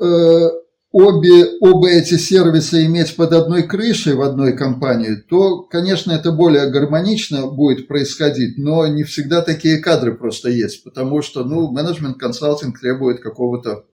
э, 0.00 0.50
обе, 0.90 1.46
оба 1.60 1.88
эти 1.88 2.16
сервисы 2.16 2.86
иметь 2.86 3.16
под 3.16 3.32
одной 3.32 3.64
крышей 3.64 4.14
в 4.14 4.22
одной 4.22 4.56
компании, 4.56 5.16
то, 5.28 5.62
конечно, 5.62 6.12
это 6.12 6.30
более 6.30 6.70
гармонично 6.70 7.46
будет 7.46 7.88
происходить, 7.88 8.58
но 8.58 8.86
не 8.86 9.02
всегда 9.02 9.42
такие 9.42 9.78
кадры 9.78 10.14
просто 10.14 10.50
есть, 10.50 10.84
потому 10.84 11.22
что, 11.22 11.44
ну, 11.44 11.70
менеджмент-консалтинг 11.72 12.78
требует 12.78 13.20
какого-то 13.20 13.84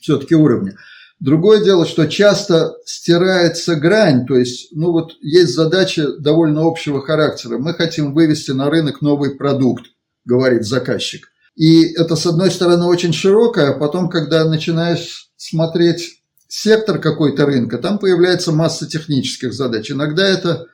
все-таки 0.00 0.34
уровня. 0.34 0.76
Другое 1.20 1.64
дело, 1.64 1.84
что 1.84 2.06
часто 2.06 2.76
стирается 2.84 3.74
грань, 3.74 4.24
то 4.24 4.36
есть, 4.36 4.68
ну 4.72 4.92
вот 4.92 5.16
есть 5.20 5.52
задача 5.52 6.12
довольно 6.12 6.64
общего 6.64 7.02
характера. 7.02 7.58
Мы 7.58 7.74
хотим 7.74 8.14
вывести 8.14 8.52
на 8.52 8.70
рынок 8.70 9.02
новый 9.02 9.34
продукт, 9.34 9.86
говорит 10.24 10.64
заказчик. 10.64 11.28
И 11.56 11.92
это, 11.94 12.14
с 12.14 12.24
одной 12.24 12.52
стороны, 12.52 12.84
очень 12.84 13.12
широкое, 13.12 13.70
а 13.70 13.78
потом, 13.78 14.08
когда 14.08 14.44
начинаешь 14.44 15.32
смотреть 15.36 16.22
сектор 16.46 17.00
какой-то 17.00 17.46
рынка, 17.46 17.78
там 17.78 17.98
появляется 17.98 18.52
масса 18.52 18.86
технических 18.86 19.52
задач. 19.52 19.90
Иногда 19.90 20.24
это 20.24 20.66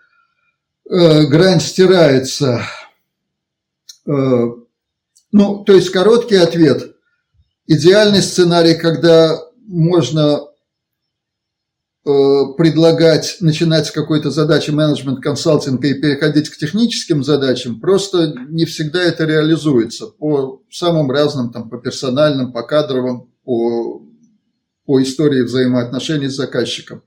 э, 0.91 1.25
грань 1.25 1.61
стирается. 1.61 2.67
Э, 4.07 4.45
ну, 5.33 5.65
то 5.65 5.73
есть 5.73 5.89
короткий 5.89 6.37
ответ. 6.37 6.97
Идеальный 7.67 8.21
сценарий, 8.21 8.75
когда 8.75 9.41
можно 9.75 10.41
э, 12.05 12.11
предлагать, 12.57 13.37
начинать 13.41 13.87
с 13.87 13.91
какой-то 13.91 14.31
задачи 14.31 14.71
менеджмент 14.71 15.21
консалтинга 15.21 15.89
и 15.89 16.01
переходить 16.01 16.49
к 16.49 16.57
техническим 16.57 17.25
задачам, 17.25 17.81
просто 17.81 18.35
не 18.49 18.65
всегда 18.65 19.03
это 19.03 19.25
реализуется 19.25 20.07
по 20.07 20.63
самым 20.71 21.11
разным, 21.11 21.51
там, 21.51 21.69
по 21.69 21.79
персональным, 21.79 22.53
по 22.53 22.63
кадровым, 22.63 23.31
по, 23.45 24.03
по 24.87 25.03
истории 25.03 25.43
взаимоотношений 25.43 26.29
с 26.29 26.37
заказчиком, 26.37 27.03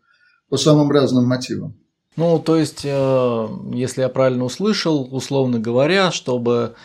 по 0.49 0.57
самым 0.57 0.91
разным 0.91 1.25
мотивам. 1.25 1.77
Ну, 2.17 2.39
то 2.39 2.57
есть, 2.57 2.81
э, 2.83 3.47
если 3.73 4.01
я 4.01 4.09
правильно 4.09 4.43
услышал, 4.43 5.07
условно 5.11 5.59
говоря, 5.59 6.11
чтобы 6.11 6.75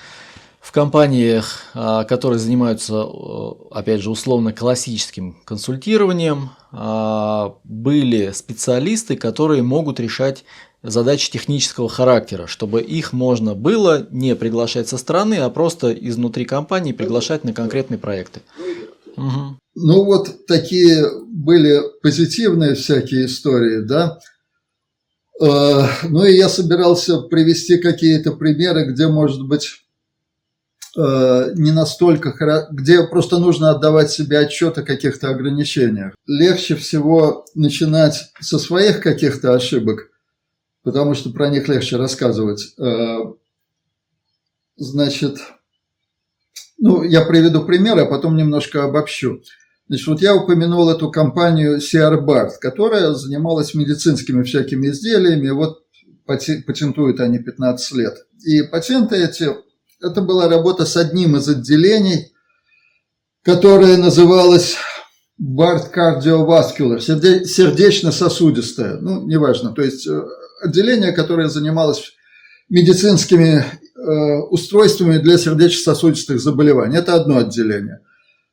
в 0.62 0.72
компаниях, 0.72 1.64
э, 1.74 2.04
которые 2.08 2.38
занимаются, 2.38 3.04
опять 3.70 4.00
же, 4.00 4.10
условно 4.10 4.52
классическим 4.52 5.36
консультированием, 5.44 6.50
были 7.64 8.30
специалисты, 8.32 9.16
которые 9.16 9.62
могут 9.62 10.00
решать 10.00 10.42
задачи 10.82 11.30
технического 11.30 11.88
характера, 11.88 12.46
чтобы 12.46 12.82
их 12.82 13.12
можно 13.12 13.54
было 13.54 14.06
не 14.10 14.34
приглашать 14.34 14.88
со 14.88 14.98
стороны, 14.98 15.34
а 15.34 15.50
просто 15.50 15.92
изнутри 15.92 16.44
компании 16.44 16.92
приглашать 16.92 17.44
на 17.44 17.52
конкретные 17.52 17.98
проекты. 17.98 18.40
Угу. 19.16 19.58
Ну 19.74 20.04
вот 20.04 20.46
такие 20.46 21.06
были 21.28 21.80
позитивные 22.02 22.74
всякие 22.74 23.26
истории, 23.26 23.80
да. 23.86 24.18
Э, 25.40 25.86
ну 26.08 26.24
и 26.24 26.36
я 26.36 26.48
собирался 26.48 27.20
привести 27.22 27.78
какие-то 27.78 28.32
примеры, 28.32 28.92
где, 28.92 29.06
может 29.08 29.46
быть, 29.46 29.81
не 30.97 31.70
настолько, 31.72 32.34
где 32.70 33.03
просто 33.07 33.38
нужно 33.38 33.70
отдавать 33.70 34.11
себе 34.11 34.38
отчет 34.38 34.76
о 34.78 34.82
каких-то 34.82 35.28
ограничениях. 35.28 36.14
Легче 36.26 36.74
всего 36.74 37.47
начинать 37.55 38.30
со 38.40 38.59
своих 38.59 39.01
каких-то 39.01 39.55
ошибок, 39.55 40.11
потому 40.82 41.14
что 41.14 41.30
про 41.30 41.49
них 41.49 41.68
легче 41.68 41.97
рассказывать. 41.97 42.74
Э, 42.78 43.20
значит, 44.76 45.38
ну, 46.78 47.03
я 47.03 47.24
приведу 47.24 47.64
пример, 47.64 47.99
а 47.99 48.07
потом 48.07 48.36
немножко 48.36 48.84
обобщу. 48.84 49.43
Значит, 49.88 50.07
вот 50.07 50.22
я 50.22 50.34
упомянул 50.34 50.90
эту 50.90 51.11
компанию 51.11 51.78
CR 51.78 52.59
которая 52.61 53.12
занималась 53.12 53.74
медицинскими 53.74 54.43
всякими 54.43 54.88
изделиями. 54.88 55.51
Вот 55.51 55.84
патентуют 56.26 57.20
они 57.20 57.38
15 57.38 57.93
лет. 57.97 58.14
И 58.45 58.62
патенты 58.62 59.16
эти, 59.16 59.51
это 60.03 60.20
была 60.22 60.48
работа 60.48 60.84
с 60.84 60.96
одним 60.96 61.36
из 61.36 61.48
отделений, 61.48 62.32
которое 63.42 63.96
называлось 63.96 64.76
Bart 65.40 65.92
Cardiovascular, 65.94 67.00
сердечно-сосудистое, 67.00 68.98
ну, 69.00 69.26
неважно, 69.26 69.72
то 69.72 69.82
есть 69.82 70.07
э, 70.07 70.22
отделение, 70.62 71.12
которое 71.12 71.48
занималось 71.48 72.12
медицинскими 72.68 73.64
э, 73.64 74.38
устройствами 74.50 75.18
для 75.18 75.38
сердечно-сосудистых 75.38 76.40
заболеваний. 76.40 76.98
Это 76.98 77.14
одно 77.14 77.38
отделение– 77.38 78.00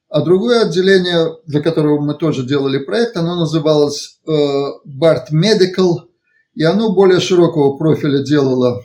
а 0.10 0.22
другое 0.22 0.64
отделение, 0.64 1.38
для 1.46 1.62
которого 1.62 2.02
мы 2.02 2.16
тоже 2.16 2.44
делали 2.44 2.80
проект, 2.80 3.16
оно 3.16 3.36
называлось 3.36 4.20
э, 4.28 4.32
BART 4.32 5.32
Medical, 5.32 6.08
и 6.56 6.64
оно 6.64 6.94
более 6.94 7.20
широкого 7.20 7.78
профиля 7.78 8.24
делало 8.24 8.84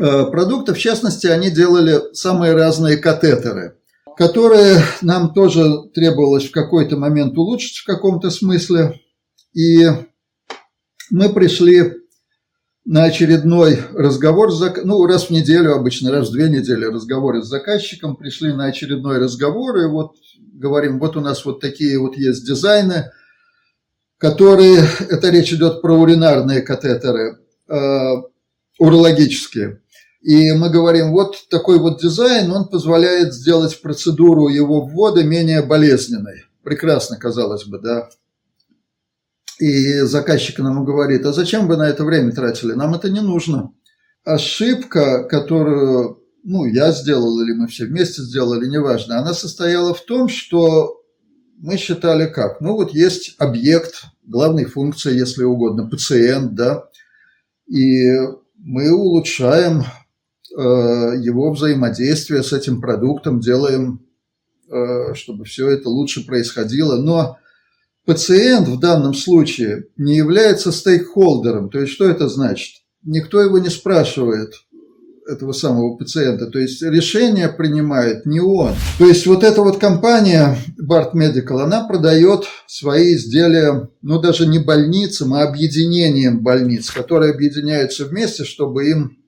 продукты. 0.00 0.74
В 0.74 0.78
частности, 0.78 1.26
они 1.26 1.50
делали 1.50 2.14
самые 2.14 2.54
разные 2.54 2.96
катетеры, 2.96 3.76
которые 4.16 4.78
нам 5.02 5.32
тоже 5.34 5.90
требовалось 5.94 6.48
в 6.48 6.52
какой-то 6.52 6.96
момент 6.96 7.36
улучшить 7.36 7.78
в 7.78 7.86
каком-то 7.86 8.30
смысле. 8.30 9.00
И 9.54 9.86
мы 11.10 11.28
пришли 11.30 11.94
на 12.84 13.04
очередной 13.04 13.78
разговор, 13.92 14.50
ну, 14.84 15.06
раз 15.06 15.26
в 15.26 15.30
неделю 15.30 15.74
обычно, 15.74 16.10
раз 16.10 16.30
в 16.30 16.32
две 16.32 16.48
недели 16.48 16.84
разговоры 16.86 17.42
с 17.42 17.46
заказчиком, 17.46 18.16
пришли 18.16 18.52
на 18.52 18.66
очередной 18.66 19.18
разговор, 19.18 19.76
и 19.78 19.86
вот 19.86 20.16
говорим, 20.54 20.98
вот 20.98 21.16
у 21.16 21.20
нас 21.20 21.44
вот 21.44 21.60
такие 21.60 21.98
вот 21.98 22.16
есть 22.16 22.46
дизайны, 22.46 23.12
которые, 24.18 24.84
это 25.08 25.30
речь 25.30 25.52
идет 25.52 25.82
про 25.82 25.94
уринарные 25.94 26.62
катетеры, 26.62 27.38
э, 27.68 27.76
урологические. 28.78 29.80
И 30.20 30.52
мы 30.52 30.70
говорим, 30.70 31.12
вот 31.12 31.48
такой 31.48 31.78
вот 31.78 32.00
дизайн, 32.00 32.50
он 32.50 32.68
позволяет 32.68 33.32
сделать 33.32 33.80
процедуру 33.80 34.48
его 34.48 34.82
ввода 34.82 35.24
менее 35.24 35.62
болезненной. 35.62 36.44
Прекрасно, 36.62 37.16
казалось 37.16 37.64
бы, 37.64 37.78
да. 37.78 38.08
И 39.58 40.00
заказчик 40.00 40.58
нам 40.58 40.84
говорит, 40.84 41.24
а 41.24 41.32
зачем 41.32 41.68
вы 41.68 41.76
на 41.76 41.88
это 41.88 42.04
время 42.04 42.32
тратили? 42.32 42.72
Нам 42.72 42.94
это 42.94 43.10
не 43.10 43.20
нужно. 43.20 43.72
Ошибка, 44.24 45.24
которую 45.24 46.20
ну, 46.42 46.64
я 46.64 46.92
сделал 46.92 47.40
или 47.40 47.52
мы 47.52 47.66
все 47.66 47.86
вместе 47.86 48.22
сделали, 48.22 48.66
неважно, 48.66 49.18
она 49.18 49.34
состояла 49.34 49.94
в 49.94 50.04
том, 50.04 50.28
что 50.28 51.00
мы 51.58 51.76
считали 51.76 52.26
как? 52.26 52.60
Ну, 52.60 52.74
вот 52.74 52.92
есть 52.92 53.34
объект, 53.38 54.04
главной 54.22 54.64
функции, 54.64 55.16
если 55.16 55.44
угодно, 55.44 55.88
пациент, 55.88 56.54
да, 56.54 56.84
и 57.66 58.08
мы 58.56 58.92
улучшаем 58.92 59.84
его 60.56 61.52
взаимодействие 61.52 62.42
с 62.42 62.52
этим 62.52 62.80
продуктом, 62.80 63.40
делаем, 63.40 64.00
э, 64.70 65.14
чтобы 65.14 65.44
все 65.44 65.68
это 65.68 65.88
лучше 65.88 66.26
происходило, 66.26 66.96
но 66.96 67.38
пациент 68.04 68.68
в 68.68 68.78
данном 68.78 69.14
случае 69.14 69.84
не 69.96 70.16
является 70.16 70.72
стейкхолдером. 70.72 71.70
То 71.70 71.80
есть, 71.80 71.92
что 71.92 72.08
это 72.08 72.28
значит? 72.28 72.82
Никто 73.02 73.40
его 73.40 73.58
не 73.58 73.68
спрашивает 73.68 74.52
этого 75.26 75.52
самого 75.52 75.96
пациента. 75.96 76.46
То 76.46 76.58
есть, 76.58 76.82
решение 76.82 77.48
принимает 77.48 78.26
не 78.26 78.40
он. 78.40 78.74
То 78.98 79.06
есть, 79.06 79.26
вот 79.26 79.44
эта 79.44 79.62
вот 79.62 79.78
компания 79.78 80.56
Bart 80.80 81.12
Medical, 81.14 81.60
она 81.60 81.86
продает 81.86 82.44
свои 82.66 83.14
изделия, 83.14 83.88
ну, 84.02 84.20
даже 84.20 84.46
не 84.46 84.58
больницам, 84.58 85.34
а 85.34 85.42
объединением 85.42 86.40
больниц, 86.40 86.90
которые 86.90 87.32
объединяются 87.32 88.06
вместе, 88.06 88.44
чтобы 88.44 88.90
им 88.90 89.16
э, 89.16 89.19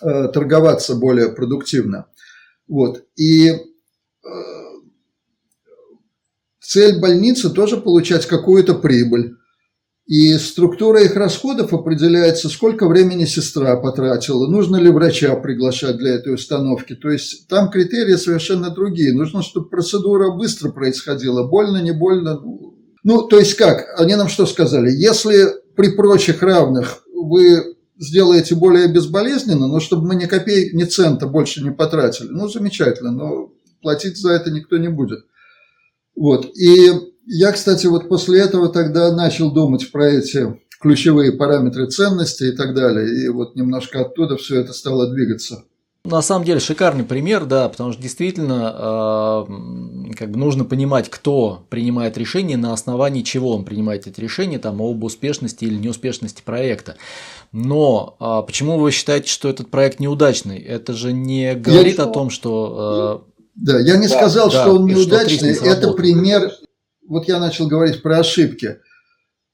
торговаться 0.00 0.94
более 0.94 1.30
продуктивно. 1.30 2.06
Вот. 2.68 3.04
И 3.16 3.48
э, 3.48 3.58
Цель 6.70 7.00
больницы 7.00 7.50
тоже 7.50 7.78
получать 7.78 8.26
какую-то 8.26 8.74
прибыль. 8.74 9.34
И 10.06 10.34
структура 10.34 11.02
их 11.02 11.16
расходов 11.16 11.72
определяется, 11.72 12.48
сколько 12.48 12.86
времени 12.86 13.24
сестра 13.24 13.76
потратила, 13.76 14.46
нужно 14.46 14.76
ли 14.76 14.88
врача 14.88 15.34
приглашать 15.34 15.98
для 15.98 16.14
этой 16.14 16.32
установки. 16.32 16.94
То 16.94 17.10
есть 17.10 17.48
там 17.48 17.70
критерии 17.70 18.14
совершенно 18.14 18.70
другие. 18.70 19.12
Нужно, 19.12 19.42
чтобы 19.42 19.68
процедура 19.68 20.30
быстро 20.30 20.70
происходила, 20.70 21.48
больно, 21.48 21.82
не 21.82 21.92
больно. 21.92 22.40
Ну, 23.02 23.22
то 23.22 23.40
есть 23.40 23.54
как? 23.54 23.86
Они 23.98 24.14
нам 24.14 24.28
что 24.28 24.46
сказали? 24.46 24.90
Если 24.92 25.48
при 25.74 25.96
прочих 25.96 26.40
равных 26.40 27.02
вы 27.12 27.76
сделаете 28.00 28.54
более 28.54 28.88
безболезненно, 28.88 29.68
но 29.68 29.78
чтобы 29.78 30.08
мы 30.08 30.14
ни 30.16 30.24
копейки, 30.24 30.74
ни 30.74 30.84
цента 30.84 31.26
больше 31.26 31.62
не 31.62 31.70
потратили, 31.70 32.28
ну, 32.28 32.48
замечательно, 32.48 33.12
но 33.12 33.52
платить 33.82 34.16
за 34.16 34.32
это 34.32 34.50
никто 34.50 34.78
не 34.78 34.88
будет. 34.88 35.20
Вот. 36.16 36.50
И 36.56 36.90
я, 37.26 37.52
кстати, 37.52 37.86
вот 37.86 38.08
после 38.08 38.40
этого 38.40 38.70
тогда 38.70 39.14
начал 39.14 39.52
думать 39.52 39.92
про 39.92 40.08
эти 40.08 40.58
ключевые 40.80 41.32
параметры 41.32 41.86
ценности 41.86 42.44
и 42.44 42.52
так 42.52 42.74
далее. 42.74 43.24
И 43.24 43.28
вот 43.28 43.54
немножко 43.54 44.00
оттуда 44.00 44.36
все 44.36 44.60
это 44.60 44.72
стало 44.72 45.12
двигаться. 45.12 45.64
На 46.02 46.22
самом 46.22 46.46
деле 46.46 46.60
шикарный 46.60 47.04
пример, 47.04 47.44
да, 47.44 47.68
потому 47.68 47.92
что 47.92 48.00
действительно 48.00 49.46
э, 49.46 50.14
как 50.14 50.30
бы 50.30 50.38
нужно 50.38 50.64
понимать, 50.64 51.10
кто 51.10 51.66
принимает 51.68 52.16
решение, 52.16 52.56
на 52.56 52.72
основании 52.72 53.20
чего 53.20 53.54
он 53.54 53.66
принимает 53.66 54.06
эти 54.06 54.18
решения, 54.18 54.58
там, 54.58 54.80
об 54.80 55.04
успешности 55.04 55.66
или 55.66 55.76
неуспешности 55.76 56.40
проекта. 56.42 56.96
Но 57.52 58.16
э, 58.18 58.46
почему 58.46 58.78
вы 58.78 58.92
считаете, 58.92 59.28
что 59.28 59.50
этот 59.50 59.70
проект 59.70 60.00
неудачный? 60.00 60.58
Это 60.58 60.94
же 60.94 61.12
не 61.12 61.54
говорит 61.54 61.98
Я... 61.98 62.04
о 62.04 62.06
том, 62.06 62.30
что 62.30 63.26
э, 63.26 63.30
да, 63.56 63.78
я 63.78 63.96
не 63.96 64.08
да, 64.08 64.16
сказал, 64.16 64.50
да, 64.50 64.62
что 64.62 64.76
он 64.76 64.86
неудачный. 64.86 65.54
Что 65.54 65.66
это 65.66 65.92
пример, 65.92 66.50
вот 67.06 67.28
я 67.28 67.38
начал 67.38 67.66
говорить 67.68 68.00
про 68.00 68.20
ошибки. 68.20 68.78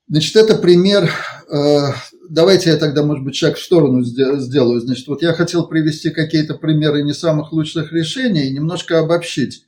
Значит, 0.09 0.37
это 0.37 0.55
пример, 0.55 1.11
э, 1.51 1.89
давайте 2.29 2.71
я 2.71 2.77
тогда, 2.77 3.03
может 3.03 3.25
быть, 3.25 3.37
шаг 3.37 3.57
в 3.57 3.63
сторону 3.63 4.03
сделаю. 4.05 4.81
Значит, 4.81 5.07
вот 5.09 5.23
я 5.23 5.33
хотел 5.33 5.67
привести 5.67 6.11
какие-то 6.11 6.55
примеры 6.55 7.03
не 7.03 7.13
самых 7.13 7.53
лучших 7.53 7.93
решений 7.93 8.47
и 8.47 8.53
немножко 8.53 8.99
обобщить. 8.99 9.65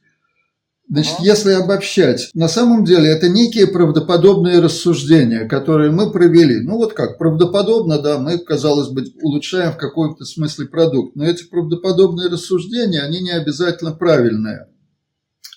Значит, 0.90 1.16
если 1.20 1.52
обобщать, 1.52 2.30
на 2.32 2.48
самом 2.48 2.84
деле 2.84 3.10
это 3.10 3.28
некие 3.28 3.66
правдоподобные 3.66 4.60
рассуждения, 4.60 5.46
которые 5.46 5.90
мы 5.90 6.10
провели. 6.10 6.60
Ну 6.60 6.76
вот 6.76 6.94
как, 6.94 7.18
правдоподобно, 7.18 7.98
да, 7.98 8.18
мы, 8.18 8.38
казалось 8.38 8.88
бы, 8.88 9.04
улучшаем 9.20 9.72
в 9.72 9.76
каком-то 9.76 10.24
смысле 10.24 10.66
продукт, 10.66 11.14
но 11.14 11.26
эти 11.26 11.44
правдоподобные 11.44 12.30
рассуждения, 12.30 13.02
они 13.02 13.20
не 13.20 13.32
обязательно 13.32 13.92
правильные 13.92 14.68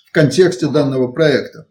в 0.10 0.12
контексте 0.12 0.68
данного 0.68 1.14
проекта. 1.14 1.66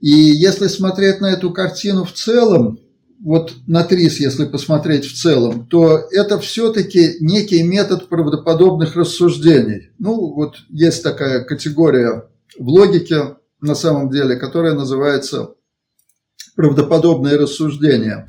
И 0.00 0.10
если 0.10 0.66
смотреть 0.66 1.20
на 1.20 1.26
эту 1.26 1.52
картину 1.52 2.04
в 2.04 2.12
целом, 2.12 2.80
вот 3.22 3.52
на 3.66 3.84
ТРИС, 3.84 4.18
если 4.18 4.46
посмотреть 4.46 5.06
в 5.06 5.14
целом, 5.14 5.66
то 5.66 5.98
это 6.10 6.40
все-таки 6.40 7.16
некий 7.20 7.62
метод 7.62 8.08
правдоподобных 8.08 8.96
рассуждений. 8.96 9.90
Ну, 9.98 10.32
вот 10.34 10.56
есть 10.68 11.02
такая 11.02 11.44
категория 11.44 12.28
в 12.58 12.68
логике, 12.68 13.36
на 13.60 13.76
самом 13.76 14.10
деле, 14.10 14.36
которая 14.36 14.74
называется 14.74 15.54
правдоподобные 16.56 17.36
рассуждения. 17.36 18.28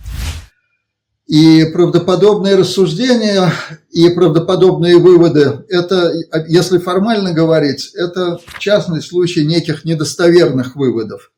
И 1.25 1.65
правдоподобные 1.73 2.55
рассуждения 2.55 3.51
и 3.89 4.09
правдоподобные 4.09 4.97
выводы– 4.97 5.63
это, 5.69 6.13
если 6.47 6.77
формально 6.77 7.33
говорить, 7.33 7.91
это 7.95 8.39
частный 8.59 9.01
случай 9.01 9.43
неких 9.43 9.85
недостоверных 9.85 10.75
выводов. 10.75 11.31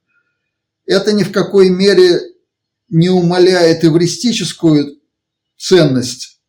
Это 0.85 1.13
ни 1.13 1.23
в 1.23 1.31
какой 1.31 1.69
мере 1.69 2.19
не 2.89 3.09
умаляет 3.09 3.83
эвристическую 3.83 4.99
ценность 5.57 6.39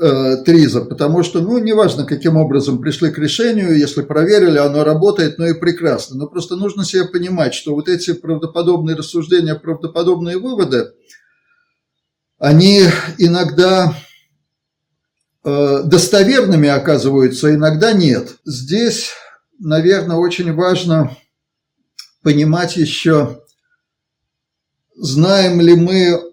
э, 0.00 0.36
Триза, 0.44 0.80
потому 0.82 1.22
что, 1.22 1.40
ну, 1.40 1.58
неважно, 1.58 2.04
каким 2.04 2.36
образом 2.36 2.80
пришли 2.80 3.10
к 3.10 3.18
решению, 3.18 3.78
если 3.78 4.02
проверили, 4.02 4.58
оно 4.58 4.82
работает, 4.82 5.38
ну 5.38 5.46
и 5.46 5.58
прекрасно. 5.58 6.16
Но 6.16 6.26
просто 6.26 6.56
нужно 6.56 6.84
себе 6.84 7.04
понимать, 7.04 7.54
что 7.54 7.74
вот 7.74 7.88
эти 7.88 8.12
правдоподобные 8.12 8.96
рассуждения, 8.96 9.54
правдоподобные 9.54 10.38
выводы, 10.38 10.92
они 12.38 12.84
иногда 13.18 13.94
э, 15.44 15.82
достоверными 15.84 16.68
оказываются, 16.68 17.54
иногда 17.54 17.92
нет. 17.92 18.36
Здесь, 18.46 19.10
наверное, 19.58 20.16
очень 20.16 20.54
важно 20.54 21.16
понимать 22.22 22.76
еще 22.76 23.39
знаем 24.94 25.60
ли 25.60 25.74
мы 25.74 26.30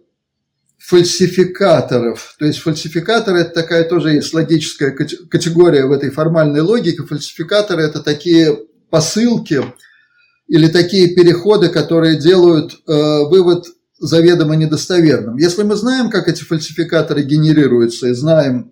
фальсификаторов. 0.78 2.36
То 2.40 2.46
есть 2.46 2.60
фальсификаторы– 2.60 3.40
это 3.42 3.52
такая 3.52 3.84
тоже 3.84 4.14
есть 4.14 4.34
логическая 4.34 4.92
категория 4.92 5.86
в 5.86 5.92
этой 5.92 6.12
формальной 6.12 6.62
логике. 6.62 7.04
Фальсификаторы– 7.04 7.82
это 7.84 8.02
такие 8.02 8.58
посылки 8.90 9.62
или 10.48 10.68
такие 10.70 11.14
переходы, 11.14 11.68
которые 11.68 12.18
делают 12.18 12.72
э, 12.88 12.94
вывод 13.30 13.66
заведомо 14.00 14.56
недостоверным. 14.56 15.38
Если 15.38 15.64
мы 15.64 15.76
знаем, 15.76 16.10
как 16.10 16.30
эти 16.30 16.44
фальсификаторы 16.44 17.24
генерируются 17.24 18.08
и 18.08 18.14
знаем, 18.14 18.72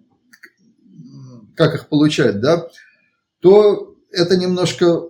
как 1.56 1.76
их 1.76 1.90
получать, 1.90 2.40
да, 2.40 2.68
то 3.42 3.96
это 4.12 4.38
немножко 4.38 5.10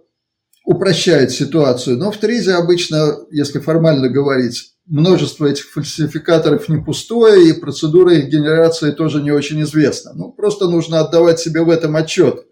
упрощает 0.65 1.31
ситуацию. 1.31 1.97
Но 1.97 2.11
в 2.11 2.17
Тризе 2.17 2.53
обычно, 2.53 3.19
если 3.31 3.59
формально 3.59 4.09
говорить, 4.09 4.73
множество 4.87 5.45
этих 5.45 5.65
фальсификаторов 5.65 6.67
не 6.69 6.83
пустое, 6.83 7.49
и 7.49 7.59
процедура 7.59 8.13
их 8.13 8.29
генерации 8.29 8.91
тоже 8.91 9.21
не 9.21 9.31
очень 9.31 9.61
известна. 9.61 10.13
Ну, 10.13 10.31
просто 10.31 10.67
нужно 10.67 10.99
отдавать 10.99 11.39
себе 11.39 11.61
в 11.61 11.69
этом 11.69 11.95
отчет. 11.95 12.45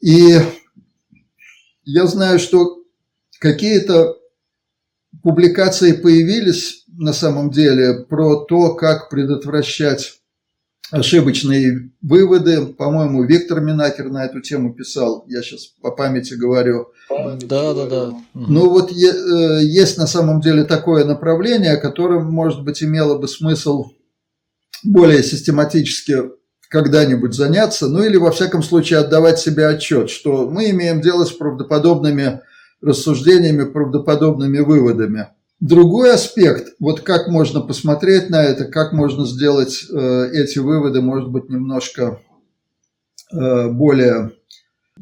И 0.00 0.38
я 1.84 2.06
знаю, 2.06 2.38
что 2.38 2.78
какие-то 3.38 4.16
публикации 5.22 5.92
появились 5.92 6.84
на 6.88 7.12
самом 7.12 7.50
деле 7.50 8.04
про 8.08 8.44
то, 8.44 8.74
как 8.74 9.10
предотвращать 9.10 10.22
ошибочные 10.90 11.90
выводы. 12.02 12.66
По-моему, 12.66 13.24
Виктор 13.24 13.60
Минакер 13.60 14.10
на 14.10 14.26
эту 14.26 14.40
тему 14.40 14.74
писал, 14.74 15.24
я 15.26 15.42
сейчас 15.42 15.66
по 15.66 15.90
памяти 15.90 16.34
говорю. 16.34 16.92
Да, 17.42 17.74
да, 17.74 17.86
да. 17.86 18.12
Ну 18.34 18.68
вот 18.70 18.90
э, 18.90 19.64
есть 19.64 19.98
на 19.98 20.06
самом 20.06 20.40
деле 20.40 20.64
такое 20.64 21.04
направление, 21.04 21.76
которым, 21.76 22.30
может 22.30 22.62
быть, 22.64 22.82
имело 22.82 23.18
бы 23.18 23.28
смысл 23.28 23.92
более 24.84 25.22
систематически 25.22 26.30
когда-нибудь 26.68 27.34
заняться, 27.34 27.86
ну 27.88 28.02
или 28.02 28.16
во 28.16 28.30
всяком 28.30 28.62
случае 28.62 29.00
отдавать 29.00 29.38
себе 29.38 29.66
отчет, 29.66 30.08
что 30.08 30.48
мы 30.48 30.70
имеем 30.70 31.02
дело 31.02 31.24
с 31.24 31.30
правдоподобными 31.30 32.40
рассуждениями, 32.80 33.70
правдоподобными 33.70 34.58
выводами. 34.58 35.28
Другой 35.60 36.12
аспект, 36.12 36.74
вот 36.80 37.02
как 37.02 37.28
можно 37.28 37.60
посмотреть 37.60 38.30
на 38.30 38.42
это, 38.42 38.64
как 38.64 38.92
можно 38.92 39.26
сделать 39.26 39.84
э, 39.88 40.30
эти 40.32 40.58
выводы, 40.58 41.00
может 41.00 41.28
быть, 41.28 41.48
немножко 41.48 42.20
э, 43.32 43.68
более, 43.68 44.32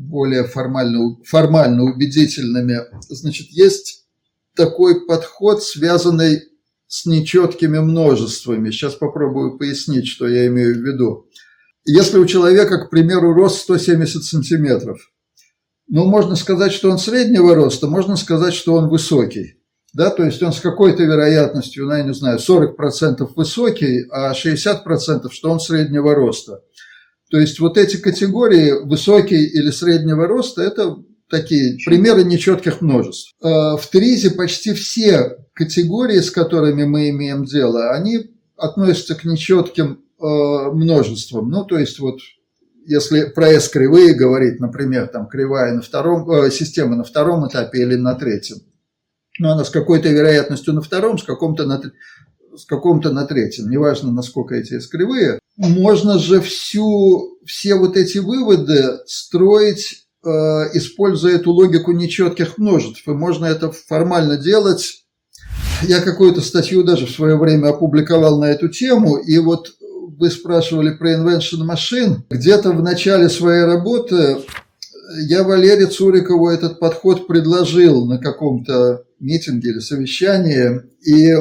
более 0.01 0.44
формально, 0.44 1.16
формально 1.24 1.84
убедительными. 1.84 2.78
Значит, 3.09 3.48
есть 3.51 4.07
такой 4.57 5.07
подход, 5.07 5.62
связанный 5.62 6.42
с 6.86 7.07
нечеткими 7.07 7.78
множествами. 7.78 8.70
Сейчас 8.70 8.94
попробую 8.94 9.59
пояснить, 9.59 10.09
что 10.09 10.26
я 10.26 10.46
имею 10.46 10.74
в 10.74 10.78
виду. 10.78 11.26
Если 11.84 12.18
у 12.18 12.26
человека, 12.26 12.78
к 12.78 12.90
примеру, 12.90 13.32
рост 13.32 13.61
170 13.61 14.24
сантиметров, 14.24 14.98
ну, 15.88 16.07
можно 16.07 16.36
сказать, 16.36 16.72
что 16.72 16.90
он 16.90 16.98
среднего 16.98 17.55
роста, 17.55 17.86
можно 17.86 18.16
сказать, 18.16 18.55
что 18.55 18.74
он 18.74 18.88
высокий 18.88 19.61
да, 19.92 20.11
то 20.11 20.24
есть 20.24 20.42
он 20.42 20.53
с 20.53 20.61
какой-то 20.61 21.03
вероятностью, 21.03 21.86
ну, 21.86 21.94
я 21.94 22.03
не 22.05 22.14
знаю, 22.14 22.38
40% 22.38 23.28
высокий, 23.34 24.07
а 24.11 24.32
60% 24.32 25.30
что 25.30 25.51
он 25.51 25.61
среднего 25.61 26.14
роста. 26.14 26.62
То 27.31 27.39
есть 27.39 27.61
вот 27.61 27.78
эти 27.78 27.97
категории 27.97 28.72
высокий 28.85 29.47
или 29.47 29.70
среднего 29.70 30.26
роста– 30.26 30.62
это 30.64 30.97
такие 31.28 31.78
примеры 31.85 32.24
нечетких 32.24 32.81
множеств. 32.81 33.35
А 33.41 33.76
в 33.76 33.87
Тризе 33.87 34.33
почти 34.33 34.74
все 34.74 35.37
категории, 35.55 36.18
с 36.18 36.31
которыми 36.31 36.85
мы 36.85 37.11
имеем 37.11 37.45
дело, 37.45 37.91
они 37.93 38.31
относятся 38.57 39.14
к 39.14 39.24
нечетким 39.24 40.03
а, 40.18 40.72
множествам. 40.72 41.51
Ну, 41.51 41.64
то 41.64 41.78
есть 41.78 42.01
вот 42.01 42.18
если 42.85 43.24
про 43.24 43.49
S-кривые 43.51 44.14
говорить, 44.14 44.59
например, 44.59 45.07
там 45.07 45.28
кривая 45.28 45.72
на 45.72 45.83
втором, 45.83 46.28
э, 46.31 46.51
система 46.51 46.97
на 46.97 47.05
втором 47.05 47.47
этапе 47.47 47.83
или 47.83 47.95
на 47.95 48.14
третьем, 48.14 48.59
но 49.39 49.53
она 49.53 49.64
с 49.64 49.70
какой-то 49.70 50.09
вероятностью 50.09 50.74
на 50.74 50.83
втором, 50.83 51.18
с, 51.18 51.22
каком-то 51.22 51.66
на, 51.66 51.81
с 52.61 52.67
каком-то 52.67 53.11
на 53.11 53.25
третьем, 53.25 53.71
неважно, 53.71 54.13
насколько 54.13 54.55
эти 54.55 54.79
кривые. 54.89 55.39
Можно 55.57 56.19
же 56.19 56.41
всю, 56.41 57.39
все 57.45 57.75
вот 57.75 57.97
эти 57.97 58.19
выводы 58.19 58.99
строить, 59.07 60.07
э, 60.25 60.29
используя 60.75 61.37
эту 61.37 61.53
логику 61.53 61.93
нечетких 61.93 62.59
множеств. 62.59 63.07
И 63.07 63.11
можно 63.11 63.47
это 63.47 63.71
формально 63.71 64.37
делать. 64.37 65.05
Я 65.83 66.01
какую-то 66.01 66.41
статью 66.41 66.85
даже 66.85 67.07
в 67.07 67.11
свое 67.11 67.37
время 67.37 67.69
опубликовал 67.69 68.39
на 68.39 68.47
эту 68.47 68.69
тему, 68.69 69.17
и 69.17 69.39
вот 69.39 69.73
вы 70.19 70.31
спрашивали 70.31 70.91
про 70.91 71.15
invention 71.15 71.67
machine. 71.67 72.19
Где-то 72.31 72.73
в 72.73 72.83
начале 72.83 73.29
своей 73.29 73.65
работы 73.65 74.39
я 75.29 75.43
Валерию 75.43 75.89
Цурикову 75.89 76.49
этот 76.49 76.79
подход 76.79 77.27
предложил 77.27 78.07
на 78.07 78.19
каком-то 78.19 79.05
митинге 79.19 79.71
или 79.71 79.79
совещании, 79.81 80.83
и 81.05 81.35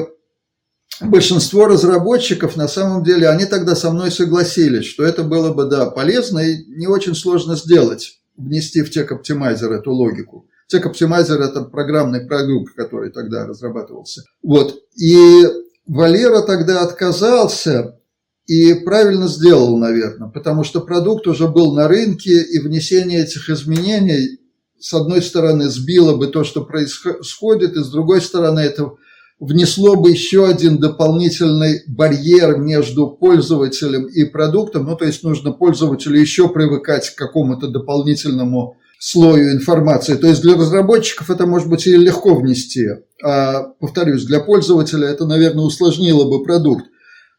большинство 1.01 1.65
разработчиков, 1.65 2.55
на 2.55 2.67
самом 2.67 3.03
деле, 3.03 3.29
они 3.29 3.45
тогда 3.45 3.75
со 3.75 3.91
мной 3.91 4.11
согласились, 4.11 4.85
что 4.85 5.03
это 5.03 5.23
было 5.23 5.53
бы, 5.53 5.65
да, 5.65 5.89
полезно 5.89 6.39
и 6.39 6.65
не 6.67 6.87
очень 6.87 7.15
сложно 7.15 7.55
сделать, 7.55 8.19
внести 8.37 8.81
в 8.81 8.95
Tech 8.95 9.07
Optimizer 9.09 9.71
эту 9.71 9.91
логику. 9.91 10.47
Tech 10.71 10.83
Optimizer– 10.83 11.37
это 11.39 11.63
программный 11.63 12.25
продукт, 12.25 12.75
который 12.75 13.11
тогда 13.11 13.45
разрабатывался. 13.47 14.23
Вот. 14.43 14.75
И 14.95 15.45
Валера 15.87 16.41
тогда 16.41 16.81
отказался, 16.81 17.99
и 18.45 18.73
правильно 18.73 19.27
сделал, 19.27 19.77
наверное, 19.77 20.29
потому 20.29 20.63
что 20.63 20.81
продукт 20.81 21.27
уже 21.27 21.47
был 21.47 21.73
на 21.73 21.87
рынке, 21.87 22.41
и 22.41 22.59
внесение 22.59 23.23
этих 23.23 23.49
изменений, 23.49 24.39
с 24.79 24.93
одной 24.93 25.21
стороны, 25.21 25.69
сбило 25.69 26.15
бы 26.15 26.27
то, 26.27 26.43
что 26.43 26.63
происходит, 26.63 27.75
и 27.75 27.83
с 27.83 27.89
другой 27.89 28.21
стороны, 28.21 28.59
это 28.59 28.91
внесло 29.39 29.95
бы 29.95 30.11
еще 30.11 30.47
один 30.47 30.77
дополнительный 30.77 31.83
барьер 31.87 32.57
между 32.57 33.07
пользователем 33.07 34.05
и 34.05 34.25
продуктом. 34.25 34.85
Ну, 34.85 34.95
то 34.95 35.05
есть 35.05 35.23
нужно 35.23 35.51
пользователю 35.51 36.19
еще 36.19 36.49
привыкать 36.49 37.09
к 37.09 37.17
какому-то 37.17 37.67
дополнительному 37.67 38.75
слою 38.99 39.53
информации. 39.53 40.15
То 40.15 40.27
есть 40.27 40.41
для 40.41 40.55
разработчиков 40.55 41.29
это 41.29 41.45
может 41.45 41.69
быть 41.69 41.87
и 41.87 41.95
легко 41.95 42.35
внести, 42.35 42.89
а, 43.23 43.63
повторюсь, 43.79 44.25
для 44.25 44.41
пользователя 44.41 45.07
это, 45.07 45.25
наверное, 45.25 45.63
усложнило 45.63 46.29
бы 46.29 46.43
продукт. 46.43 46.85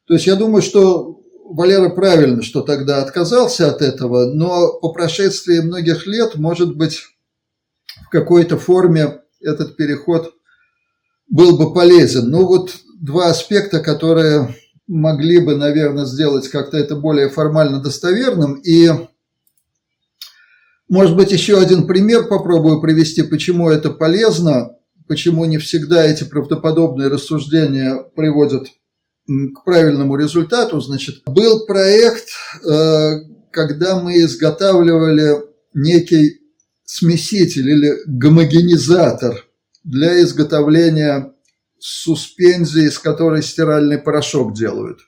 То 0.06 0.14
есть 0.14 0.26
я 0.26 0.36
думаю, 0.36 0.62
что 0.62 1.20
Валера 1.44 1.90
правильно, 1.90 2.42
что 2.42 2.62
тогда 2.62 3.02
отказался 3.02 3.68
от 3.68 3.82
этого, 3.82 4.32
но 4.32 4.72
по 4.80 4.92
прошествии 4.92 5.60
многих 5.60 6.06
лет, 6.06 6.36
может 6.36 6.76
быть, 6.76 7.02
в 8.06 8.08
какой-то 8.08 8.56
форме 8.56 9.20
этот 9.42 9.76
переход 9.76 10.32
был 11.30 11.56
бы 11.56 11.72
полезен. 11.72 12.28
Ну 12.28 12.44
вот 12.44 12.76
два 13.00 13.28
аспекта, 13.30 13.80
которые 13.80 14.54
могли 14.86 15.38
бы, 15.38 15.56
наверное, 15.56 16.04
сделать 16.04 16.48
как-то 16.48 16.76
это 16.76 16.96
более 16.96 17.30
формально 17.30 17.80
достоверным. 17.80 18.54
И, 18.56 18.90
может 20.88 21.16
быть, 21.16 21.30
еще 21.30 21.58
один 21.58 21.86
пример 21.86 22.26
попробую 22.26 22.80
привести, 22.80 23.22
почему 23.22 23.70
это 23.70 23.90
полезно, 23.90 24.72
почему 25.06 25.44
не 25.44 25.58
всегда 25.58 26.04
эти 26.04 26.24
правдоподобные 26.24 27.08
рассуждения 27.08 28.04
приводят 28.16 28.66
к 29.26 29.64
правильному 29.64 30.16
результату. 30.16 30.80
Значит, 30.80 31.22
был 31.26 31.66
проект, 31.66 32.26
э, 32.68 33.20
когда 33.52 34.00
мы 34.00 34.18
изготавливали 34.22 35.36
некий 35.72 36.40
смеситель 36.84 37.70
или 37.70 37.94
гомогенизатор 38.06 39.46
для 39.84 40.20
изготовления 40.22 41.32
суспензии, 41.78 42.86
из 42.86 42.98
которой 42.98 43.42
стиральный 43.42 43.98
порошок 43.98 44.54
делают. 44.54 45.00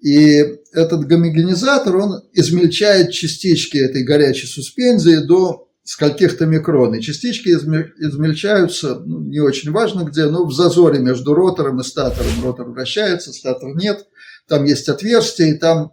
И 0.00 0.58
этот 0.72 1.06
гомогенизатор, 1.06 1.96
он 1.96 2.22
измельчает 2.32 3.12
частички 3.12 3.78
этой 3.78 4.02
горячей 4.02 4.46
суспензии 4.46 5.24
до 5.24 5.68
скольких-то 5.84 6.46
микрон. 6.46 6.94
И 6.94 7.00
частички 7.00 7.50
измельчаются, 7.50 9.00
ну, 9.00 9.20
не 9.20 9.40
очень 9.40 9.70
важно 9.70 10.04
где, 10.04 10.26
но 10.26 10.44
в 10.44 10.52
зазоре 10.52 10.98
между 10.98 11.34
ротором 11.34 11.80
и 11.80 11.84
статором. 11.84 12.42
Ротор 12.42 12.70
вращается, 12.70 13.32
статор 13.32 13.74
нет. 13.74 14.06
Там 14.48 14.64
есть 14.64 14.88
отверстие, 14.88 15.54
и 15.54 15.58
там 15.58 15.92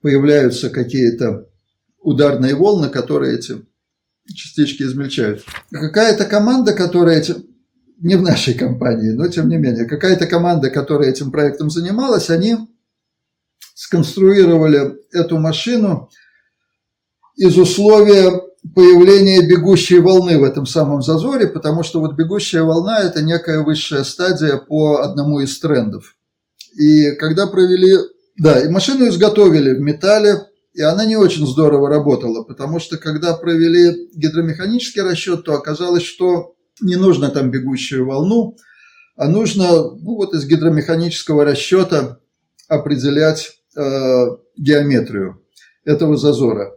появляются 0.00 0.70
какие-то 0.70 1.48
ударные 1.98 2.54
волны, 2.54 2.88
которые 2.88 3.38
эти 3.38 3.64
частички 4.26 4.82
измельчают. 4.82 5.44
Какая-то 5.70 6.24
команда, 6.24 6.72
которая 6.72 7.18
этим 7.20 7.46
не 7.98 8.16
в 8.16 8.22
нашей 8.22 8.54
компании, 8.54 9.10
но 9.10 9.28
тем 9.28 9.48
не 9.48 9.56
менее, 9.56 9.84
какая-то 9.84 10.26
команда, 10.26 10.70
которая 10.70 11.10
этим 11.10 11.30
проектом 11.30 11.70
занималась, 11.70 12.30
они 12.30 12.56
сконструировали 13.74 14.96
эту 15.12 15.38
машину 15.38 16.10
из 17.36 17.56
условия 17.58 18.30
появления 18.74 19.46
бегущей 19.46 19.98
волны 19.98 20.38
в 20.38 20.44
этом 20.44 20.66
самом 20.66 21.02
зазоре, 21.02 21.46
потому 21.46 21.82
что 21.82 22.00
вот 22.00 22.14
бегущая 22.14 22.62
волна– 22.62 23.00
это 23.02 23.22
некая 23.22 23.62
высшая 23.62 24.04
стадия 24.04 24.56
по 24.56 25.02
одному 25.02 25.40
из 25.40 25.58
трендов. 25.58 26.16
И 26.78 27.12
когда 27.12 27.46
провели… 27.46 27.94
Да, 28.36 28.60
и 28.60 28.68
машину 28.68 29.08
изготовили 29.08 29.74
в 29.74 29.80
металле, 29.80 30.46
и 30.74 30.82
она 30.82 31.06
не 31.06 31.16
очень 31.16 31.46
здорово 31.46 31.88
работала, 31.88 32.42
потому 32.42 32.80
что 32.80 32.98
когда 32.98 33.34
провели 33.34 34.08
гидромеханический 34.12 35.02
расчет, 35.02 35.44
то 35.44 35.54
оказалось, 35.54 36.02
что 36.02 36.56
не 36.80 36.96
нужно 36.96 37.30
там 37.30 37.50
бегущую 37.50 38.06
волну, 38.06 38.56
а 39.16 39.28
нужно 39.28 39.70
ну, 39.70 40.16
вот 40.16 40.34
из 40.34 40.44
гидромеханического 40.44 41.44
расчета 41.44 42.18
определять 42.68 43.52
э, 43.76 44.26
геометрию 44.56 45.40
этого 45.84 46.16
зазора. 46.16 46.76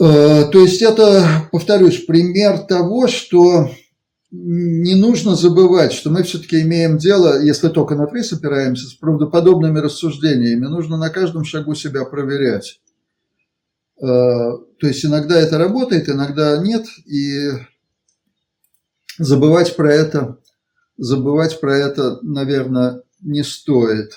Э, 0.00 0.44
то 0.50 0.58
есть 0.58 0.80
это, 0.80 1.48
повторюсь, 1.52 2.06
пример 2.06 2.60
того, 2.60 3.08
что 3.08 3.68
не 4.36 4.96
нужно 4.96 5.36
забывать, 5.36 5.92
что 5.92 6.10
мы 6.10 6.24
все-таки 6.24 6.60
имеем 6.62 6.98
дело, 6.98 7.40
если 7.40 7.68
только 7.68 7.94
на 7.94 8.06
ТРИС 8.06 8.32
опираемся, 8.32 8.88
с 8.88 8.94
правдоподобными 8.94 9.78
рассуждениями. 9.78 10.66
Нужно 10.66 10.96
на 10.96 11.08
каждом 11.10 11.44
шагу 11.44 11.74
себя 11.74 12.04
проверять. 12.04 12.80
Э, 14.00 14.02
то 14.02 14.86
есть 14.86 15.04
иногда 15.04 15.38
это 15.38 15.56
работает, 15.56 16.08
иногда 16.08 16.58
нет. 16.58 16.84
И 17.06 17.50
забывать 19.18 19.76
про 19.76 19.92
это, 19.92 20.38
забывать 20.96 21.60
про 21.60 21.76
это, 21.76 22.18
наверное, 22.22 23.02
не 23.20 23.44
стоит. 23.44 24.14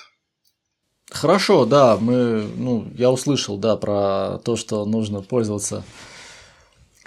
Хорошо, 1.10 1.64
да, 1.64 1.96
мы, 1.96 2.44
ну, 2.56 2.88
я 2.96 3.10
услышал, 3.10 3.56
да, 3.56 3.76
про 3.76 4.40
то, 4.44 4.56
что 4.56 4.84
нужно 4.84 5.22
пользоваться 5.22 5.84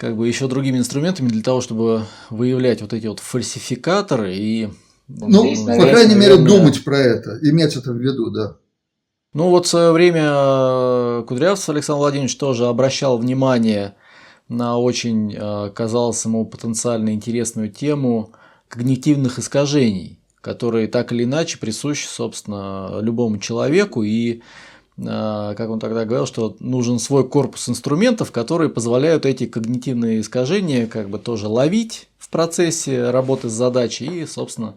как 0.02 0.16
бы 0.16 0.26
еще 0.26 0.48
другими 0.48 0.78
инструментами 0.78 1.28
для 1.28 1.44
того, 1.44 1.60
чтобы 1.60 2.06
выявлять 2.28 2.82
вот 2.82 2.92
эти 2.92 3.06
вот 3.06 3.20
фальсификаторы 3.20 4.34
и 4.34 4.68
ну, 5.06 5.28
ну 5.28 5.78
по 5.78 5.86
крайней 5.86 6.16
мере, 6.16 6.38
думать 6.38 6.82
про 6.82 6.98
это, 6.98 7.38
иметь 7.42 7.76
это 7.76 7.92
в 7.92 7.98
виду, 7.98 8.32
да. 8.32 8.56
Ну 9.32 9.50
вот 9.50 9.66
в 9.66 9.68
свое 9.68 9.92
время 9.92 10.24
э, 10.26 11.24
Кудрявцев 11.28 11.68
Александр 11.68 12.00
Владимирович 12.00 12.36
тоже 12.36 12.66
обращал 12.66 13.16
внимание 13.16 13.94
на 14.48 14.76
очень, 14.76 15.36
э, 15.38 15.70
казалось 15.72 16.24
ему, 16.24 16.46
потенциально 16.46 17.10
интересную 17.10 17.70
тему 17.70 18.32
когнитивных 18.66 19.38
искажений, 19.38 20.18
которые 20.40 20.88
так 20.88 21.12
или 21.12 21.22
иначе 21.22 21.58
присущи, 21.58 22.08
собственно, 22.08 22.98
любому 23.00 23.38
человеку. 23.38 24.02
И, 24.02 24.42
как 24.96 25.70
он 25.70 25.80
тогда 25.80 26.04
говорил, 26.04 26.26
что 26.26 26.56
нужен 26.60 26.98
свой 26.98 27.26
корпус 27.26 27.68
инструментов, 27.68 28.30
которые 28.30 28.68
позволяют 28.68 29.24
эти 29.24 29.46
когнитивные 29.46 30.20
искажения 30.20 30.86
как 30.86 31.08
бы 31.08 31.18
тоже 31.18 31.48
ловить 31.48 32.08
в 32.18 32.28
процессе 32.28 33.10
работы 33.10 33.48
с 33.48 33.52
задачей 33.52 34.22
и, 34.22 34.26
собственно, 34.26 34.74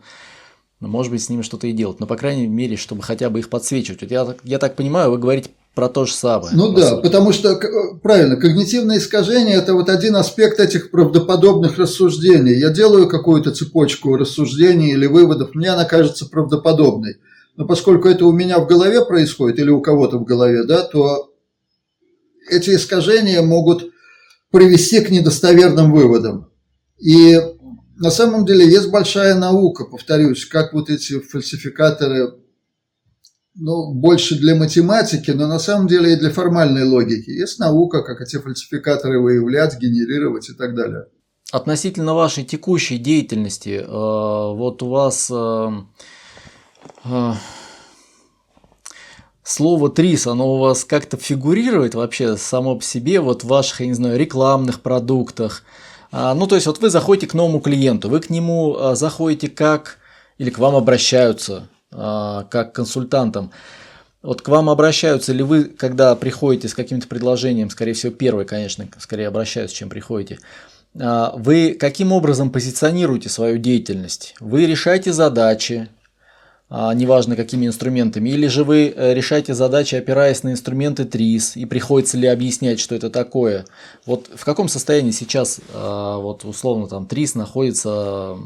может 0.80 1.12
быть, 1.12 1.24
с 1.24 1.30
ними 1.30 1.42
что-то 1.42 1.68
и 1.68 1.74
делать. 1.74 2.00
Но, 2.00 2.08
по 2.08 2.16
крайней 2.16 2.48
мере, 2.48 2.78
чтобы 2.78 3.02
хотя 3.02 3.30
бы 3.30 3.40
их 3.40 3.50
подсвечивать. 3.50 4.02
Вот 4.02 4.12
я, 4.12 4.36
я 4.44 4.60
так 4.60 4.76
понимаю, 4.76 5.12
вы 5.12 5.18
говорите 5.18 5.50
про 5.74 5.90
то 5.90 6.06
же 6.06 6.14
самое. 6.14 6.56
Ну 6.56 6.72
да, 6.74 6.92
сути. 6.92 7.02
потому 7.04 7.34
что, 7.34 7.60
правильно, 8.02 8.38
когнитивное 8.38 8.98
искажение– 8.98 9.56
это 9.58 9.74
вот 9.74 9.90
один 9.90 10.16
аспект 10.16 10.60
этих 10.60 10.90
правдоподобных 10.92 11.78
рассуждений. 11.78 12.58
Я 12.58 12.70
делаю 12.70 13.10
какую-то 13.10 13.52
цепочку 13.52 14.16
рассуждений 14.16 14.94
или 14.94 15.06
выводов, 15.06 15.54
мне 15.54 15.70
она 15.70 15.84
кажется 15.84 16.28
правдоподобной. 16.28 17.18
Но 17.56 17.66
поскольку 17.66 18.08
это 18.08 18.26
у 18.26 18.32
меня 18.32 18.60
в 18.60 18.68
голове 18.68 19.06
происходит 19.06 19.60
или 19.60 19.70
у 19.70 19.82
кого-то 19.82 20.18
в 20.18 20.26
голове, 20.26 20.64
да, 20.64 20.84
то 20.84 21.34
эти 22.50 22.76
искажения 22.76 23.42
могут 23.42 23.92
привести 24.52 25.02
к 25.02 25.10
недостоверным 25.10 25.92
выводам. 25.92 26.50
И 26.98 27.38
на 27.98 28.10
самом 28.10 28.46
деле 28.46 28.68
есть 28.68 28.90
большая 28.90 29.36
наука, 29.36 29.86
повторюсь, 29.86 30.46
как 30.46 30.74
вот 30.74 30.90
эти 30.90 31.20
фальсификаторы 31.20 32.34
ну, 33.56 33.94
больше 33.94 34.38
для 34.38 34.56
математики, 34.56 35.32
но 35.32 35.48
на 35.48 35.60
самом 35.60 35.88
деле 35.88 36.14
и 36.14 36.16
для 36.18 36.30
формальной 36.30 36.84
логики. 36.84 37.30
Есть 37.30 37.60
наука, 37.60 38.04
как 38.04 38.22
эти 38.22 38.38
фальсификаторы 38.38 39.22
выявлять, 39.22 39.80
генерировать 39.80 40.50
и 40.50 40.54
так 40.54 40.76
далее. 40.76 41.06
Относительно 41.52 42.14
вашей 42.16 42.44
текущей 42.44 42.98
деятельности, 42.98 43.82
э, 43.82 43.88
вот 43.88 44.82
у 44.84 44.90
вас 44.90 45.30
э, 45.32 45.70
слово 49.44 49.90
ТРИС, 49.90 50.28
оно 50.28 50.56
у 50.56 50.58
вас 50.60 50.84
как-то 50.84 51.18
фигурирует 51.18 51.96
вообще 51.96 52.38
само 52.38 52.76
по 52.76 52.84
себе 52.84 53.20
вот 53.20 53.44
в 53.44 53.48
ваших, 53.48 53.82
я 53.82 53.88
не 53.88 53.94
знаю, 53.94 54.18
рекламных 54.18 54.82
продуктах? 54.82 55.64
А, 56.12 56.34
ну, 56.34 56.48
то 56.48 56.56
есть, 56.56 56.68
вот 56.68 56.80
вы 56.80 56.90
заходите 56.90 57.28
к 57.28 57.34
новому 57.34 57.60
клиенту, 57.60 58.10
вы 58.10 58.20
к 58.20 58.30
нему 58.30 58.96
заходите 58.96 59.50
как, 59.50 59.98
или 60.38 60.50
к 60.50 60.58
вам 60.58 60.76
обращаются 60.76 61.68
а, 61.92 62.44
как 62.44 62.74
консультантам. 62.74 63.52
Вот 64.22 64.42
к 64.42 64.48
вам 64.48 64.70
обращаются 64.70 65.34
ли 65.34 65.44
вы, 65.44 65.66
когда 65.66 66.16
приходите 66.16 66.68
с 66.68 66.74
каким-то 66.74 67.08
предложением, 67.08 67.70
скорее 67.70 67.94
всего, 67.94 68.12
первый, 68.12 68.46
конечно, 68.46 68.88
скорее 68.98 69.28
обращаются, 69.28 69.76
чем 69.76 69.90
приходите, 69.90 70.40
а, 71.00 71.34
вы 71.38 71.78
каким 71.80 72.12
образом 72.12 72.50
позиционируете 72.50 73.30
свою 73.30 73.58
деятельность? 73.58 74.36
Вы 74.40 74.66
решаете 74.66 75.14
задачи, 75.14 75.88
а, 75.88 76.05
неважно 76.70 77.36
какими 77.36 77.68
инструментами, 77.68 78.30
или 78.30 78.48
же 78.48 78.64
вы 78.64 78.94
э, 78.96 79.14
решаете 79.14 79.54
задачи, 79.54 79.96
опираясь 79.96 80.44
на 80.44 80.52
инструменты 80.52 81.06
ТРИС, 81.06 81.58
и 81.58 81.66
приходится 81.66 82.18
ли 82.18 82.28
объяснять, 82.28 82.80
что 82.80 82.96
это 82.96 83.10
такое? 83.10 83.66
Вот 84.06 84.30
в 84.34 84.44
каком 84.44 84.68
состоянии 84.68 85.12
сейчас, 85.12 85.60
вот 85.72 86.44
условно, 86.44 86.88
там 86.88 87.08
ТРИС 87.08 87.36
находится 87.36 88.38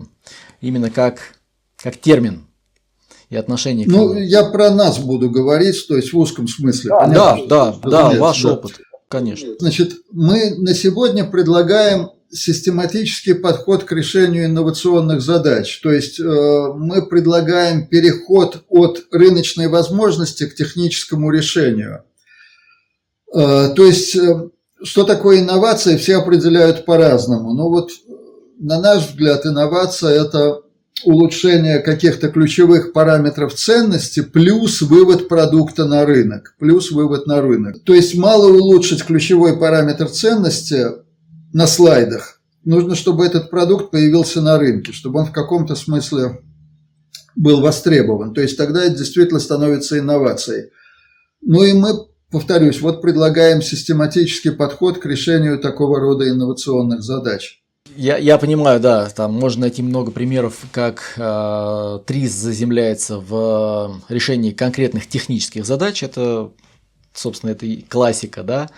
именно 0.62 0.90
как, 0.90 1.36
как 1.78 1.98
термин 1.98 2.50
и 3.30 3.36
отношение 3.36 3.86
к 3.86 3.90
Ну, 3.90 4.16
я 4.16 4.44
про 4.50 4.72
нас 4.72 5.00
буду 5.00 5.30
говорить, 5.30 5.88
то 5.88 5.96
есть 5.96 6.14
в 6.14 6.18
узком 6.18 6.48
смысле. 6.48 6.90
Да, 6.90 7.00
Понятно, 7.00 7.48
да, 7.48 7.76
да, 7.84 8.10
да, 8.12 8.20
ваш 8.20 8.42
да. 8.42 8.54
опыт, 8.54 8.80
конечно. 9.08 9.50
Значит, 9.60 9.94
мы 10.12 10.56
на 10.58 10.74
сегодня 10.74 11.26
предлагаем 11.26 12.10
систематический 12.32 13.36
подход 13.36 13.84
к 13.84 13.92
решению 13.92 14.46
инновационных 14.46 15.22
задач. 15.22 15.80
То 15.82 15.92
есть 15.92 16.20
э, 16.20 16.24
мы 16.24 17.06
предлагаем 17.06 17.88
переход 17.88 18.64
от 18.70 19.06
рыночной 19.12 19.68
возможности 19.68 20.46
к 20.46 20.56
техническому 20.56 21.32
решению. 21.32 22.04
Э, 23.34 23.70
то 23.76 23.84
есть, 23.84 24.16
э, 24.16 24.50
что 24.84 25.04
такое 25.04 25.40
инновация, 25.40 25.98
все 25.98 26.18
определяют 26.18 26.86
по-разному. 26.86 27.54
Но 27.54 27.70
вот, 27.70 27.92
на 28.60 28.80
наш 28.80 29.10
взгляд, 29.10 29.46
инновация– 29.46 30.12
это 30.24 30.62
улучшение 31.06 31.80
каких-то 31.80 32.30
ключевых 32.30 32.94
параметров 32.94 33.54
ценности 33.54 34.22
плюс 34.22 34.82
вывод 34.82 35.30
продукта 35.30 35.86
на 35.86 36.06
рынок, 36.06 36.56
плюс 36.60 36.92
вывод 36.92 37.26
на 37.26 37.42
рынок. 37.42 37.84
То 37.84 37.94
есть 37.94 38.16
мало 38.16 38.52
улучшить 38.52 39.04
ключевой 39.04 39.58
параметр 39.58 40.10
ценности, 40.10 40.88
на 41.54 41.68
слайдах. 41.68 42.42
Нужно, 42.64 42.96
чтобы 42.96 43.26
этот 43.26 43.50
продукт 43.50 43.92
появился 43.92 44.42
на 44.42 44.58
рынке, 44.58 44.92
чтобы 44.92 45.20
он 45.20 45.26
в 45.26 45.32
каком-то 45.32 45.76
смысле 45.76 46.42
был 47.36 47.62
востребован. 47.62 48.34
То 48.34 48.42
есть 48.42 48.58
тогда 48.58 48.84
это 48.84 48.98
действительно 48.98 49.40
становится 49.40 49.98
инновацией. 49.98 50.72
Ну 51.42 51.64
и 51.64 51.74
мы, 51.74 51.94
повторюсь, 52.32 52.82
вот 52.82 53.02
предлагаем 53.02 53.62
систематический 53.62 54.52
подход 54.52 55.00
к 55.00 55.06
решению 55.06 55.60
такого 55.60 56.00
рода 56.00 56.30
инновационных 56.30 57.02
задач. 57.02 57.62
Я, 57.96 58.18
я 58.18 58.38
понимаю, 58.38 58.80
да, 58.80 59.10
там 59.10 59.34
можно 59.34 59.62
найти 59.62 59.82
много 59.82 60.12
примеров, 60.12 60.58
как 60.72 61.14
э, 61.18 62.00
ТРИС 62.06 62.32
заземляется 62.32 63.18
в 63.20 64.02
решении 64.10 64.52
конкретных 64.52 65.08
технических 65.08 65.66
задач. 65.66 66.04
Это, 66.04 66.52
собственно, 67.14 67.52
это 67.52 67.66
и 67.66 67.82
классика, 67.82 68.44
да. 68.44 68.70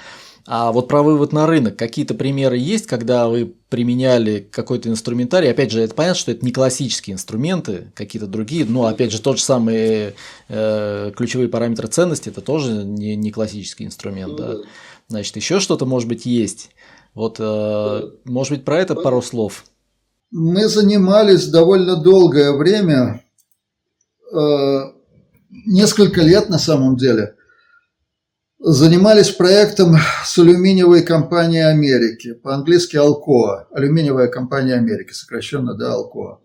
А 0.47 0.71
вот 0.71 0.87
про 0.87 1.03
вывод 1.03 1.33
на 1.33 1.45
рынок, 1.45 1.77
какие-то 1.77 2.13
примеры 2.13 2.57
есть, 2.57 2.87
когда 2.87 3.27
вы 3.27 3.53
применяли 3.69 4.47
какой-то 4.51 4.89
инструментарий? 4.89 5.51
Опять 5.51 5.71
же, 5.71 5.81
это 5.81 5.93
понятно, 5.93 6.19
что 6.19 6.31
это 6.31 6.43
не 6.43 6.51
классические 6.51 7.13
инструменты, 7.13 7.91
какие-то 7.93 8.27
другие. 8.27 8.65
Но 8.65 8.85
опять 8.85 9.11
же, 9.11 9.21
тот 9.21 9.37
же 9.37 9.43
самый 9.43 10.15
э, 10.49 11.11
ключевые 11.15 11.47
параметры 11.47 11.87
ценности, 11.87 12.29
это 12.29 12.41
тоже 12.41 12.71
не, 12.83 13.15
не 13.15 13.31
классический 13.31 13.85
инструмент. 13.85 14.35
да. 14.35 14.55
Значит, 15.07 15.35
еще 15.35 15.59
что-то, 15.59 15.85
может 15.85 16.07
быть, 16.07 16.25
есть. 16.25 16.69
Вот, 17.13 17.35
э, 17.39 18.01
может 18.23 18.53
быть, 18.53 18.65
про 18.65 18.79
это 18.79 18.95
пару 18.95 19.21
слов. 19.21 19.65
Мы 20.31 20.67
занимались 20.69 21.47
довольно 21.47 21.97
долгое 21.97 22.53
время, 22.53 23.21
э, 24.33 24.79
несколько 25.65 26.21
лет 26.21 26.49
на 26.49 26.57
самом 26.57 26.95
деле, 26.95 27.35
занимались 28.63 29.31
проектом 29.31 29.97
с 30.23 30.37
алюминиевой 30.37 31.01
компанией 31.03 31.63
Америки, 31.63 32.33
по-английски 32.33 32.95
Alcoa, 32.95 33.65
алюминиевая 33.71 34.27
компания 34.27 34.75
Америки, 34.75 35.13
сокращенно, 35.13 35.73
да, 35.73 35.95
Alcoa. 35.95 36.37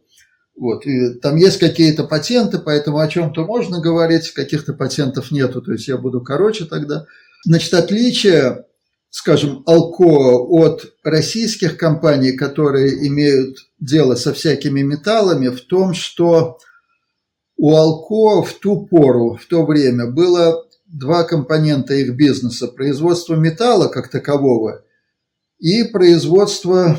Вот, 0.56 0.86
и 0.86 1.14
там 1.20 1.36
есть 1.36 1.58
какие-то 1.58 2.04
патенты, 2.04 2.58
поэтому 2.58 2.98
о 2.98 3.08
чем-то 3.08 3.44
можно 3.44 3.80
говорить, 3.80 4.30
каких-то 4.30 4.72
патентов 4.72 5.30
нету, 5.30 5.60
то 5.60 5.72
есть 5.72 5.86
я 5.86 5.98
буду 5.98 6.22
короче 6.22 6.64
тогда. 6.64 7.04
Значит, 7.44 7.74
отличие 7.74 8.64
скажем, 9.16 9.62
Алко 9.64 10.04
от 10.04 10.92
российских 11.02 11.78
компаний, 11.78 12.32
которые 12.32 13.06
имеют 13.08 13.56
дело 13.78 14.14
со 14.14 14.34
всякими 14.34 14.82
металлами, 14.82 15.48
в 15.48 15.62
том, 15.62 15.94
что 15.94 16.58
у 17.56 17.74
Алко 17.74 18.42
в 18.42 18.52
ту 18.58 18.86
пору, 18.86 19.36
в 19.36 19.46
то 19.46 19.64
время 19.64 20.10
было 20.10 20.66
два 20.86 21.24
компонента 21.24 21.94
их 21.94 22.16
бизнеса. 22.16 22.68
Производство 22.68 23.34
металла 23.34 23.88
как 23.88 24.10
такового 24.10 24.84
и 25.58 25.84
производство 25.84 26.98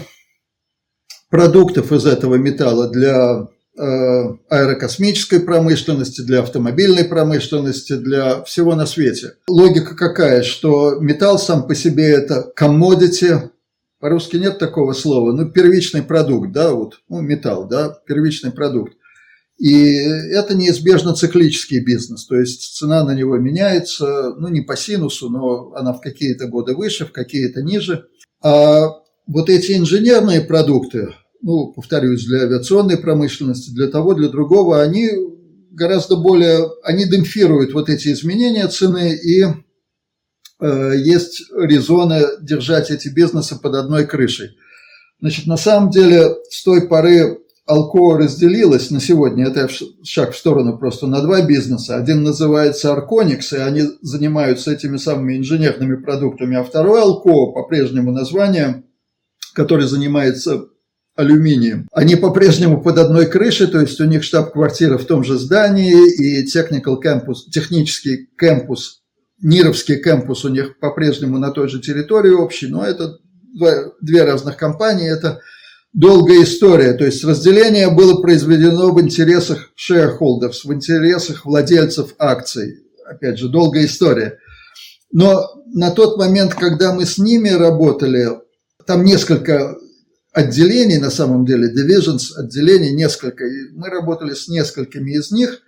продуктов 1.29 1.91
из 1.91 2.05
этого 2.05 2.35
металла 2.35 2.89
для 2.89 3.47
Э, 3.79 4.33
аэрокосмической 4.49 5.39
промышленности, 5.39 6.21
для 6.21 6.39
автомобильной 6.39 7.03
промышленности, 7.03 7.93
для 7.93 8.41
всего 8.41 8.73
на 8.73 8.87
свете. 8.87 9.33
Логика 9.47 9.95
какая, 9.95 10.41
что 10.41 10.95
металл 10.99 11.37
сам 11.37 11.67
по 11.67 11.75
себе 11.75 12.09
это 12.09 12.51
commodity, 12.59 13.51
по-русски 13.99 14.37
нет 14.37 14.57
такого 14.57 14.93
слова, 14.93 15.31
ну, 15.31 15.47
первичный 15.51 16.01
продукт, 16.01 16.51
да, 16.51 16.73
вот, 16.73 17.01
ну, 17.07 17.21
металл, 17.21 17.67
да, 17.67 17.95
первичный 18.07 18.49
продукт. 18.49 18.93
И 19.57 19.95
это 19.95 20.55
неизбежно 20.55 21.15
циклический 21.15 21.79
бизнес, 21.83 22.27
то 22.27 22.35
есть 22.35 22.75
цена 22.75 23.03
на 23.03 23.15
него 23.15 23.37
меняется, 23.37 24.35
ну, 24.37 24.49
не 24.49 24.61
по 24.61 24.77
синусу, 24.77 25.29
но 25.29 25.73
она 25.73 25.93
в 25.93 26.01
какие-то 26.01 26.47
годы 26.47 26.75
выше, 26.75 27.05
в 27.05 27.11
какие-то 27.11 27.63
ниже. 27.63 28.05
А 28.43 28.87
вот 29.25 29.49
эти 29.49 29.75
инженерные 29.75 30.41
продукты, 30.41 31.15
ну, 31.41 31.73
повторюсь, 31.73 32.25
для 32.25 32.43
авиационной 32.43 32.97
промышленности, 32.97 33.71
для 33.71 33.87
того, 33.87 34.13
для 34.13 34.29
другого, 34.29 34.79
они 34.79 35.09
гораздо 35.71 36.17
более, 36.17 36.69
они 36.83 37.05
демпфируют 37.05 37.73
вот 37.73 37.89
эти 37.89 38.11
изменения 38.11 38.67
цены, 38.67 39.15
и 39.15 39.43
э, 40.59 40.93
есть 40.97 41.51
резоны 41.55 42.25
держать 42.41 42.91
эти 42.91 43.07
бизнесы 43.07 43.59
под 43.59 43.73
одной 43.73 44.05
крышей. 44.05 44.51
Значит, 45.19 45.47
на 45.47 45.57
самом 45.57 45.89
деле, 45.89 46.35
с 46.51 46.63
той 46.63 46.87
поры 46.87 47.39
Алкоа 47.67 48.17
разделилась 48.17 48.91
на 48.91 49.01
сегодня, 49.01 49.47
это 49.47 49.69
шаг 50.03 50.31
в 50.31 50.37
сторону 50.37 50.77
просто 50.77 51.05
на 51.05 51.21
два 51.21 51.41
бизнеса. 51.45 51.97
Один 51.97 52.23
называется 52.23 52.93
Арконикс, 52.93 53.53
и 53.53 53.57
они 53.57 53.83
занимаются 54.01 54.71
этими 54.71 54.97
самыми 54.97 55.37
инженерными 55.37 55.97
продуктами, 55.97 56.55
а 56.55 56.63
второй 56.63 57.01
Алкоа, 57.01 57.51
по-прежнему 57.51 58.11
название, 58.11 58.83
который 59.53 59.85
занимается 59.85 60.65
алюминием. 61.17 61.89
Они 61.91 62.15
по-прежнему 62.15 62.81
под 62.81 62.99
одной 62.99 63.25
крышей, 63.25 63.67
то 63.67 63.81
есть 63.81 63.99
у 63.99 64.05
них 64.05 64.23
штаб-квартира 64.23 64.97
в 64.97 65.05
том 65.05 65.23
же 65.23 65.37
здании 65.37 66.13
и 66.15 66.45
technical 66.45 67.01
campus, 67.03 67.49
технический 67.51 68.29
кампус, 68.37 69.01
Нировский 69.39 69.97
кампус 69.97 70.45
у 70.45 70.49
них 70.49 70.79
по-прежнему 70.79 71.37
на 71.37 71.51
той 71.51 71.67
же 71.69 71.79
территории 71.79 72.31
общий, 72.31 72.67
но 72.67 72.83
это 72.83 73.17
две 74.01 74.23
разных 74.23 74.57
компании, 74.57 75.11
это 75.11 75.41
долгая 75.97 76.43
история. 76.43 76.93
То 76.93 77.05
есть 77.05 77.23
разделение 77.23 77.89
было 77.89 78.21
произведено 78.21 78.91
в 78.93 79.01
интересах 79.01 79.71
shareholders, 79.75 80.59
в 80.63 80.71
интересах 80.71 81.43
владельцев 81.43 82.13
акций. 82.19 82.83
Опять 83.03 83.39
же, 83.39 83.49
долгая 83.49 83.85
история. 83.85 84.37
Но 85.11 85.43
на 85.73 85.89
тот 85.89 86.17
момент, 86.17 86.53
когда 86.53 86.93
мы 86.93 87.05
с 87.05 87.17
ними 87.17 87.49
работали, 87.49 88.27
там 88.85 89.03
несколько 89.03 89.75
отделений 90.33 90.99
на 90.99 91.09
самом 91.09 91.45
деле, 91.45 91.73
divisions, 91.73 92.35
отделений 92.37 92.93
несколько. 92.93 93.45
И 93.45 93.71
мы 93.73 93.89
работали 93.89 94.35
с 94.35 94.47
несколькими 94.47 95.13
из 95.13 95.31
них. 95.31 95.61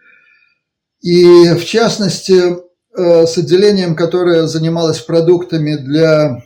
И 1.02 1.54
в 1.56 1.66
частности, 1.66 2.56
э, 2.96 3.26
с 3.26 3.36
отделением, 3.36 3.96
которое 3.96 4.46
занималось 4.46 5.00
продуктами 5.00 5.76
для 5.76 6.44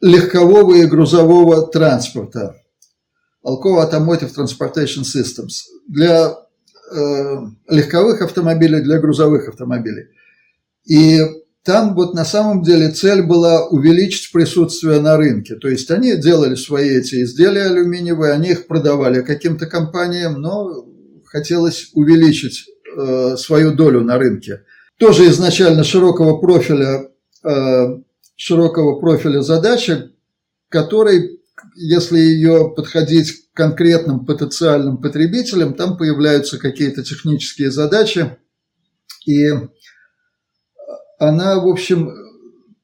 легкового 0.00 0.74
и 0.74 0.86
грузового 0.86 1.66
транспорта. 1.66 2.56
Alcoa 3.44 3.88
Automotive 3.88 4.34
Transportation 4.36 5.02
Systems. 5.02 5.64
Для 5.88 6.34
э, 6.90 7.36
легковых 7.68 8.22
автомобилей, 8.22 8.80
для 8.80 8.98
грузовых 8.98 9.48
автомобилей. 9.48 10.08
И 10.84 11.20
там 11.64 11.94
вот 11.94 12.14
на 12.14 12.24
самом 12.24 12.62
деле 12.62 12.90
цель 12.90 13.22
была 13.22 13.66
увеличить 13.66 14.32
присутствие 14.32 15.00
на 15.00 15.16
рынке. 15.16 15.56
То 15.56 15.68
есть 15.68 15.90
они 15.90 16.16
делали 16.16 16.54
свои 16.54 16.90
эти 16.96 17.22
изделия 17.22 17.66
алюминиевые, 17.66 18.32
они 18.32 18.50
их 18.50 18.66
продавали 18.66 19.22
каким-то 19.22 19.66
компаниям, 19.66 20.40
но 20.40 20.86
хотелось 21.26 21.90
увеличить 21.92 22.64
э, 22.96 23.36
свою 23.36 23.74
долю 23.74 24.02
на 24.02 24.18
рынке. 24.18 24.62
Тоже 24.98 25.28
изначально 25.28 25.84
широкого 25.84 26.38
профиля, 26.38 27.10
э, 27.44 27.98
широкого 28.38 29.00
профиля 29.00 29.42
задача, 29.42 30.12
которой, 30.68 31.40
если 31.74 32.18
ее 32.18 32.72
подходить 32.74 33.32
к 33.32 33.56
конкретным 33.56 34.24
потенциальным 34.24 34.98
потребителям, 34.98 35.74
там 35.74 35.96
появляются 35.98 36.56
какие-то 36.56 37.02
технические 37.02 37.72
задачи, 37.72 38.38
и 39.26 39.50
она, 41.18 41.58
в 41.58 41.66
общем, 41.66 42.12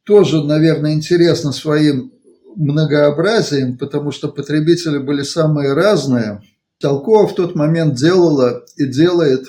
тоже, 0.02 0.42
наверное, 0.42 0.92
интересна 0.92 1.52
своим 1.52 2.12
многообразием, 2.56 3.78
потому 3.78 4.10
что 4.10 4.28
потребители 4.28 4.98
были 4.98 5.22
самые 5.22 5.72
разные. 5.72 6.42
Толкова 6.80 7.28
в 7.28 7.34
тот 7.36 7.54
момент 7.54 7.94
делала 7.94 8.64
и 8.76 8.86
делает, 8.86 9.46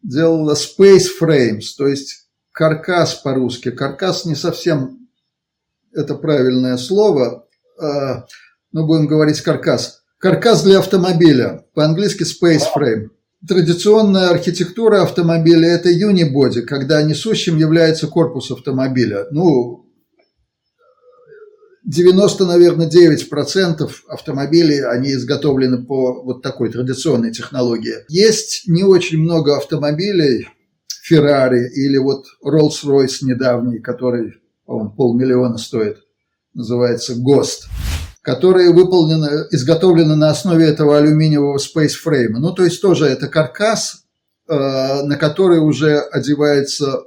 делала 0.00 0.54
space 0.54 1.08
frames, 1.20 1.64
то 1.76 1.88
есть 1.88 2.29
каркас 2.60 3.14
по-русски. 3.14 3.70
Каркас 3.70 4.26
не 4.26 4.34
совсем 4.34 5.08
это 5.94 6.14
правильное 6.14 6.76
слово, 6.76 7.46
а, 7.80 8.26
но 8.70 8.86
будем 8.86 9.06
говорить 9.06 9.40
каркас. 9.40 10.02
Каркас 10.18 10.62
для 10.62 10.80
автомобиля, 10.80 11.64
по-английски 11.72 12.24
space 12.24 12.64
frame– 12.76 13.08
Традиционная 13.48 14.28
архитектура 14.28 15.00
автомобиля– 15.00 15.66
это 15.70 15.88
юнибоди, 15.88 16.60
когда 16.60 17.02
несущим 17.02 17.56
является 17.56 18.06
корпус 18.06 18.50
автомобиля. 18.50 19.28
Ну, 19.30 19.86
90, 21.86 22.44
наверное, 22.44 22.90
9% 22.90 23.90
автомобилей, 24.08 24.80
они 24.80 25.12
изготовлены 25.12 25.86
по 25.86 26.22
вот 26.22 26.42
такой 26.42 26.70
традиционной 26.70 27.32
технологии. 27.32 28.04
Есть 28.10 28.68
не 28.68 28.84
очень 28.84 29.16
много 29.16 29.56
автомобилей, 29.56 30.46
Ferrari 31.10 31.68
или 31.74 31.98
вот 31.98 32.24
Rolls-Royce 32.44 33.18
недавний, 33.22 33.80
который, 33.80 34.34
по-моему, 34.66 34.90
полмиллиона 34.92 35.58
стоит, 35.58 35.98
называется 36.54 37.14
ГОСТ 37.16 37.68
которые 38.22 38.70
выполнены, 38.70 39.46
изготовлены 39.50 40.14
на 40.14 40.30
основе 40.30 40.66
этого 40.66 40.98
алюминиевого 40.98 41.58
space 41.58 41.94
фрейма. 41.94 42.38
Ну, 42.38 42.52
то 42.52 42.64
есть 42.64 42.82
тоже 42.82 43.06
это 43.06 43.28
каркас, 43.28 44.04
э, 44.48 44.54
на 44.54 45.16
который 45.16 45.60
уже 45.60 45.98
одевается 45.98 47.00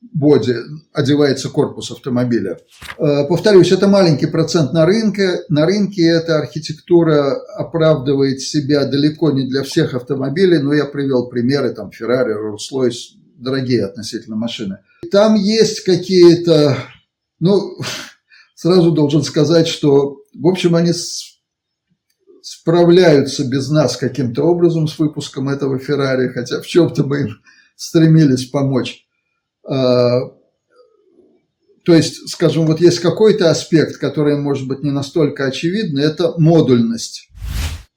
боди, 0.00 0.56
одевается 0.92 1.50
корпус 1.50 1.90
автомобиля. 1.90 2.58
Э, 2.98 3.26
повторюсь, 3.28 3.72
это 3.72 3.88
маленький 3.88 4.26
процент 4.26 4.72
на 4.72 4.86
рынке. 4.86 5.40
На 5.48 5.66
рынке 5.66 6.02
эта 6.06 6.38
архитектура 6.38 7.34
оправдывает 7.56 8.40
себя 8.40 8.86
далеко 8.86 9.30
не 9.32 9.46
для 9.48 9.62
всех 9.62 9.94
автомобилей, 9.94 10.58
но 10.58 10.72
я 10.72 10.86
привел 10.86 11.28
примеры, 11.28 11.70
там, 11.70 11.90
Ferrari, 11.90 12.32
Rolls-Royce, 12.32 13.19
дорогие 13.40 13.84
относительно 13.84 14.36
машины. 14.36 14.78
Там 15.10 15.34
есть 15.34 15.80
какие-то, 15.80 16.76
ну, 17.40 17.78
сразу 18.54 18.92
должен 18.92 19.22
сказать, 19.22 19.66
что, 19.66 20.18
в 20.34 20.46
общем, 20.46 20.76
они 20.76 20.92
справляются 22.42 23.44
без 23.44 23.70
нас 23.70 23.96
каким-то 23.96 24.44
образом 24.44 24.86
с 24.88 24.98
выпуском 24.98 25.48
этого 25.48 25.78
Феррари, 25.78 26.28
хотя 26.28 26.60
в 26.60 26.66
чем-то 26.66 27.04
мы 27.04 27.20
им 27.20 27.40
стремились 27.76 28.46
помочь. 28.46 29.06
А, 29.66 30.20
то 31.84 31.94
есть, 31.94 32.28
скажем, 32.28 32.66
вот 32.66 32.80
есть 32.80 33.00
какой-то 33.00 33.50
аспект, 33.50 33.96
который 33.96 34.36
может 34.36 34.68
быть 34.68 34.82
не 34.82 34.90
настолько 34.90 35.46
очевидный, 35.46 36.02
это 36.02 36.34
модульность. 36.38 37.28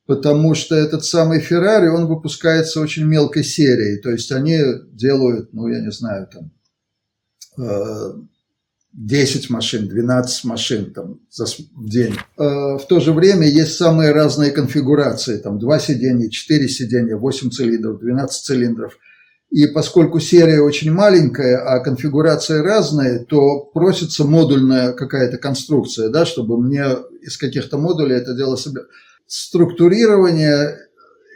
Потому 0.06 0.54
что 0.54 0.76
этот 0.76 1.06
самый 1.06 1.39
Феррари, 1.39 1.88
он 1.88 2.08
выпускается 2.08 2.82
очень 2.82 3.06
мелкой 3.06 3.43
серией. 3.43 4.01
То 4.01 4.12
есть 4.12 4.32
они 4.32 4.60
делают, 4.91 5.54
ну, 5.54 5.68
я 5.68 5.80
не 5.80 5.91
знаю, 5.91 6.28
там, 6.28 6.51
10 8.91 9.49
а, 9.49 9.54
машин, 9.54 9.88
12 9.88 10.43
машин 10.43 10.93
там, 10.93 11.22
в 11.76 11.89
день. 11.89 12.16
А, 12.38 12.78
в 12.78 12.86
то 12.88 12.99
же 12.99 13.14
время 13.14 13.47
есть 13.47 13.76
самые 13.76 14.12
разные 14.12 14.51
конфигурации. 14.51 15.38
Там 15.38 15.58
2 15.58 15.80
сиденья, 15.80 16.30
4 16.30 16.68
сиденья, 16.68 17.16
8 17.16 17.49
цилиндров, 17.49 17.99
12 17.99 18.43
цилиндров– 18.43 18.97
и 19.54 19.68
поскольку 19.68 20.20
серия 20.20 20.62
очень 20.62 20.91
маленькая, 20.91 21.58
а 21.58 21.80
конфигурации 21.80 22.58
разные, 22.58 23.20
то 23.20 23.60
просится 23.60 24.24
модульная 24.24 24.93
какая-то 24.93 25.38
конструкция, 25.38 26.10
да, 26.10 26.26
чтобы 26.26 26.60
мне 26.60 26.84
из 27.22 27.38
каких-то 27.38 27.78
модулей 27.78 28.16
это 28.16 28.34
дело 28.34 28.58
себе... 28.58 28.82
Структурирование 29.26 30.78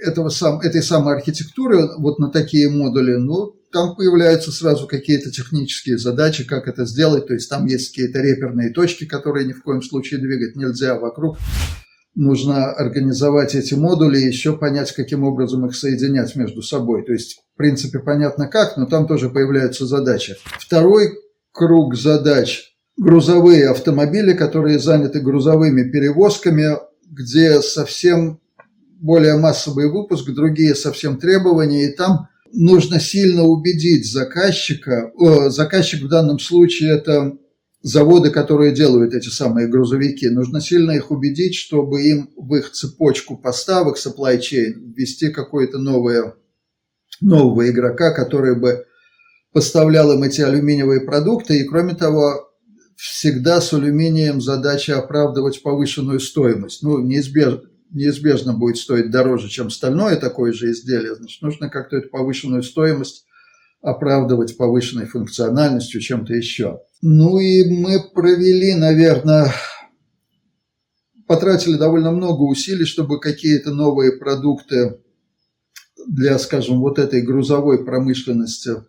этого 0.04 0.30
сам, 0.30 0.60
этой 0.62 0.84
самой 0.84 1.16
архитектуры 1.16 1.88
вот 1.98 2.20
на 2.20 2.30
такие 2.30 2.70
модули, 2.70 3.16
ну, 3.16 3.54
там 3.72 3.96
появляются 3.96 4.52
сразу 4.52 4.88
какие-то 4.88 5.32
технические 5.32 5.98
задачи, 5.98 6.46
как 6.46 6.68
это 6.68 6.86
сделать. 6.86 7.28
То 7.28 7.34
есть 7.34 7.50
там 7.50 7.66
есть 7.66 7.90
какие-то 7.90 8.20
реперные 8.20 8.72
точки, 8.72 9.06
которые 9.06 9.46
ни 9.46 9.54
в 9.54 9.64
коем 9.64 9.82
случае 9.82 10.20
двигать 10.20 10.56
нельзя 10.56 10.98
вокруг 10.98 11.38
нужно 12.18 12.72
организовать 12.72 13.54
эти 13.54 13.76
модули 13.76 14.20
и 14.20 14.26
еще 14.26 14.58
понять, 14.58 14.92
каким 14.92 15.24
образом 15.24 15.66
их 15.68 15.76
соединять 15.76 16.36
между 16.36 16.64
собой. 16.64 17.06
То 17.06 17.14
есть, 17.14 17.40
в 17.54 17.58
принципе, 17.58 18.00
понятно 18.00 18.48
как, 18.48 18.76
но 18.76 18.88
там 18.88 19.08
тоже 19.08 19.30
появляются 19.30 19.86
задачи. 19.86 20.36
Второй 20.60 21.12
круг 21.52 21.96
задач– 21.96 22.74
грузовые 22.98 23.70
автомобили, 23.70 24.34
которые 24.34 24.80
заняты 24.80 25.22
грузовыми 25.22 25.90
перевозками, 25.92 26.78
где 27.18 27.62
совсем 27.62 28.40
более 29.00 29.38
массовый 29.38 29.90
выпуск, 29.90 30.30
другие 30.30 30.76
совсем 30.76 31.18
требования, 31.18 31.90
и 31.90 31.96
там 31.96 32.30
нужно 32.54 33.00
сильно 33.00 33.44
убедить 33.44 34.12
заказчика. 34.12 35.12
О, 35.16 35.50
заказчик 35.50 36.04
в 36.04 36.08
данном 36.08 36.40
случае– 36.40 36.94
это 36.98 37.38
заводы, 37.82 38.32
которые 38.32 38.74
делают 38.74 39.14
эти 39.14 39.30
самые 39.30 39.68
грузовики, 39.68 40.30
нужно 40.30 40.62
сильно 40.62 40.92
их 40.92 41.12
убедить, 41.12 41.56
чтобы 41.56 42.04
им 42.04 42.30
в 42.36 42.56
их 42.56 42.72
цепочку 42.72 43.38
поставок, 43.38 43.98
supply 43.98 44.40
chain, 44.40 44.74
ввести 44.96 45.30
какое-то 45.30 45.78
новое, 45.78 46.36
нового 47.22 47.70
игрока, 47.70 48.12
который 48.12 48.56
бы 48.60 48.86
поставлял 49.54 50.12
им 50.12 50.24
эти 50.24 50.42
алюминиевые 50.42 51.02
продукты. 51.02 51.60
И 51.60 51.64
кроме 51.64 51.96
того, 51.96 52.47
всегда 52.98 53.62
с 53.62 53.74
алюминием 53.74 54.42
задача 54.42 54.98
оправдывать 54.98 55.62
повышенную 55.62 56.20
стоимость. 56.20 56.82
Ну, 56.82 57.00
неизбежно, 57.00 57.62
неизбежно 57.92 58.54
будет 58.54 58.78
стоить 58.78 59.12
дороже, 59.12 59.50
чем 59.50 59.70
стальное 59.70 60.16
такое 60.18 60.52
же 60.52 60.72
изделие. 60.72 61.16
Значит, 61.16 61.42
нужно 61.44 61.70
как-то 61.70 61.98
эту 61.98 62.10
повышенную 62.10 62.64
стоимость 62.64 63.26
оправдывать 63.82 64.58
повышенной 64.58 65.06
функциональностью, 65.06 66.02
чем-то 66.02 66.34
еще. 66.34 66.82
Ну 67.04 67.38
и 67.38 67.70
мы 67.70 68.00
провели, 68.14 68.74
наверное, 68.74 69.54
потратили 71.28 71.78
довольно 71.78 72.12
много 72.12 72.42
усилий, 72.42 72.86
чтобы 72.86 73.20
какие-то 73.20 73.72
новые 73.72 74.14
продукты 74.14 75.00
для, 76.08 76.40
скажем, 76.40 76.80
вот 76.80 76.98
этой 76.98 77.22
грузовой 77.22 77.86
промышленности 77.86 78.84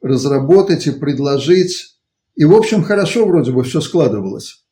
разработать 0.00 0.86
и 0.86 0.92
предложить. 0.92 1.96
И, 2.40 2.44
в 2.44 2.54
общем, 2.54 2.82
хорошо 2.82 3.26
вроде 3.26 3.52
бы 3.52 3.62
все 3.62 3.80
складывалось. 3.80 4.64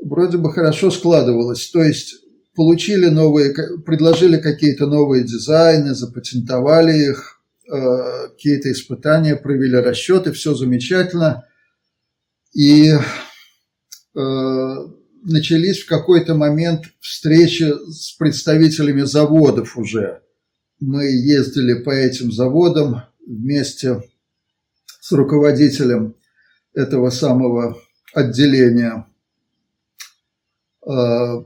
Вроде 0.00 0.38
бы 0.38 0.52
хорошо 0.52 0.90
складывалось. 0.90 1.70
То 1.70 1.82
есть 1.82 2.14
получили 2.54 3.06
новые, 3.06 3.54
предложили 3.84 4.36
какие-то 4.38 4.86
новые 4.86 5.24
дизайны, 5.24 5.94
запатентовали 5.94 7.10
их– 7.10 7.34
Э, 7.70 8.28
какие-то 8.28 8.72
испытания, 8.72 9.36
провели 9.36 9.76
расчеты, 9.76 10.32
все 10.32 10.54
замечательно. 10.54 11.44
И 12.54 12.92
э, 12.92 12.98
начались 14.14 15.82
в 15.82 15.86
какой-то 15.86 16.34
момент 16.34 16.86
встречи 17.00 17.70
с 17.90 18.12
представителями 18.12 19.02
заводов 19.02 19.76
уже. 19.76 20.22
Мы 20.80 21.10
ездили 21.10 21.74
по 21.74 21.90
этим 21.90 22.32
заводам 22.32 23.02
вместе 23.26 24.02
с 25.00 25.12
руководителем 25.12 26.14
этого 26.78 27.10
самого 27.10 27.76
отделения 28.14 29.06
э, 30.86 31.42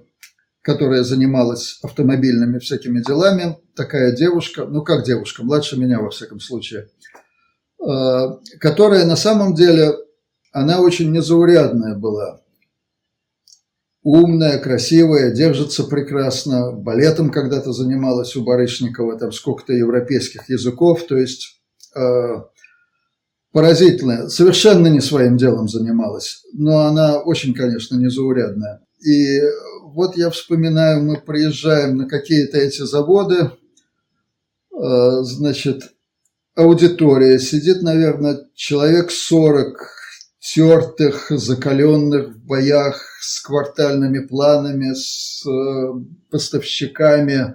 которая 0.62 1.02
занималась 1.02 1.78
автомобильными 1.82 2.58
всякими 2.58 3.00
делами, 3.00 3.58
такая 3.74 4.12
девушка, 4.12 4.64
ну 4.64 4.82
как 4.82 5.04
девушка, 5.04 5.42
младше 5.42 5.78
меня 5.78 6.00
во 6.00 6.10
всяком 6.10 6.38
случае, 6.38 6.88
э, 7.84 8.26
которая 8.60 9.04
на 9.06 9.16
самом 9.16 9.54
деле, 9.54 9.94
она 10.52 10.80
очень 10.80 11.10
незаурядная 11.10 11.96
была. 11.96 12.40
Умная, 14.04 14.58
красивая, 14.58 15.30
держится 15.30 15.84
прекрасно, 15.84 16.72
балетом 16.72 17.30
когда-то 17.30 17.72
занималась 17.72 18.36
у 18.36 18.44
Барышникова, 18.44 19.18
там 19.18 19.32
сколько-то 19.32 19.72
европейских 19.72 20.48
языков, 20.48 21.06
то 21.06 21.16
есть 21.16 21.62
э, 21.96 22.42
поразительная, 23.52 24.28
совершенно 24.28 24.88
не 24.88 25.00
своим 25.00 25.36
делом 25.36 25.68
занималась, 25.68 26.42
но 26.52 26.80
она 26.80 27.18
очень, 27.18 27.54
конечно, 27.54 27.96
незаурядная. 27.96 28.80
И 29.04 29.40
вот 29.94 30.16
я 30.16 30.30
вспоминаю, 30.30 31.04
мы 31.04 31.20
приезжаем 31.20 31.96
на 31.96 32.08
какие-то 32.08 32.58
эти 32.58 32.82
заводы, 32.82 33.50
э, 34.74 35.22
значит, 35.22 35.92
аудитория, 36.56 37.38
сидит, 37.38 37.82
наверное, 37.82 38.40
человек 38.54 39.10
40 39.10 39.76
тертых, 40.40 41.26
закаленных 41.30 42.34
в 42.34 42.44
боях 42.44 43.00
с 43.20 43.40
квартальными 43.42 44.26
планами, 44.26 44.94
с 44.94 45.46
э, 45.46 45.92
поставщиками, 46.30 47.54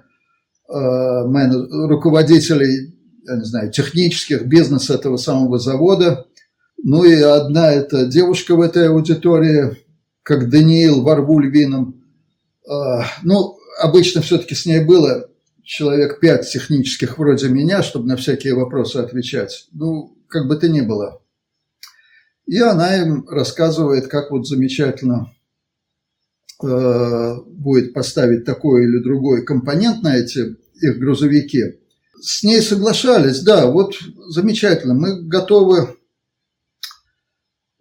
э, 0.70 1.88
руководителей, 1.88 2.97
не 3.36 3.44
знаю, 3.44 3.72
технических 3.72 4.46
бизнес 4.46 4.90
этого 4.90 5.18
самого 5.18 5.60
завода. 5.60 6.26
Ну 6.82 7.04
и 7.04 7.16
одна 7.22 7.72
эта 7.72 8.06
девушка 8.06 8.56
в 8.56 8.62
этой 8.62 8.90
аудитории, 8.90 9.78
как 10.24 10.50
Даниил 10.50 11.02
Варвульвином, 11.02 12.04
а, 12.70 13.06
ну, 13.24 13.58
обычно 13.80 14.22
все-таки 14.22 14.56
с 14.56 14.66
ней 14.66 14.84
было 14.84 15.30
человек 15.64 16.20
пять 16.20 16.50
технических 16.50 17.18
вроде 17.18 17.50
меня, 17.50 17.84
чтобы 17.84 18.08
на 18.08 18.16
всякие 18.16 18.54
вопросы 18.56 18.98
отвечать. 18.98 19.68
Ну, 19.74 20.18
как 20.28 20.48
бы 20.48 20.56
то 20.56 20.70
ни 20.70 20.82
было. 20.82 21.22
И 22.46 22.60
она 22.60 22.96
им 23.02 23.28
рассказывает, 23.28 24.08
как 24.08 24.32
вот 24.32 24.48
замечательно 24.48 25.34
э, 26.64 27.36
будет 27.46 27.94
поставить 27.94 28.46
такой 28.46 28.86
или 28.86 29.04
другой 29.04 29.44
компонент 29.44 30.02
на 30.04 30.16
эти 30.16 30.56
их 30.82 30.98
грузовики. 30.98 31.80
С 32.20 32.44
ней 32.44 32.62
соглашались, 32.62 33.42
да, 33.42 33.68
вот 33.68 33.96
замечательно, 34.30 34.94
мы 34.94 35.22
готовы, 35.22 35.98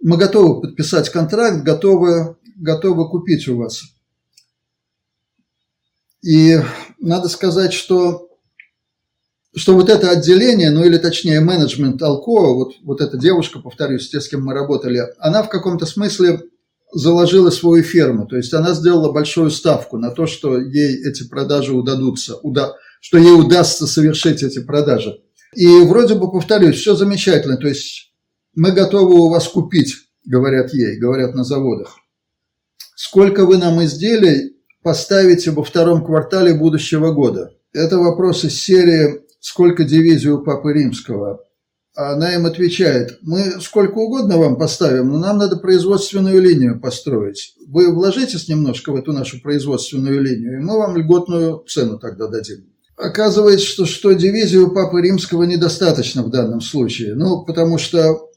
мы 0.02 0.16
готовы 0.16 0.60
подписать 0.60 1.10
контракт, 1.10 1.64
готовы, 1.64 2.36
готовы 2.56 3.08
купить 3.08 3.48
у 3.48 3.56
вас. 3.56 3.82
И 6.22 6.60
надо 6.98 7.28
сказать, 7.28 7.72
что, 7.72 8.28
что 9.54 9.74
вот 9.74 9.88
это 9.88 10.10
отделение, 10.10 10.70
ну 10.70 10.84
или 10.84 10.98
точнее 10.98 11.40
менеджмент 11.40 12.02
Алкоа, 12.02 12.54
вот, 12.54 12.74
вот 12.82 13.00
эта 13.00 13.16
девушка, 13.16 13.60
повторюсь, 13.60 14.10
те, 14.10 14.20
с 14.20 14.28
кем 14.28 14.44
мы 14.44 14.52
работали, 14.52 15.02
она 15.18 15.42
в 15.42 15.48
каком-то 15.48 15.86
смысле 15.86 16.42
заложила 16.92 17.50
свою 17.50 17.82
ферму. 17.82 18.26
То 18.26 18.36
есть 18.36 18.52
она 18.54 18.74
сделала 18.74 19.12
большую 19.12 19.50
ставку 19.50 19.98
на 19.98 20.10
то, 20.10 20.26
что 20.26 20.58
ей 20.58 21.06
эти 21.06 21.28
продажи 21.28 21.72
удадутся, 21.72 22.36
уда, 22.36 22.74
что 23.00 23.18
ей 23.18 23.32
удастся 23.32 23.86
совершить 23.86 24.42
эти 24.42 24.60
продажи. 24.60 25.20
И 25.54 25.66
вроде 25.84 26.14
бы, 26.14 26.30
повторюсь, 26.30 26.76
все 26.76 26.94
замечательно. 26.94 27.56
То 27.56 27.68
есть 27.68 28.12
мы 28.54 28.72
готовы 28.72 29.14
у 29.14 29.30
вас 29.30 29.48
купить, 29.48 29.94
говорят 30.24 30.72
ей, 30.74 30.98
говорят 30.98 31.34
на 31.34 31.44
заводах. 31.44 31.96
Сколько 32.94 33.46
вы 33.46 33.58
нам 33.58 33.82
изделий 33.84 34.56
поставите 34.82 35.50
во 35.50 35.64
втором 35.64 36.04
квартале 36.04 36.54
будущего 36.54 37.12
года? 37.12 37.52
Это 37.72 37.98
вопрос 37.98 38.44
из 38.44 38.60
серии 38.60 39.22
«Сколько 39.40 39.84
дивизий 39.84 40.30
у 40.30 40.42
Папы 40.42 40.72
Римского?» 40.72 41.46
она 41.96 42.34
им 42.34 42.44
отвечает, 42.44 43.18
мы 43.22 43.58
сколько 43.60 43.98
угодно 43.98 44.36
вам 44.36 44.56
поставим, 44.56 45.08
но 45.08 45.18
нам 45.18 45.38
надо 45.38 45.56
производственную 45.56 46.42
линию 46.42 46.78
построить. 46.78 47.54
Вы 47.66 47.92
вложитесь 47.92 48.48
немножко 48.48 48.92
в 48.92 48.96
эту 48.96 49.12
нашу 49.12 49.40
производственную 49.40 50.20
линию, 50.20 50.58
и 50.58 50.62
мы 50.62 50.76
вам 50.76 50.96
льготную 50.96 51.64
цену 51.66 51.98
тогда 51.98 52.28
дадим. 52.28 52.66
Оказывается, 52.96 53.66
что, 53.66 53.84
что 53.84 54.12
дивизию 54.12 54.72
Папы 54.72 55.02
Римского 55.02 55.42
недостаточно 55.44 56.22
в 56.22 56.30
данном 56.30 56.62
случае. 56.62 57.14
Ну, 57.14 57.44
потому 57.44 57.76
что 57.76 58.30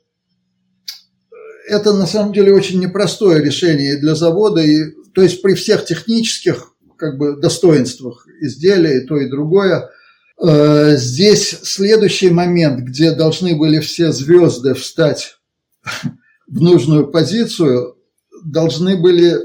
это 1.70 1.94
на 1.94 2.06
самом 2.06 2.34
деле 2.34 2.54
очень 2.54 2.80
непростое 2.80 3.42
решение 3.42 3.98
для 3.98 4.16
завода. 4.16 4.62
И, 4.62 4.92
то 5.14 5.22
есть 5.22 5.42
при 5.42 5.54
всех 5.54 5.86
технических 5.86 6.74
как 6.98 7.18
бы, 7.18 7.38
достоинствах 7.38 8.28
изделия 8.42 9.02
и 9.02 9.06
то 9.06 9.18
и 9.18 9.30
другое, 9.30 9.90
э, 10.42 10.98
здесь 10.98 11.58
следующий 11.64 12.30
момент, 12.30 12.82
где 12.82 13.12
должны 13.12 13.56
были 13.56 13.80
все 13.80 14.12
звезды 14.12 14.74
встать 14.74 15.38
в 16.48 16.62
нужную 16.62 17.08
позицию, 17.08 17.96
должны 18.44 18.98
были 18.98 19.38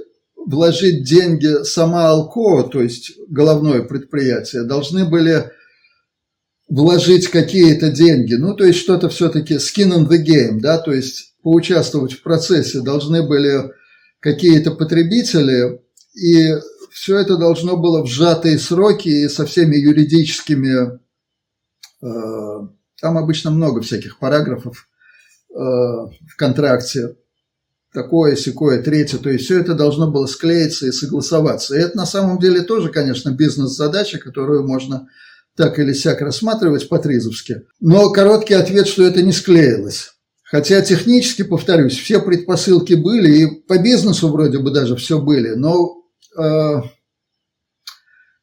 вложить 0.47 1.05
деньги 1.05 1.65
сама 1.65 2.11
Алкоа, 2.11 2.65
то 2.65 2.83
есть 2.83 3.13
головное 3.29 3.83
предприятие, 3.83 4.65
должны 4.65 5.05
были 5.05 5.51
вложить 6.69 7.29
какие-то 7.29 7.91
деньги, 7.91 8.35
ну, 8.35 8.55
то 8.55 8.65
есть 8.65 8.79
что-то 8.79 9.09
все-таки 9.09 9.55
skin 9.55 9.93
in 9.93 10.09
the 10.09 10.25
game, 10.25 10.61
да, 10.61 10.79
то 10.79 10.93
есть 10.93 11.35
поучаствовать 11.43 12.13
в 12.15 12.23
процессе 12.23 12.81
должны 12.81 13.23
были 13.23 13.71
какие-то 14.21 14.71
потребители, 14.71 15.83
и 16.15 16.55
все 16.91 17.19
это 17.19 17.37
должно 17.37 17.77
было 17.77 18.03
в 18.03 18.09
сжатые 18.09 18.59
сроки 18.59 19.09
и 19.09 19.29
со 19.29 19.45
всеми 19.45 19.77
юридическими, 19.77 21.01
э, 22.03 22.69
там 23.01 23.19
обычно 23.19 23.51
много 23.51 23.83
всяких 23.83 24.19
параграфов 24.19 24.89
э, 25.51 25.55
в 25.55 26.37
контракте, 26.37 27.17
такое, 27.95 28.35
секое, 28.35 28.83
третье. 28.83 29.19
То 29.19 29.31
есть 29.31 29.45
все 29.45 29.61
это 29.61 29.75
должно 29.75 30.11
было 30.11 30.27
склеиться 30.27 30.87
и 30.87 30.93
согласоваться. 30.93 31.77
И 31.77 31.81
это 31.81 31.97
на 31.97 32.05
самом 32.05 32.39
деле 32.39 32.63
тоже, 32.63 32.91
конечно, 32.91 33.31
бизнес-задача, 33.31 34.19
которую 34.19 34.67
можно 34.67 35.09
так 35.57 35.79
или 35.79 35.93
сяк 35.93 36.21
рассматривать 36.21 36.89
по-тризовски. 36.89 37.63
Но 37.81 38.11
короткий 38.11 38.55
ответ, 38.55 38.89
что 38.89 39.05
это 39.05 39.23
не 39.23 39.33
склеилось. 39.33 40.11
Хотя 40.43 40.83
технически, 40.83 41.43
повторюсь, 41.43 41.97
все 41.97 42.21
предпосылки 42.21 42.95
были, 42.95 43.39
и 43.39 43.47
по 43.63 43.79
бизнесу 43.79 44.29
вроде 44.29 44.59
бы 44.59 44.73
даже 44.73 44.97
все 44.97 45.21
были, 45.21 45.51
но 45.51 46.03
э, 46.37 46.83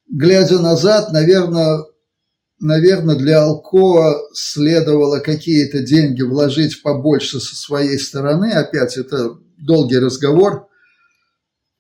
глядя 0.09 0.59
назад, 0.59 1.11
наверное, 1.11 1.83
наверное, 2.59 3.15
для 3.15 3.43
Алкоа 3.43 4.15
следовало 4.33 5.19
какие-то 5.19 5.79
деньги 5.79 6.21
вложить 6.21 6.81
побольше 6.81 7.39
со 7.39 7.55
своей 7.55 7.99
стороны. 7.99 8.51
Опять 8.51 8.97
это 8.97 9.37
долгий 9.61 9.99
разговор. 9.99 10.67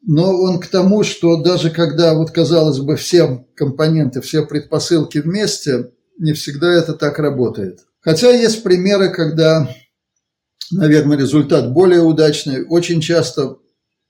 Но 0.03 0.31
он 0.35 0.59
к 0.59 0.67
тому, 0.67 1.03
что 1.03 1.41
даже 1.43 1.69
когда, 1.69 2.15
вот 2.15 2.31
казалось 2.31 2.79
бы, 2.79 2.95
все 2.95 3.45
компоненты, 3.55 4.21
все 4.21 4.45
предпосылки 4.45 5.19
вместе, 5.19 5.91
не 6.17 6.33
всегда 6.33 6.71
это 6.73 6.93
так 6.93 7.19
работает. 7.19 7.81
Хотя 7.99 8.31
есть 8.31 8.63
примеры, 8.63 9.09
когда, 9.09 9.69
наверное, 10.71 11.17
результат 11.17 11.71
более 11.71 12.01
удачный. 12.01 12.65
Очень 12.65 12.99
часто 12.99 13.57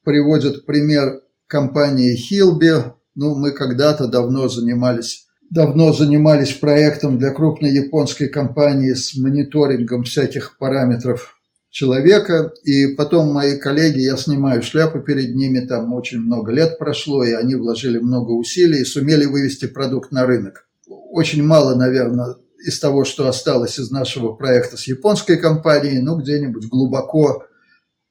приводят 0.04 0.66
пример 0.66 1.22
компании 1.48 2.16
Хилби. 2.16 2.94
Ну, 3.16 3.36
мы 3.36 3.52
когда-то 3.52 4.08
давно 4.08 4.48
занимались 4.48 5.28
давно 5.52 5.92
занимались 5.92 6.54
проектом 6.54 7.20
для 7.20 7.32
крупной 7.32 7.72
японской 7.72 8.28
компании 8.28 8.94
с 8.94 9.16
мониторингом 9.18 10.04
всяких 10.04 10.58
параметров 10.58 11.41
человека, 11.72 12.54
и 12.64 12.88
потом 12.96 13.32
мои 13.32 13.58
коллеги, 13.58 14.00
я 14.00 14.18
снимаю 14.18 14.62
шляпу 14.62 15.00
перед 15.00 15.34
ними, 15.34 15.66
там 15.66 15.94
очень 15.94 16.20
много 16.20 16.52
лет 16.52 16.78
прошло, 16.78 17.24
и 17.24 17.32
они 17.32 17.56
вложили 17.56 17.98
много 17.98 18.32
усилий 18.32 18.82
и 18.82 18.86
сумели 18.86 19.26
вывести 19.26 19.66
продукт 19.66 20.12
на 20.12 20.26
рынок. 20.26 20.68
Очень 20.88 21.44
мало, 21.44 21.76
наверное, 21.76 22.36
из 22.64 22.80
того, 22.80 23.06
что 23.06 23.28
осталось 23.28 23.80
из 23.80 23.90
нашего 23.90 24.34
проекта 24.34 24.78
с 24.78 24.86
японской 24.86 25.38
компанией, 25.38 26.00
ну, 26.00 26.18
где-нибудь 26.18 26.68
глубоко 26.68 27.46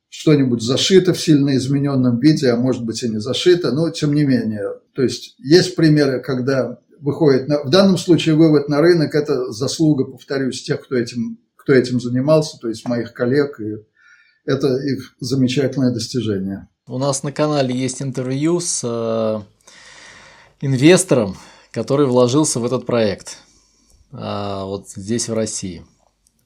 что-нибудь 0.09 0.61
зашито 0.61 1.15
в 1.15 1.21
сильно 1.21 1.57
измененном 1.57 2.19
виде, 2.19 2.51
а 2.51 2.57
может 2.57 2.85
быть 2.85 3.03
и 3.03 3.09
не 3.09 3.21
зашито, 3.21 3.71
но 3.71 3.91
тем 3.91 4.13
не 4.13 4.25
менее. 4.25 4.73
То 4.93 5.03
есть 5.03 5.37
есть 5.39 5.77
примеры, 5.77 6.21
когда 6.21 6.79
выходит, 6.99 7.47
на, 7.47 7.63
в 7.63 7.71
данном 7.71 7.97
случае 7.97 8.35
вывод 8.35 8.69
на 8.69 8.81
рынок– 8.81 9.15
это 9.15 9.53
заслуга, 9.53 10.05
повторюсь, 10.05 10.63
тех, 10.63 10.83
кто 10.83 10.97
этим, 10.97 11.39
кто 11.61 11.75
этим 11.75 12.01
занимался, 12.01 12.59
то 12.59 12.69
есть 12.69 12.89
моих 12.89 13.13
коллег, 13.13 13.61
и 13.61 13.77
это 14.45 14.69
их 14.79 15.15
замечательное 15.21 15.93
достижение. 15.93 16.69
У 16.87 16.99
нас 16.99 17.23
на 17.23 17.33
канале 17.33 17.75
есть 17.75 18.03
интервью 18.03 18.61
с 18.61 18.81
э, 18.83 19.41
инвестором, 20.61 21.37
который 21.71 22.07
вложился 22.07 22.59
в 22.61 22.65
этот 22.65 22.87
проект 22.87 23.37
э, 24.13 24.63
вот 24.65 24.89
здесь, 24.89 25.29
в 25.29 25.35
России. 25.35 25.85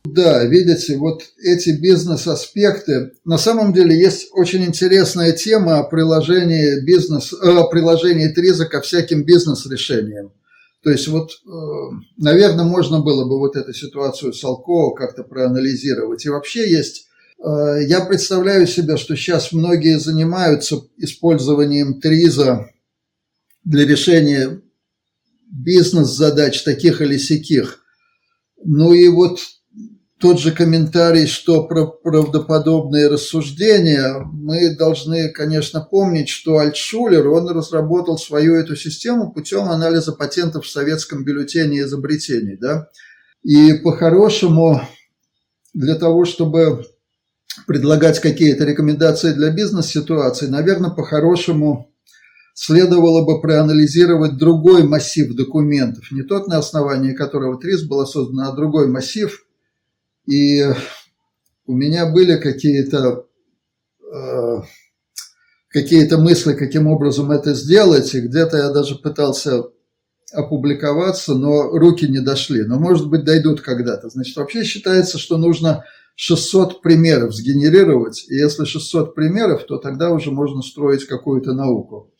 Да, 0.04 0.44
видите, 0.44 0.98
вот 0.98 1.22
эти 1.42 1.70
бизнес-аспекты. 1.70 3.12
На 3.24 3.38
самом 3.38 3.72
деле 3.72 3.98
есть 3.98 4.28
очень 4.32 4.64
интересная 4.64 5.32
тема 5.32 5.78
о 5.78 5.84
приложении, 5.84 6.84
бизнес, 6.84 7.32
э, 7.32 7.62
приложении 7.70 8.28
Триза 8.28 8.66
ко 8.66 8.82
всяким 8.82 9.24
бизнес-решениям. 9.24 10.32
То 10.84 10.90
есть 10.90 11.08
вот, 11.08 11.30
э, 11.30 11.48
наверное, 12.18 12.66
можно 12.66 13.00
было 13.00 13.24
бы 13.24 13.38
вот 13.38 13.56
эту 13.56 13.72
ситуацию 13.72 14.34
с 14.34 14.44
Алкова 14.44 14.94
как-то 14.94 15.22
проанализировать. 15.24 16.26
И 16.26 16.28
вообще 16.28 16.70
есть, 16.70 17.06
э, 17.42 17.86
я 17.88 18.04
представляю 18.04 18.66
себе, 18.66 18.98
что 18.98 19.16
сейчас 19.16 19.52
многие 19.52 19.98
занимаются 19.98 20.82
использованием 20.98 22.02
ТРИЗа 22.02 22.70
для 23.64 23.86
решения 23.86 24.60
бизнес-задач 25.50 26.62
таких 26.62 27.00
или 27.00 27.16
сяких. 27.16 27.80
Ну 28.62 28.92
и 28.92 29.08
вот 29.08 29.38
тот 30.24 30.40
же 30.40 30.52
комментарий, 30.52 31.26
что 31.26 31.64
про 31.64 31.84
правдоподобные 31.84 33.08
рассуждения, 33.08 34.26
мы 34.32 34.74
должны, 34.74 35.28
конечно, 35.28 35.82
помнить, 35.82 36.30
что 36.30 36.56
Альтшулер, 36.56 37.28
он 37.28 37.46
разработал 37.50 38.16
свою 38.16 38.54
эту 38.54 38.74
систему 38.74 39.32
путем 39.32 39.64
анализа 39.68 40.12
патентов 40.12 40.64
в 40.64 40.70
советском 40.70 41.26
бюллетене 41.26 41.80
изобретений. 41.80 42.56
Да? 42.56 42.88
И 43.42 43.74
по-хорошему, 43.74 44.80
для 45.74 45.94
того, 45.94 46.24
чтобы 46.24 46.86
предлагать 47.66 48.18
какие-то 48.18 48.64
рекомендации 48.64 49.34
для 49.34 49.50
бизнес-ситуаций, 49.50 50.48
наверное, 50.48 50.88
по-хорошему 50.88 51.92
следовало 52.54 53.26
бы 53.26 53.42
проанализировать 53.42 54.38
другой 54.38 54.84
массив 54.84 55.34
документов, 55.34 56.10
не 56.12 56.22
тот, 56.22 56.48
на 56.48 56.56
основании 56.56 57.12
которого 57.12 57.60
ТРИС 57.60 57.82
была 57.82 58.06
создана, 58.06 58.48
а 58.48 58.56
другой 58.56 58.88
массив– 58.88 59.38
и 60.26 60.64
у 61.66 61.74
меня 61.74 62.06
были 62.10 62.36
какие-то 62.36 63.26
э, 64.12 64.62
какие-то 65.68 66.18
мысли, 66.18 66.54
каким 66.54 66.86
образом 66.86 67.30
это 67.32 67.54
сделать, 67.54 68.14
и 68.14 68.20
где-то 68.20 68.56
я 68.56 68.70
даже 68.70 68.94
пытался 68.96 69.64
опубликоваться, 70.32 71.34
но 71.34 71.70
руки 71.70 72.06
не 72.06 72.20
дошли. 72.20 72.64
Но, 72.64 72.78
может 72.78 73.08
быть, 73.08 73.24
дойдут 73.24 73.60
когда-то. 73.60 74.08
Значит, 74.08 74.36
вообще 74.36 74.64
считается, 74.64 75.18
что 75.18 75.36
нужно 75.36 75.84
600 76.16 76.80
примеров 76.80 77.34
сгенерировать, 77.34 78.24
и 78.28 78.36
если 78.36 78.64
600 78.64 79.14
примеров, 79.14 79.64
то 79.64 79.78
тогда 79.78 80.10
уже 80.10 80.30
можно 80.30 80.62
строить 80.62 81.06
какую-то 81.06 81.52
науку. 81.52 82.12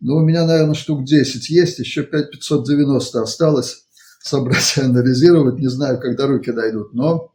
Но 0.00 0.16
у 0.16 0.20
меня, 0.20 0.46
наверное, 0.46 0.74
штук 0.74 1.04
10 1.04 1.48
есть, 1.50 1.78
еще 1.78 2.02
5590 2.04 3.20
осталось 3.20 3.81
собрать 4.22 4.74
и 4.76 4.80
анализировать. 4.80 5.58
Не 5.58 5.68
знаю, 5.68 6.00
когда 6.00 6.26
руки 6.26 6.52
дойдут, 6.52 6.94
но 6.94 7.32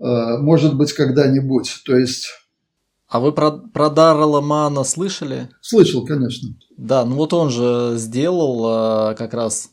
Э, 0.00 0.36
может 0.38 0.76
быть, 0.76 0.92
когда-нибудь. 0.92 1.82
То 1.84 1.96
есть... 1.96 2.28
А 3.08 3.20
вы 3.20 3.32
про, 3.32 3.52
про 3.52 3.90
Дарра 3.90 4.24
Ламана 4.24 4.84
слышали? 4.84 5.48
Слышал, 5.60 6.04
конечно. 6.04 6.48
Да, 6.76 7.04
ну 7.04 7.16
вот 7.16 7.32
он 7.32 7.50
же 7.50 7.94
сделал 7.96 9.12
э, 9.12 9.14
как 9.14 9.34
раз 9.34 9.70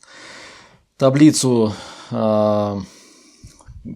таблицу, 0.98 1.73
э, 2.11 2.76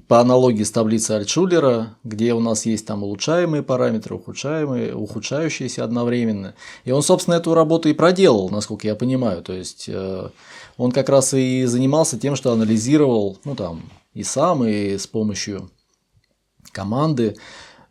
по 0.08 0.20
аналогии 0.20 0.64
с 0.64 0.72
таблицей 0.72 1.18
Альтшулера, 1.18 1.96
где 2.04 2.34
у 2.34 2.40
нас 2.40 2.66
есть 2.66 2.88
там 2.88 3.04
улучшаемые 3.04 3.62
параметры, 3.62 4.16
ухудшаемые, 4.16 4.96
ухудшающиеся 4.96 5.84
одновременно. 5.84 6.56
И 6.86 6.92
он, 6.92 7.04
собственно, 7.04 7.36
эту 7.36 7.54
работу 7.54 7.88
и 7.90 7.94
проделал, 7.94 8.50
насколько 8.50 8.88
я 8.88 8.96
понимаю. 8.96 9.44
То 9.44 9.54
есть 9.54 9.86
э, 9.88 10.30
он 10.78 10.92
как 10.92 11.10
раз 11.10 11.34
и 11.34 11.66
занимался 11.66 12.20
тем, 12.20 12.36
что 12.36 12.52
анализировал, 12.52 13.38
ну 13.46 13.56
там, 13.56 13.90
и 14.14 14.24
сам, 14.24 14.66
и 14.66 14.98
с 14.98 15.08
помощью 15.08 15.70
команды 16.72 17.36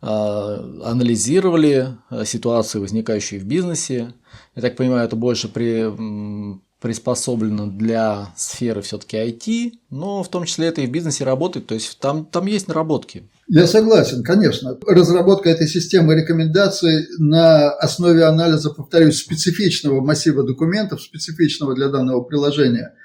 э, 0.01 0.05
анализировали 0.05 1.97
э, 2.09 2.25
ситуации, 2.25 2.79
возникающие 2.79 3.39
в 3.39 3.45
бизнесе. 3.45 4.13
Я 4.55 4.61
так 4.61 4.75
понимаю, 4.75 5.05
это 5.05 5.15
больше 5.15 5.47
при 5.47 6.63
приспособлено 6.81 7.65
для 7.65 8.31
сферы 8.35 8.83
все-таки 8.83 9.17
IT, 9.17 9.79
но 9.89 10.21
в 10.21 10.29
том 10.29 10.45
числе 10.45 10.67
это 10.67 10.81
и 10.81 10.85
в 10.85 10.91
бизнесе 10.91 11.23
работает, 11.23 11.65
то 11.65 11.73
есть 11.73 11.97
там, 11.99 12.25
там 12.25 12.45
есть 12.45 12.67
наработки. 12.67 13.27
Я 13.47 13.67
согласен, 13.67 14.23
конечно. 14.23 14.77
Разработка 14.87 15.49
этой 15.49 15.67
системы 15.67 16.15
рекомендаций 16.15 17.05
на 17.19 17.69
основе 17.71 18.23
анализа, 18.23 18.71
повторюсь, 18.71 19.19
специфичного 19.19 20.01
массива 20.01 20.43
документов, 20.43 21.01
специфичного 21.01 21.75
для 21.75 21.89
данного 21.89 22.21
приложения, 22.21 22.95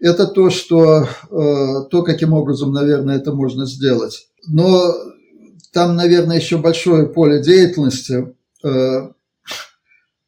это 0.00 0.26
то, 0.26 0.50
что, 0.50 1.04
э, 1.04 1.06
то, 1.90 2.02
каким 2.02 2.32
образом, 2.32 2.72
наверное, 2.72 3.16
это 3.16 3.32
можно 3.32 3.66
сделать. 3.66 4.28
Но 4.46 4.94
там, 5.72 5.96
наверное, 5.96 6.36
еще 6.36 6.58
большое 6.58 7.06
поле 7.06 7.40
деятельности 7.40 8.34
э, 8.64 9.08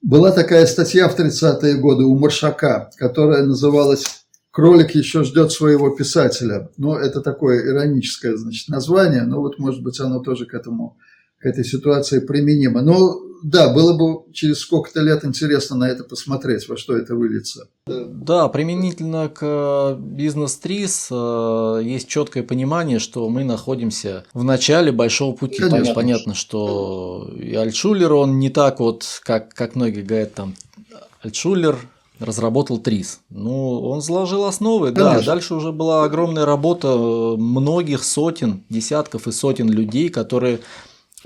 была 0.02 0.32
такая 0.32 0.66
статья 0.66 1.09
в 1.09 1.18
30-е 1.18 1.77
годы 1.77 2.05
у 2.05 2.16
Маршака, 2.18 2.90
которая 2.97 3.44
называлась 3.44 4.27
«Кролик 4.51 4.94
еще 4.94 5.24
ждет 5.24 5.52
своего 5.52 5.90
писателя». 5.90 6.70
Ну, 6.77 6.94
это 6.94 7.20
такое 7.20 7.64
ироническое, 7.66 8.36
значит, 8.36 8.68
название, 8.68 9.22
но 9.22 9.40
вот, 9.40 9.59
может 9.59 9.82
быть, 9.82 9.98
оно 10.01 10.20
тоже 10.20 10.47
к 10.47 10.55
этому, 10.55 10.97
к 11.39 11.47
этой 11.47 11.64
ситуации 11.64 12.20
применимо. 12.20 12.82
Но 12.82 13.20
да, 13.43 13.72
было 13.72 13.97
бы 13.97 14.32
через 14.32 14.60
сколько-то 14.60 15.01
лет 15.01 15.24
интересно 15.24 15.77
на 15.77 15.89
это 15.89 16.05
посмотреть, 16.05 16.68
во 16.68 16.77
что 16.77 16.97
это 16.97 17.14
выльется. 17.14 17.68
Да, 17.86 18.48
применительно 18.48 19.28
к 19.28 19.97
бизнес-трис 19.98 21.09
э, 21.10 21.81
есть 21.82 22.09
четкое 22.09 22.43
понимание, 22.43 22.98
что 22.98 23.28
мы 23.28 23.44
находимся 23.44 24.24
в 24.35 24.44
начале 24.44 24.93
большого 24.93 25.35
пути. 25.35 25.56
Конечно. 25.56 25.78
То 25.78 25.82
есть 25.85 25.94
понятно, 25.94 26.35
что 26.35 27.31
и 27.36 27.55
Альтшулер, 27.55 28.12
он 28.12 28.39
не 28.39 28.51
так 28.51 28.81
вот, 28.81 29.05
как, 29.22 29.55
как 29.55 29.74
многие 29.74 30.02
говорят, 30.02 30.35
там, 30.35 30.55
Альтшулер 31.22 31.78
разработал 32.20 32.78
ТРИС. 32.78 33.20
Ну, 33.30 33.80
он 33.80 34.02
заложил 34.02 34.44
основы, 34.44 34.92
Конечно. 34.92 35.20
да. 35.20 35.26
Дальше 35.26 35.55
уже 35.55 35.72
была 35.72 36.05
огромная 36.05 36.44
работа 36.44 37.34
многих 37.36 38.05
сотен, 38.05 38.62
десятков 38.68 39.26
и 39.26 39.32
сотен 39.32 39.68
людей, 39.68 40.10
которые 40.10 40.60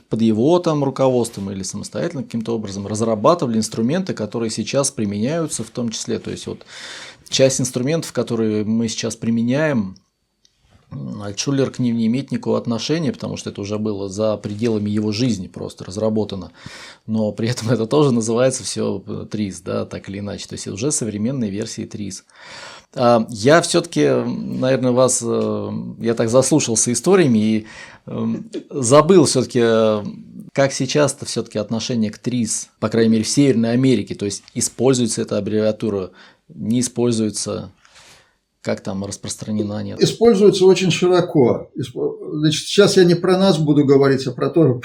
под 0.08 0.22
его 0.22 0.58
там 0.58 0.84
руководством 0.84 1.50
или 1.50 1.62
самостоятельно 1.62 2.22
каким-то 2.22 2.54
образом 2.54 2.86
разрабатывали 2.86 3.58
инструменты, 3.58 4.14
которые 4.14 4.50
сейчас 4.50 4.90
применяются 4.90 5.64
в 5.64 5.70
том 5.70 5.88
числе. 5.90 6.18
То 6.18 6.30
есть 6.30 6.46
вот 6.46 6.64
часть 7.28 7.60
инструментов, 7.60 8.12
которые 8.12 8.64
мы 8.64 8.88
сейчас 8.88 9.16
применяем, 9.16 9.96
Альтшулер 11.22 11.70
к 11.70 11.78
ним 11.78 11.96
не 11.96 12.06
имеет 12.06 12.30
никакого 12.30 12.58
отношения, 12.58 13.12
потому 13.12 13.36
что 13.36 13.50
это 13.50 13.60
уже 13.60 13.78
было 13.78 14.08
за 14.08 14.36
пределами 14.36 14.90
его 14.90 15.12
жизни 15.12 15.48
просто 15.48 15.84
разработано. 15.84 16.52
Но 17.06 17.32
при 17.32 17.48
этом 17.48 17.70
это 17.70 17.86
тоже 17.86 18.12
называется 18.12 18.62
все 18.64 19.02
ТРИС, 19.30 19.60
да, 19.60 19.84
так 19.84 20.08
или 20.08 20.18
иначе. 20.18 20.48
То 20.48 20.54
есть 20.54 20.66
уже 20.68 20.90
современные 20.92 21.50
версии 21.50 21.84
ТРИС. 21.84 22.24
А, 22.94 23.26
я 23.28 23.60
все-таки, 23.62 24.08
наверное, 24.08 24.92
вас, 24.92 25.22
э, 25.24 25.70
я 26.00 26.14
так 26.14 26.28
заслушался 26.28 26.92
историями 26.92 27.38
и 27.38 27.66
эм, 28.06 28.50
забыл 28.70 29.24
все-таки, 29.24 29.60
э, 29.62 30.04
как 30.52 30.72
сейчас-то 30.72 31.26
все-таки 31.26 31.58
отношение 31.58 32.10
к 32.10 32.18
ТРИС, 32.18 32.68
по 32.78 32.88
крайней 32.88 33.10
мере, 33.10 33.24
в 33.24 33.28
Северной 33.28 33.72
Америке, 33.72 34.14
то 34.14 34.24
есть 34.24 34.44
используется 34.54 35.22
эта 35.22 35.38
аббревиатура, 35.38 36.10
не 36.48 36.80
используется, 36.80 37.72
как 38.64 38.80
там 38.80 39.04
распространена, 39.04 39.82
нет? 39.82 40.02
Используется 40.02 40.64
очень 40.64 40.90
широко. 40.90 41.70
Значит, 41.76 42.66
сейчас 42.66 42.96
я 42.96 43.04
не 43.04 43.14
про 43.14 43.36
нас 43.36 43.58
буду 43.58 43.84
говорить, 43.84 44.26
а 44.26 44.32
про 44.32 44.48
то, 44.48 44.80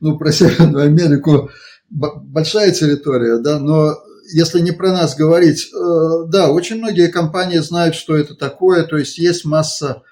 ну, 0.00 0.18
про 0.18 0.30
Северную 0.32 0.84
Америку. 0.84 1.50
Большая 1.88 2.72
территория, 2.72 3.38
да, 3.38 3.58
но 3.58 3.96
если 4.32 4.60
не 4.60 4.72
про 4.72 4.92
нас 4.92 5.16
говорить, 5.16 5.68
э, 5.72 6.28
да, 6.28 6.50
очень 6.50 6.76
многие 6.76 7.08
компании 7.08 7.58
знают, 7.58 7.94
что 7.94 8.16
это 8.16 8.34
такое, 8.34 8.84
то 8.84 8.96
есть 8.96 9.18
есть 9.18 9.44
масса 9.44 10.02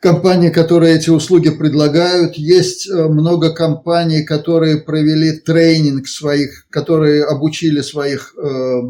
компаний, 0.00 0.50
которые 0.50 0.96
эти 0.96 1.10
услуги 1.10 1.50
предлагают, 1.50 2.36
есть 2.36 2.88
э, 2.88 3.08
много 3.08 3.52
компаний, 3.52 4.24
которые 4.24 4.78
провели 4.78 5.32
тренинг 5.32 6.08
своих, 6.08 6.66
которые 6.70 7.24
обучили 7.24 7.80
своих 7.82 8.34
э, 8.36 8.80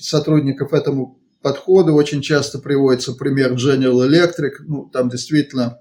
сотрудников 0.00 0.72
этому 0.72 1.20
подходу. 1.44 1.94
Очень 1.94 2.22
часто 2.22 2.58
приводится 2.58 3.12
пример 3.12 3.52
General 3.52 4.08
Electric, 4.08 4.52
ну, 4.66 4.90
там 4.90 5.10
действительно 5.10 5.78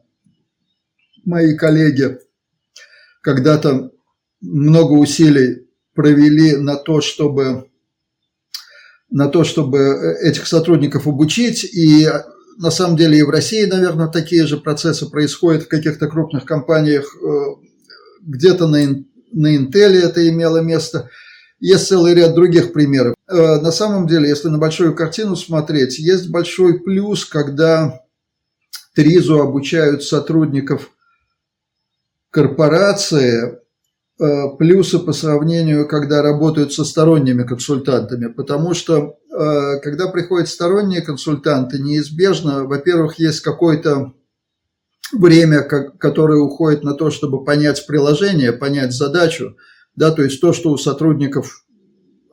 мои 1.26 1.56
коллеги 1.56 2.19
когда-то 3.22 3.91
много 4.41 4.91
усилий 4.91 5.69
провели 5.95 6.57
на 6.57 6.76
то, 6.76 6.99
чтобы 6.99 7.69
на 9.10 9.30
то, 9.30 9.44
чтобы 9.44 10.18
этих 10.22 10.48
сотрудников 10.48 11.07
обучить. 11.07 11.64
И 11.64 12.10
на 12.57 12.72
самом 12.72 12.98
деле 12.98 13.19
и 13.19 13.23
в 13.23 13.30
России, 13.30 13.64
наверное, 13.64 14.07
такие 14.07 14.45
же 14.45 14.57
процессы 14.57 15.10
происходят 15.10 15.64
в 15.64 15.68
каких-то 15.69 16.07
крупных 16.07 16.45
компаниях. 16.45 17.15
Э, 17.15 17.30
где-то 18.22 18.68
на, 18.68 18.80
на 19.31 19.56
Intel 19.56 19.94
это 19.94 20.27
имело 20.27 20.57
место. 20.57 21.10
Есть 21.60 21.88
целый 21.88 22.15
ряд 22.15 22.34
других 22.34 22.73
примеров. 22.73 23.15
Э, 23.27 23.59
на 23.59 23.71
самом 23.71 24.07
деле, 24.07 24.29
если 24.29 24.49
на 24.49 24.57
большую 24.57 24.95
картину 24.95 25.35
смотреть, 25.35 25.99
есть 25.99 26.29
большой 26.29 26.79
плюс, 26.79 27.25
когда 27.25 28.01
Тризу 28.93 29.41
обучают 29.41 30.03
сотрудников 30.03 30.91
корпорации 32.29 33.63
Э, 34.19 34.55
плюсы 34.59 34.99
по 34.99 35.11
сравнению, 35.11 35.87
когда 35.87 36.21
работают 36.21 36.71
со 36.71 36.85
сторонними 36.85 37.43
консультантами, 37.43 38.27
потому 38.27 38.75
что 38.75 39.17
э, 39.31 39.79
когда 39.81 40.07
приходят 40.07 40.47
сторонние 40.47 41.01
консультанты, 41.01 41.79
неизбежно, 41.79 42.65
во-первых, 42.65 43.17
есть 43.17 43.41
какое-то 43.41 44.13
время, 45.11 45.63
которое 45.63 46.39
уходит 46.39 46.83
на 46.83 46.93
то, 46.93 47.09
чтобы 47.09 47.43
понять 47.43 47.87
приложение, 47.87 48.53
понять 48.53 48.93
задачу, 48.93 49.57
да, 49.95 50.11
то 50.11 50.21
есть 50.21 50.39
то, 50.39 50.53
что 50.53 50.69
у 50.69 50.77
сотрудников 50.77 51.62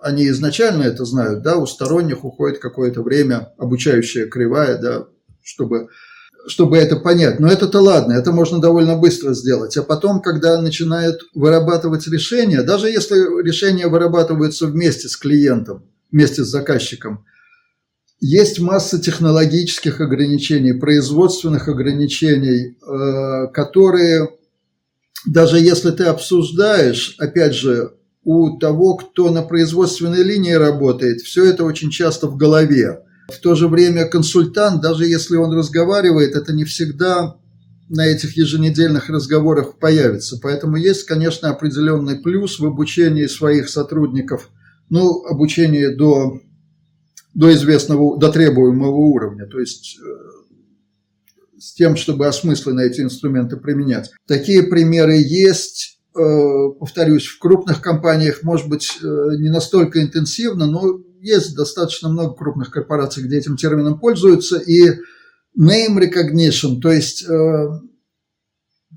они 0.03 0.29
изначально 0.29 0.85
это 0.85 1.05
знают, 1.05 1.43
да, 1.43 1.57
у 1.57 1.67
сторонних 1.67 2.25
уходит 2.25 2.59
какое-то 2.59 3.03
время, 3.03 3.53
обучающая 3.59 4.27
кривая, 4.27 4.79
да, 4.79 5.07
чтобы 5.43 5.89
чтобы 6.47 6.79
это 6.79 6.97
понять. 6.97 7.39
Но 7.39 7.49
это-то 7.49 7.81
ладно, 7.81 8.15
это 8.15 8.33
можно 8.33 8.63
довольно 8.63 8.97
быстро 8.97 9.35
сделать. 9.35 9.77
А 9.77 9.83
потом, 9.83 10.23
когда 10.23 10.61
начинают 10.61 11.21
вырабатывать 11.35 12.09
решения, 12.09 12.63
даже 12.63 12.89
если 12.89 13.43
решения 13.43 13.89
вырабатываются 13.89 14.67
вместе 14.67 15.09
с 15.09 15.19
клиентом, 15.19 15.85
вместе 16.11 16.43
с 16.43 16.49
заказчиком, 16.49 17.27
есть 18.21 18.59
масса 18.59 18.99
технологических 18.99 20.01
ограничений, 20.01 20.73
производственных 20.73 21.69
ограничений, 21.69 22.77
э, 22.81 23.53
которые 23.53 24.31
даже 25.27 25.59
если 25.59 25.91
ты 25.91 26.05
обсуждаешь, 26.05 27.15
опять 27.19 27.55
же, 27.55 27.93
у 28.25 28.59
того, 28.59 28.97
кто 28.97 29.31
на 29.31 29.43
производственной 29.43 30.23
линии 30.23 30.53
работает, 30.53 31.21
все 31.21 31.45
это 31.45 31.65
очень 31.65 31.91
часто 31.91 32.27
в 32.27 32.37
голове. 32.37 33.03
В 33.29 33.39
то 33.39 33.55
же 33.55 33.69
время 33.69 34.07
консультант, 34.07 34.83
даже 34.83 35.07
если 35.07 35.37
он 35.37 35.53
разговаривает, 35.53 36.35
это 36.35 36.53
не 36.53 36.65
всегда 36.65 37.37
на 37.89 38.07
этих 38.07 38.37
еженедельных 38.37 39.09
разговорах 39.09 39.79
появится. 39.79 40.39
Поэтому 40.41 40.77
есть, 40.77 41.05
конечно, 41.05 41.51
определенный 41.51 42.17
плюс 42.17 42.59
в 42.59 42.67
обучении 42.67 43.27
своих 43.27 43.69
сотрудников, 43.69 44.51
ну, 44.91 45.25
обучение 45.27 45.95
до, 45.97 46.41
до 47.35 47.53
известного, 47.53 48.19
до 48.19 48.31
требуемого 48.31 48.97
уровня, 48.97 49.47
то 49.47 49.59
есть 49.59 49.99
э, 49.99 50.31
с 51.59 51.75
тем, 51.75 51.97
чтобы 51.97 52.27
осмысленно 52.27 52.81
эти 52.81 53.01
инструменты 53.01 53.57
применять. 53.57 54.11
Такие 54.27 54.63
примеры 54.63 55.17
есть, 55.17 56.00
повторюсь, 56.13 57.27
в 57.27 57.39
крупных 57.39 57.81
компаниях, 57.81 58.43
может 58.43 58.69
быть, 58.69 58.99
э, 59.03 59.07
не 59.39 59.49
настолько 59.49 60.03
интенсивно, 60.03 60.67
но 60.67 61.01
есть 61.21 61.55
достаточно 61.55 62.09
много 62.09 62.35
крупных 62.35 62.71
корпораций, 62.71 63.23
где 63.23 63.39
этим 63.39 63.57
термином 63.57 63.99
пользуются, 63.99 64.59
и 64.59 64.91
name 65.59 65.99
recognition, 65.99 66.81
то 66.81 66.91
есть 66.91 67.29
э, 67.29 67.69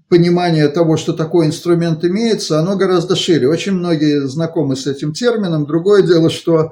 понимание 0.10 0.68
того, 0.70 0.98
что 0.98 1.14
такой 1.14 1.48
инструмент 1.48 2.04
имеется, 2.04 2.60
оно 2.60 2.76
гораздо 2.78 3.16
шире. 3.16 3.48
Очень 3.48 3.74
многие 3.74 4.28
знакомы 4.28 4.76
с 4.76 4.88
этим 4.88 5.14
термином. 5.14 5.66
Другое 5.66 6.04
дело, 6.04 6.30
что 6.30 6.72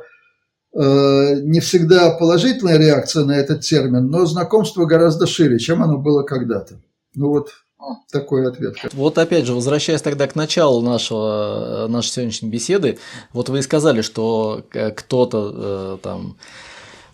не 0.74 1.60
всегда 1.60 2.12
положительная 2.12 2.78
реакция 2.78 3.26
на 3.26 3.34
этот 3.34 3.60
термин, 3.60 4.08
но 4.08 4.26
знакомство 4.26 4.86
гораздо 4.86 5.28
шире, 5.28 5.60
чем 5.60 5.84
оно 5.84 5.98
было 5.98 6.24
когда-то. 6.24 6.80
Ну 7.14 7.28
вот 7.28 7.50
такой 8.12 8.48
ответ. 8.48 8.76
Вот 8.94 9.18
опять 9.18 9.46
же, 9.46 9.54
возвращаясь 9.54 10.02
тогда 10.02 10.28
к 10.28 10.36
началу 10.36 10.82
нашего, 10.82 11.88
нашей 11.90 12.10
сегодняшней 12.10 12.50
беседы, 12.50 13.00
вот 13.34 13.50
вы 13.50 13.60
и 13.60 13.62
сказали, 13.62 14.02
что 14.02 14.64
кто-то 14.96 15.54
э, 15.54 15.98
там 16.04 16.38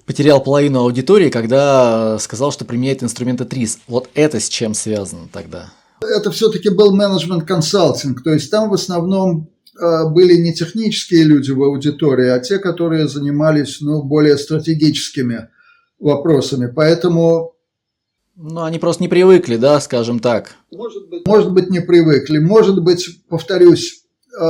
потерял 0.05 0.41
половину 0.41 0.79
аудитории, 0.79 1.29
когда 1.29 2.17
сказал, 2.19 2.51
что 2.51 2.65
применяет 2.65 3.03
инструменты 3.03 3.45
ТРИС. 3.45 3.79
Вот 3.87 4.09
это 4.15 4.39
с 4.39 4.47
чем 4.49 4.73
связано 4.73 5.27
тогда? 5.31 5.71
Это 6.01 6.31
все-таки 6.31 6.69
был 6.69 6.95
менеджмент 6.95 7.45
консалтинг, 7.45 8.23
то 8.23 8.31
есть 8.31 8.49
там 8.49 8.69
в 8.69 8.73
основном 8.73 9.49
э, 9.79 10.09
были 10.09 10.35
не 10.35 10.53
технические 10.53 11.23
люди 11.23 11.51
в 11.51 11.61
аудитории, 11.61 12.29
а 12.29 12.39
те, 12.39 12.59
которые 12.59 13.07
занимались 13.07 13.81
ну, 13.81 14.03
более 14.03 14.37
стратегическими 14.37 15.49
вопросами. 15.99 16.71
Поэтому 16.73 17.55
ну, 18.37 18.63
они 18.63 18.77
просто 18.77 19.01
не 19.01 19.09
привыкли, 19.09 19.57
да, 19.57 19.81
скажем 19.81 20.19
так. 20.19 20.55
Может 20.71 21.09
быть, 21.09 21.25
может 21.25 21.51
быть 21.51 21.69
не 21.71 21.79
привыкли. 21.79 22.37
Может 22.37 22.83
быть, 22.83 23.25
повторюсь, 23.27 24.03
э, 24.39 24.43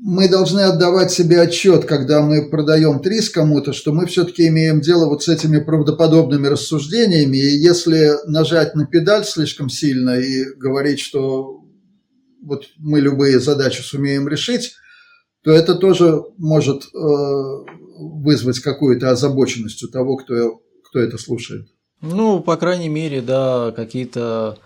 мы 0.00 0.26
должны 0.28 0.60
отдавать 0.60 1.10
себе 1.10 1.42
отчет, 1.42 1.84
когда 1.84 2.22
мы 2.22 2.48
продаем 2.48 3.00
трис 3.00 3.28
кому-то, 3.28 3.74
что 3.74 3.92
мы 3.92 4.06
все-таки 4.06 4.48
имеем 4.48 4.80
дело 4.80 5.06
вот 5.06 5.22
с 5.22 5.28
этими 5.28 5.58
правдоподобными 5.58 6.46
рассуждениями. 6.46 7.36
И 7.36 7.58
если 7.58 8.12
нажать 8.26 8.74
на 8.74 8.86
педаль 8.86 9.26
слишком 9.26 9.68
сильно 9.68 10.18
и 10.18 10.44
говорить, 10.56 11.00
что 11.00 11.62
вот 12.42 12.64
мы 12.78 13.00
любые 13.00 13.38
задачи 13.38 13.82
сумеем 13.82 14.26
решить, 14.26 14.72
то 15.44 15.50
это 15.50 15.74
тоже 15.74 16.22
может 16.38 16.84
э, 16.84 17.77
вызвать 17.98 18.60
какую-то 18.60 19.10
озабоченность 19.10 19.82
у 19.82 19.88
того, 19.88 20.16
кто, 20.16 20.60
кто 20.88 21.00
это 21.00 21.18
слушает. 21.18 21.68
Ну, 22.00 22.40
по 22.40 22.56
крайней 22.56 22.88
мере, 22.88 23.20
да, 23.20 23.72
какие-то 23.72 24.58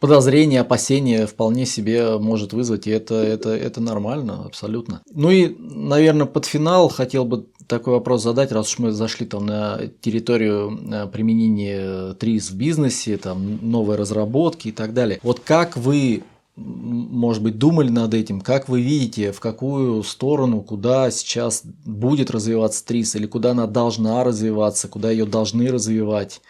подозрения, 0.00 0.60
опасения 0.60 1.26
вполне 1.26 1.66
себе 1.66 2.18
может 2.18 2.52
вызвать, 2.52 2.86
и 2.86 2.90
это, 2.90 3.16
это, 3.16 3.50
это 3.50 3.80
нормально, 3.80 4.44
абсолютно. 4.44 5.02
Ну 5.12 5.30
и, 5.30 5.56
наверное, 5.58 6.26
под 6.26 6.44
финал 6.44 6.88
хотел 6.88 7.24
бы 7.24 7.46
такой 7.66 7.94
вопрос 7.94 8.22
задать, 8.22 8.52
раз 8.52 8.68
уж 8.68 8.78
мы 8.78 8.92
зашли 8.92 9.26
там 9.26 9.46
на 9.46 9.80
территорию 10.00 10.78
э, 10.90 11.06
применения 11.08 12.14
ТРИС 12.14 12.50
в 12.50 12.56
бизнесе, 12.56 13.16
там 13.16 13.58
новые 13.62 13.98
разработки 13.98 14.68
и 14.68 14.72
так 14.72 14.94
далее. 14.94 15.18
Вот 15.22 15.40
как 15.40 15.76
вы 15.76 16.22
может 16.58 17.42
быть, 17.42 17.58
думали 17.58 17.88
над 17.88 18.14
этим? 18.14 18.40
Как 18.40 18.68
вы 18.68 18.82
видите, 18.82 19.32
в 19.32 19.40
какую 19.40 20.02
сторону, 20.02 20.62
куда 20.62 21.10
сейчас 21.10 21.62
будет 21.84 22.30
развиваться 22.30 22.84
ТРИС, 22.84 23.16
или 23.16 23.26
куда 23.26 23.52
она 23.52 23.66
должна 23.66 24.24
развиваться, 24.24 24.88
куда 24.88 25.10
ее 25.10 25.24
должны 25.24 25.68
развивать? 25.70 26.40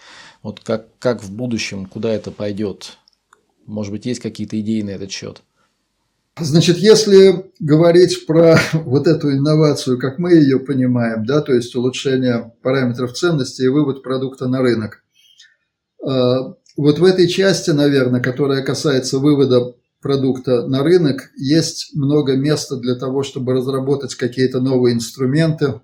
Вот 0.43 0.61
как, 0.61 0.87
как 0.99 1.23
в 1.23 1.31
будущем, 1.31 1.87
куда 1.87 2.11
это 2.11 2.31
пойдет? 2.31 2.97
Может 3.67 3.93
быть, 3.93 4.07
есть 4.07 4.21
какие-то 4.21 4.59
идеи 4.61 4.83
на 4.83 4.91
этот 4.91 5.11
счет? 5.11 5.43
Значит, 6.41 6.79
если 6.79 7.51
говорить 7.59 8.27
про 8.27 8.59
вот 8.73 9.07
эту 9.07 9.33
инновацию, 9.33 9.99
как 9.99 10.19
мы 10.19 10.35
ее 10.35 10.61
понимаем, 10.61 11.27
да, 11.27 11.43
то 11.43 11.53
есть 11.53 11.75
улучшение 11.75 12.53
параметров 12.63 13.13
ценности 13.13 13.63
и 13.63 13.69
вывод 13.69 14.03
продукта 14.03 14.49
на 14.49 14.63
рынок, 14.63 15.03
э, 16.03 16.37
вот 16.77 16.99
в 17.01 17.05
этой 17.05 17.27
части, 17.27 17.71
наверное, 17.71 18.21
которая 18.21 18.63
касается 18.63 19.19
вывода 19.19 19.75
продукта 20.01 20.67
на 20.67 20.83
рынок, 20.83 21.31
есть 21.37 21.95
много 21.95 22.37
места 22.37 22.77
для 22.77 22.95
того, 22.95 23.23
чтобы 23.23 23.53
разработать 23.53 24.15
какие-то 24.15 24.61
новые 24.61 24.95
инструменты 24.95 25.81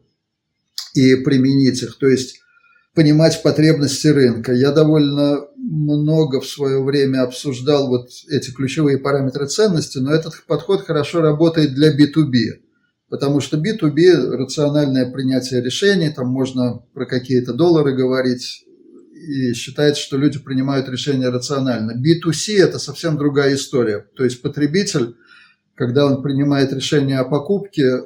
и 0.94 1.16
применить 1.16 1.82
их. 1.82 1.98
То 1.98 2.06
есть 2.06 2.40
понимать 2.94 3.42
потребности 3.42 4.06
рынка. 4.06 4.52
Я 4.52 4.70
довольно 4.70 5.40
много 5.56 6.40
в 6.40 6.46
свое 6.46 6.82
время 6.82 7.22
обсуждал 7.22 7.88
вот 7.88 8.08
эти 8.30 8.50
ключевые 8.52 8.98
параметры 8.98 9.46
ценности, 9.46 9.98
но 9.98 10.12
этот 10.12 10.34
подход 10.46 10.82
хорошо 10.82 11.20
работает 11.20 11.74
для 11.74 11.90
B2B, 11.90 12.60
потому 13.08 13.40
что 13.40 13.56
B2B– 13.56 14.30
рациональное 14.36 15.10
принятие 15.10 15.60
решений, 15.62 16.10
там 16.10 16.28
можно 16.28 16.84
про 16.92 17.06
какие-то 17.06 17.52
доллары 17.52 17.96
говорить, 17.96 18.64
и 19.24 19.54
считается, 19.54 20.02
что 20.02 20.16
люди 20.16 20.38
принимают 20.38 20.88
решения 20.88 21.28
рационально. 21.28 21.92
B2C– 21.92 22.56
это 22.58 22.78
совсем 22.78 23.16
другая 23.16 23.54
история. 23.54 24.06
То 24.16 24.24
есть 24.24 24.42
потребитель, 24.42 25.16
когда 25.74 26.06
он 26.06 26.22
принимает 26.22 26.72
решение 26.72 27.18
о 27.18 27.24
покупке, 27.24 28.02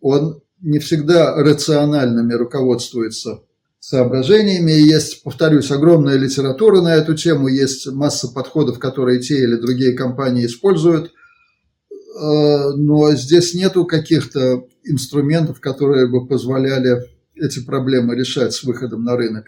он 0.00 0.42
не 0.60 0.78
всегда 0.78 1.34
рациональными 1.36 2.32
руководствуется 2.34 3.42
соображениями. 3.80 4.70
Есть, 4.70 5.22
повторюсь, 5.24 5.70
огромная 5.70 6.16
литература 6.16 6.80
на 6.80 6.94
эту 6.94 7.14
тему, 7.14 7.48
есть 7.48 7.86
масса 7.88 8.28
подходов, 8.28 8.78
которые 8.78 9.20
те 9.20 9.42
или 9.42 9.56
другие 9.56 9.92
компании 9.92 10.46
используют, 10.46 11.08
э, 11.08 12.70
но 12.76 13.12
здесь 13.14 13.54
нету 13.54 13.84
каких-то 13.84 14.64
инструментов, 14.84 15.60
которые 15.60 16.06
бы 16.06 16.26
позволяли 16.26 17.02
эти 17.34 17.64
проблемы 17.64 18.14
решать 18.14 18.52
с 18.52 18.62
выходом 18.62 19.04
на 19.04 19.16
рынок. 19.16 19.46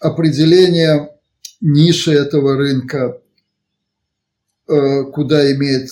Определение 0.00 1.10
ниши 1.60 2.12
этого 2.12 2.56
рынка, 2.56 3.20
э, 4.68 5.04
куда 5.04 5.52
имеет 5.52 5.90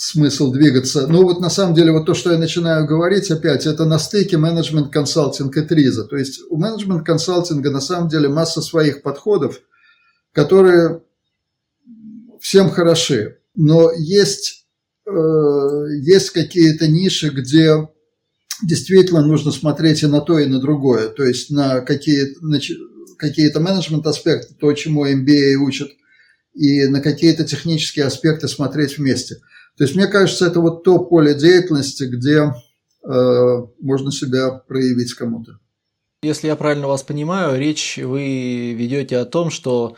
смысл 0.00 0.50
двигаться. 0.50 1.06
Ну 1.08 1.24
вот 1.24 1.40
на 1.40 1.50
самом 1.50 1.74
деле 1.74 1.92
вот 1.92 2.06
то, 2.06 2.14
что 2.14 2.32
я 2.32 2.38
начинаю 2.38 2.86
говорить 2.86 3.30
опять, 3.30 3.66
это 3.66 3.84
на 3.84 3.98
стыке 3.98 4.38
менеджмент 4.38 4.90
консалтинг 4.90 5.54
и 5.58 5.60
триза. 5.60 6.04
То 6.04 6.16
есть 6.16 6.40
у 6.48 6.56
менеджмент 6.56 7.04
консалтинга 7.04 7.70
на 7.70 7.82
самом 7.82 8.08
деле 8.08 8.30
масса 8.30 8.62
своих 8.62 9.02
подходов, 9.02 9.60
которые 10.32 11.02
всем 12.40 12.70
хороши. 12.70 13.40
Но 13.54 13.92
есть, 13.92 14.66
э, 15.06 15.10
есть 16.00 16.30
какие-то 16.30 16.88
ниши, 16.88 17.28
где 17.28 17.86
действительно 18.62 19.20
нужно 19.20 19.52
смотреть 19.52 20.02
и 20.02 20.06
на 20.06 20.22
то, 20.22 20.38
и 20.38 20.46
на 20.46 20.60
другое. 20.60 21.08
То 21.08 21.24
есть 21.24 21.50
на 21.50 21.80
какие, 21.82 22.36
какие-то 23.20 23.60
менеджмент 23.60 24.06
аспекты, 24.06 24.54
то, 24.54 24.72
чему 24.72 25.06
MBA 25.06 25.54
учат, 25.54 25.90
и 26.54 26.86
на 26.86 27.00
какие-то 27.00 27.44
технические 27.44 28.06
аспекты 28.06 28.48
смотреть 28.48 28.98
вместе– 28.98 29.36
то 29.80 29.84
есть, 29.84 29.96
мне 29.96 30.08
кажется, 30.08 30.46
это 30.46 30.60
вот 30.60 30.84
то 30.84 30.98
поле 30.98 31.34
деятельности, 31.34 32.04
где 32.04 32.52
э, 33.02 33.66
можно 33.80 34.12
себя 34.12 34.50
проявить 34.50 35.14
кому-то. 35.14 35.58
Если 36.22 36.48
я 36.48 36.56
правильно 36.56 36.86
вас 36.86 37.02
понимаю, 37.02 37.58
речь 37.58 37.96
вы 37.96 38.74
ведете 38.74 39.16
о 39.16 39.24
том, 39.24 39.48
что 39.48 39.96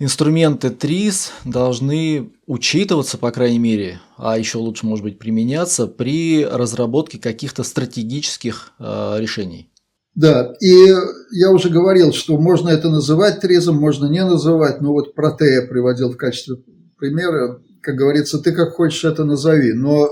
инструменты 0.00 0.70
ТРИС 0.70 1.30
должны 1.44 2.32
учитываться, 2.46 3.16
по 3.16 3.30
крайней 3.30 3.60
мере, 3.60 4.00
а 4.16 4.36
еще 4.36 4.58
лучше, 4.58 4.86
может 4.86 5.04
быть, 5.04 5.20
применяться 5.20 5.86
при 5.86 6.44
разработке 6.44 7.20
каких-то 7.20 7.62
стратегических 7.62 8.72
э, 8.80 9.18
решений. 9.20 9.69
Да, 10.20 10.54
и 10.60 10.94
я 11.32 11.50
уже 11.50 11.70
говорил, 11.70 12.12
что 12.12 12.36
можно 12.38 12.68
это 12.68 12.90
называть 12.90 13.40
тризом, 13.40 13.76
можно 13.76 14.06
не 14.06 14.24
называть, 14.24 14.80
но 14.80 14.92
вот 14.92 15.14
Протея 15.14 15.66
приводил 15.66 16.10
в 16.10 16.16
качестве 16.16 16.56
примера 16.98 17.60
как 17.82 17.96
говорится, 17.96 18.38
ты 18.38 18.52
как 18.52 18.74
хочешь 18.74 19.04
это 19.04 19.24
назови. 19.24 19.72
Но 19.72 20.08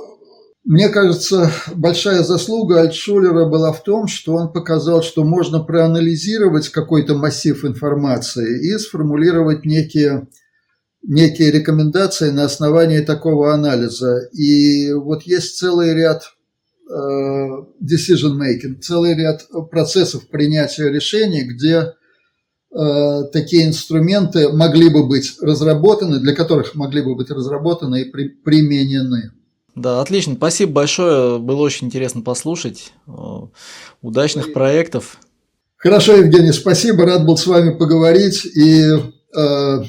мне 0.65 0.89
кажется, 0.89 1.51
большая 1.75 2.23
заслуга 2.23 2.81
Альтшулера 2.81 3.49
была 3.49 3.73
в 3.73 3.83
том, 3.83 4.07
что 4.07 4.35
он 4.35 4.53
показал, 4.53 5.03
что 5.03 5.25
можно 5.25 5.61
проанализировать 5.61 6.69
какой-то 6.69 7.15
массив 7.15 7.65
информации 7.65 8.73
и 8.73 8.79
сформулировать 8.79 9.65
некие, 9.65 10.29
некие 11.03 11.51
рекомендации 11.51 12.31
на 12.31 12.45
основании 12.45 13.01
такого 13.01 13.55
анализа. 13.55 14.29
И 14.33 14.93
вот 14.93 15.23
есть 15.23 15.59
целый 15.59 15.95
ряд 15.95 16.23
э, 16.89 17.65
decision 17.82 18.39
making, 18.39 18.81
целый 18.81 19.15
ряд 19.15 19.47
процессов 19.70 20.28
принятия 20.28 20.90
решений, 20.90 21.43
где 21.43 21.93
Э, 22.70 23.24
такие 23.32 23.66
инструменты 23.66 24.51
могли 24.51 24.90
бы 24.90 25.06
быть 25.06 25.36
разработаны, 25.40 26.20
для 26.20 26.35
которых 26.35 26.74
могли 26.74 27.01
бы 27.02 27.15
быть 27.15 27.31
разработаны 27.31 28.02
и 28.02 28.05
при, 28.05 28.28
применены. 28.28 29.32
Да, 29.74 30.02
отлично. 30.02 30.35
Спасибо 30.35 30.73
большое. 30.73 31.39
Было 31.39 31.62
очень 31.62 31.86
интересно 31.86 32.20
послушать. 32.20 32.93
Э, 33.06 33.12
удачных 34.02 34.52
проектов. 34.52 35.19
Хорошо, 35.77 36.16
Евгений, 36.16 36.52
спасибо. 36.52 37.05
Рад 37.05 37.24
был 37.24 37.36
с 37.36 37.47
вами 37.47 37.74
поговорить. 37.74 38.44
И 38.44 38.82
э, 38.82 39.82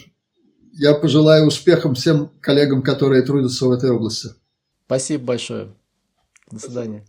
я 0.73 0.93
пожелаю 0.93 1.47
успехов 1.47 1.97
всем 1.97 2.31
коллегам, 2.39 2.81
которые 2.81 3.23
трудятся 3.23 3.65
в 3.65 3.71
этой 3.71 3.91
области. 3.91 4.29
Спасибо 4.85 5.25
большое. 5.25 5.67
До 6.51 6.59
свидания. 6.59 7.05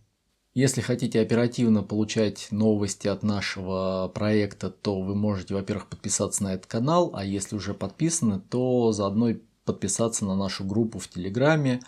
Если 0.53 0.81
хотите 0.81 1.21
оперативно 1.21 1.85
получать 1.85 2.49
новости 2.51 3.07
от 3.07 3.23
нашего 3.23 4.11
проекта, 4.13 4.69
то 4.69 5.01
вы 5.01 5.15
можете, 5.15 5.55
во-первых, 5.55 5.89
подписаться 5.89 6.43
на 6.43 6.55
этот 6.55 6.67
канал, 6.67 7.13
а 7.15 7.25
если 7.25 7.55
уже 7.55 7.73
подписаны, 7.73 8.41
то 8.41 8.91
заодно 8.91 9.35
подписаться 9.65 10.25
на 10.25 10.35
нашу 10.35 10.65
группу 10.65 10.99
в 10.99 11.09
Телеграме. 11.09 11.81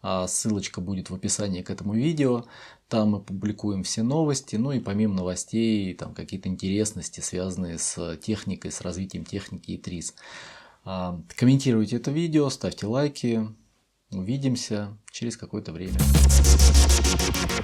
а 0.00 0.26
ссылочка 0.28 0.80
будет 0.80 1.10
в 1.10 1.14
описании 1.14 1.62
к 1.62 1.70
этому 1.70 1.92
видео. 1.92 2.44
Там 2.88 3.10
мы 3.10 3.20
публикуем 3.20 3.82
все 3.82 4.02
новости, 4.02 4.56
ну 4.56 4.70
и 4.72 4.78
помимо 4.78 5.14
новостей, 5.14 5.92
там 5.94 6.14
какие-то 6.14 6.48
интересности, 6.48 7.20
связанные 7.20 7.78
с 7.78 8.16
техникой, 8.18 8.70
с 8.70 8.80
развитием 8.80 9.24
техники 9.24 9.72
и 9.72 9.78
ТРИС. 9.78 10.14
А, 10.84 11.20
комментируйте 11.34 11.96
это 11.96 12.12
видео, 12.12 12.48
ставьте 12.48 12.86
лайки. 12.86 13.48
Увидимся 14.12 14.96
через 15.10 15.36
какое-то 15.36 15.72
время. 15.72 15.98
Thank 17.32 17.50
you. 17.50 17.55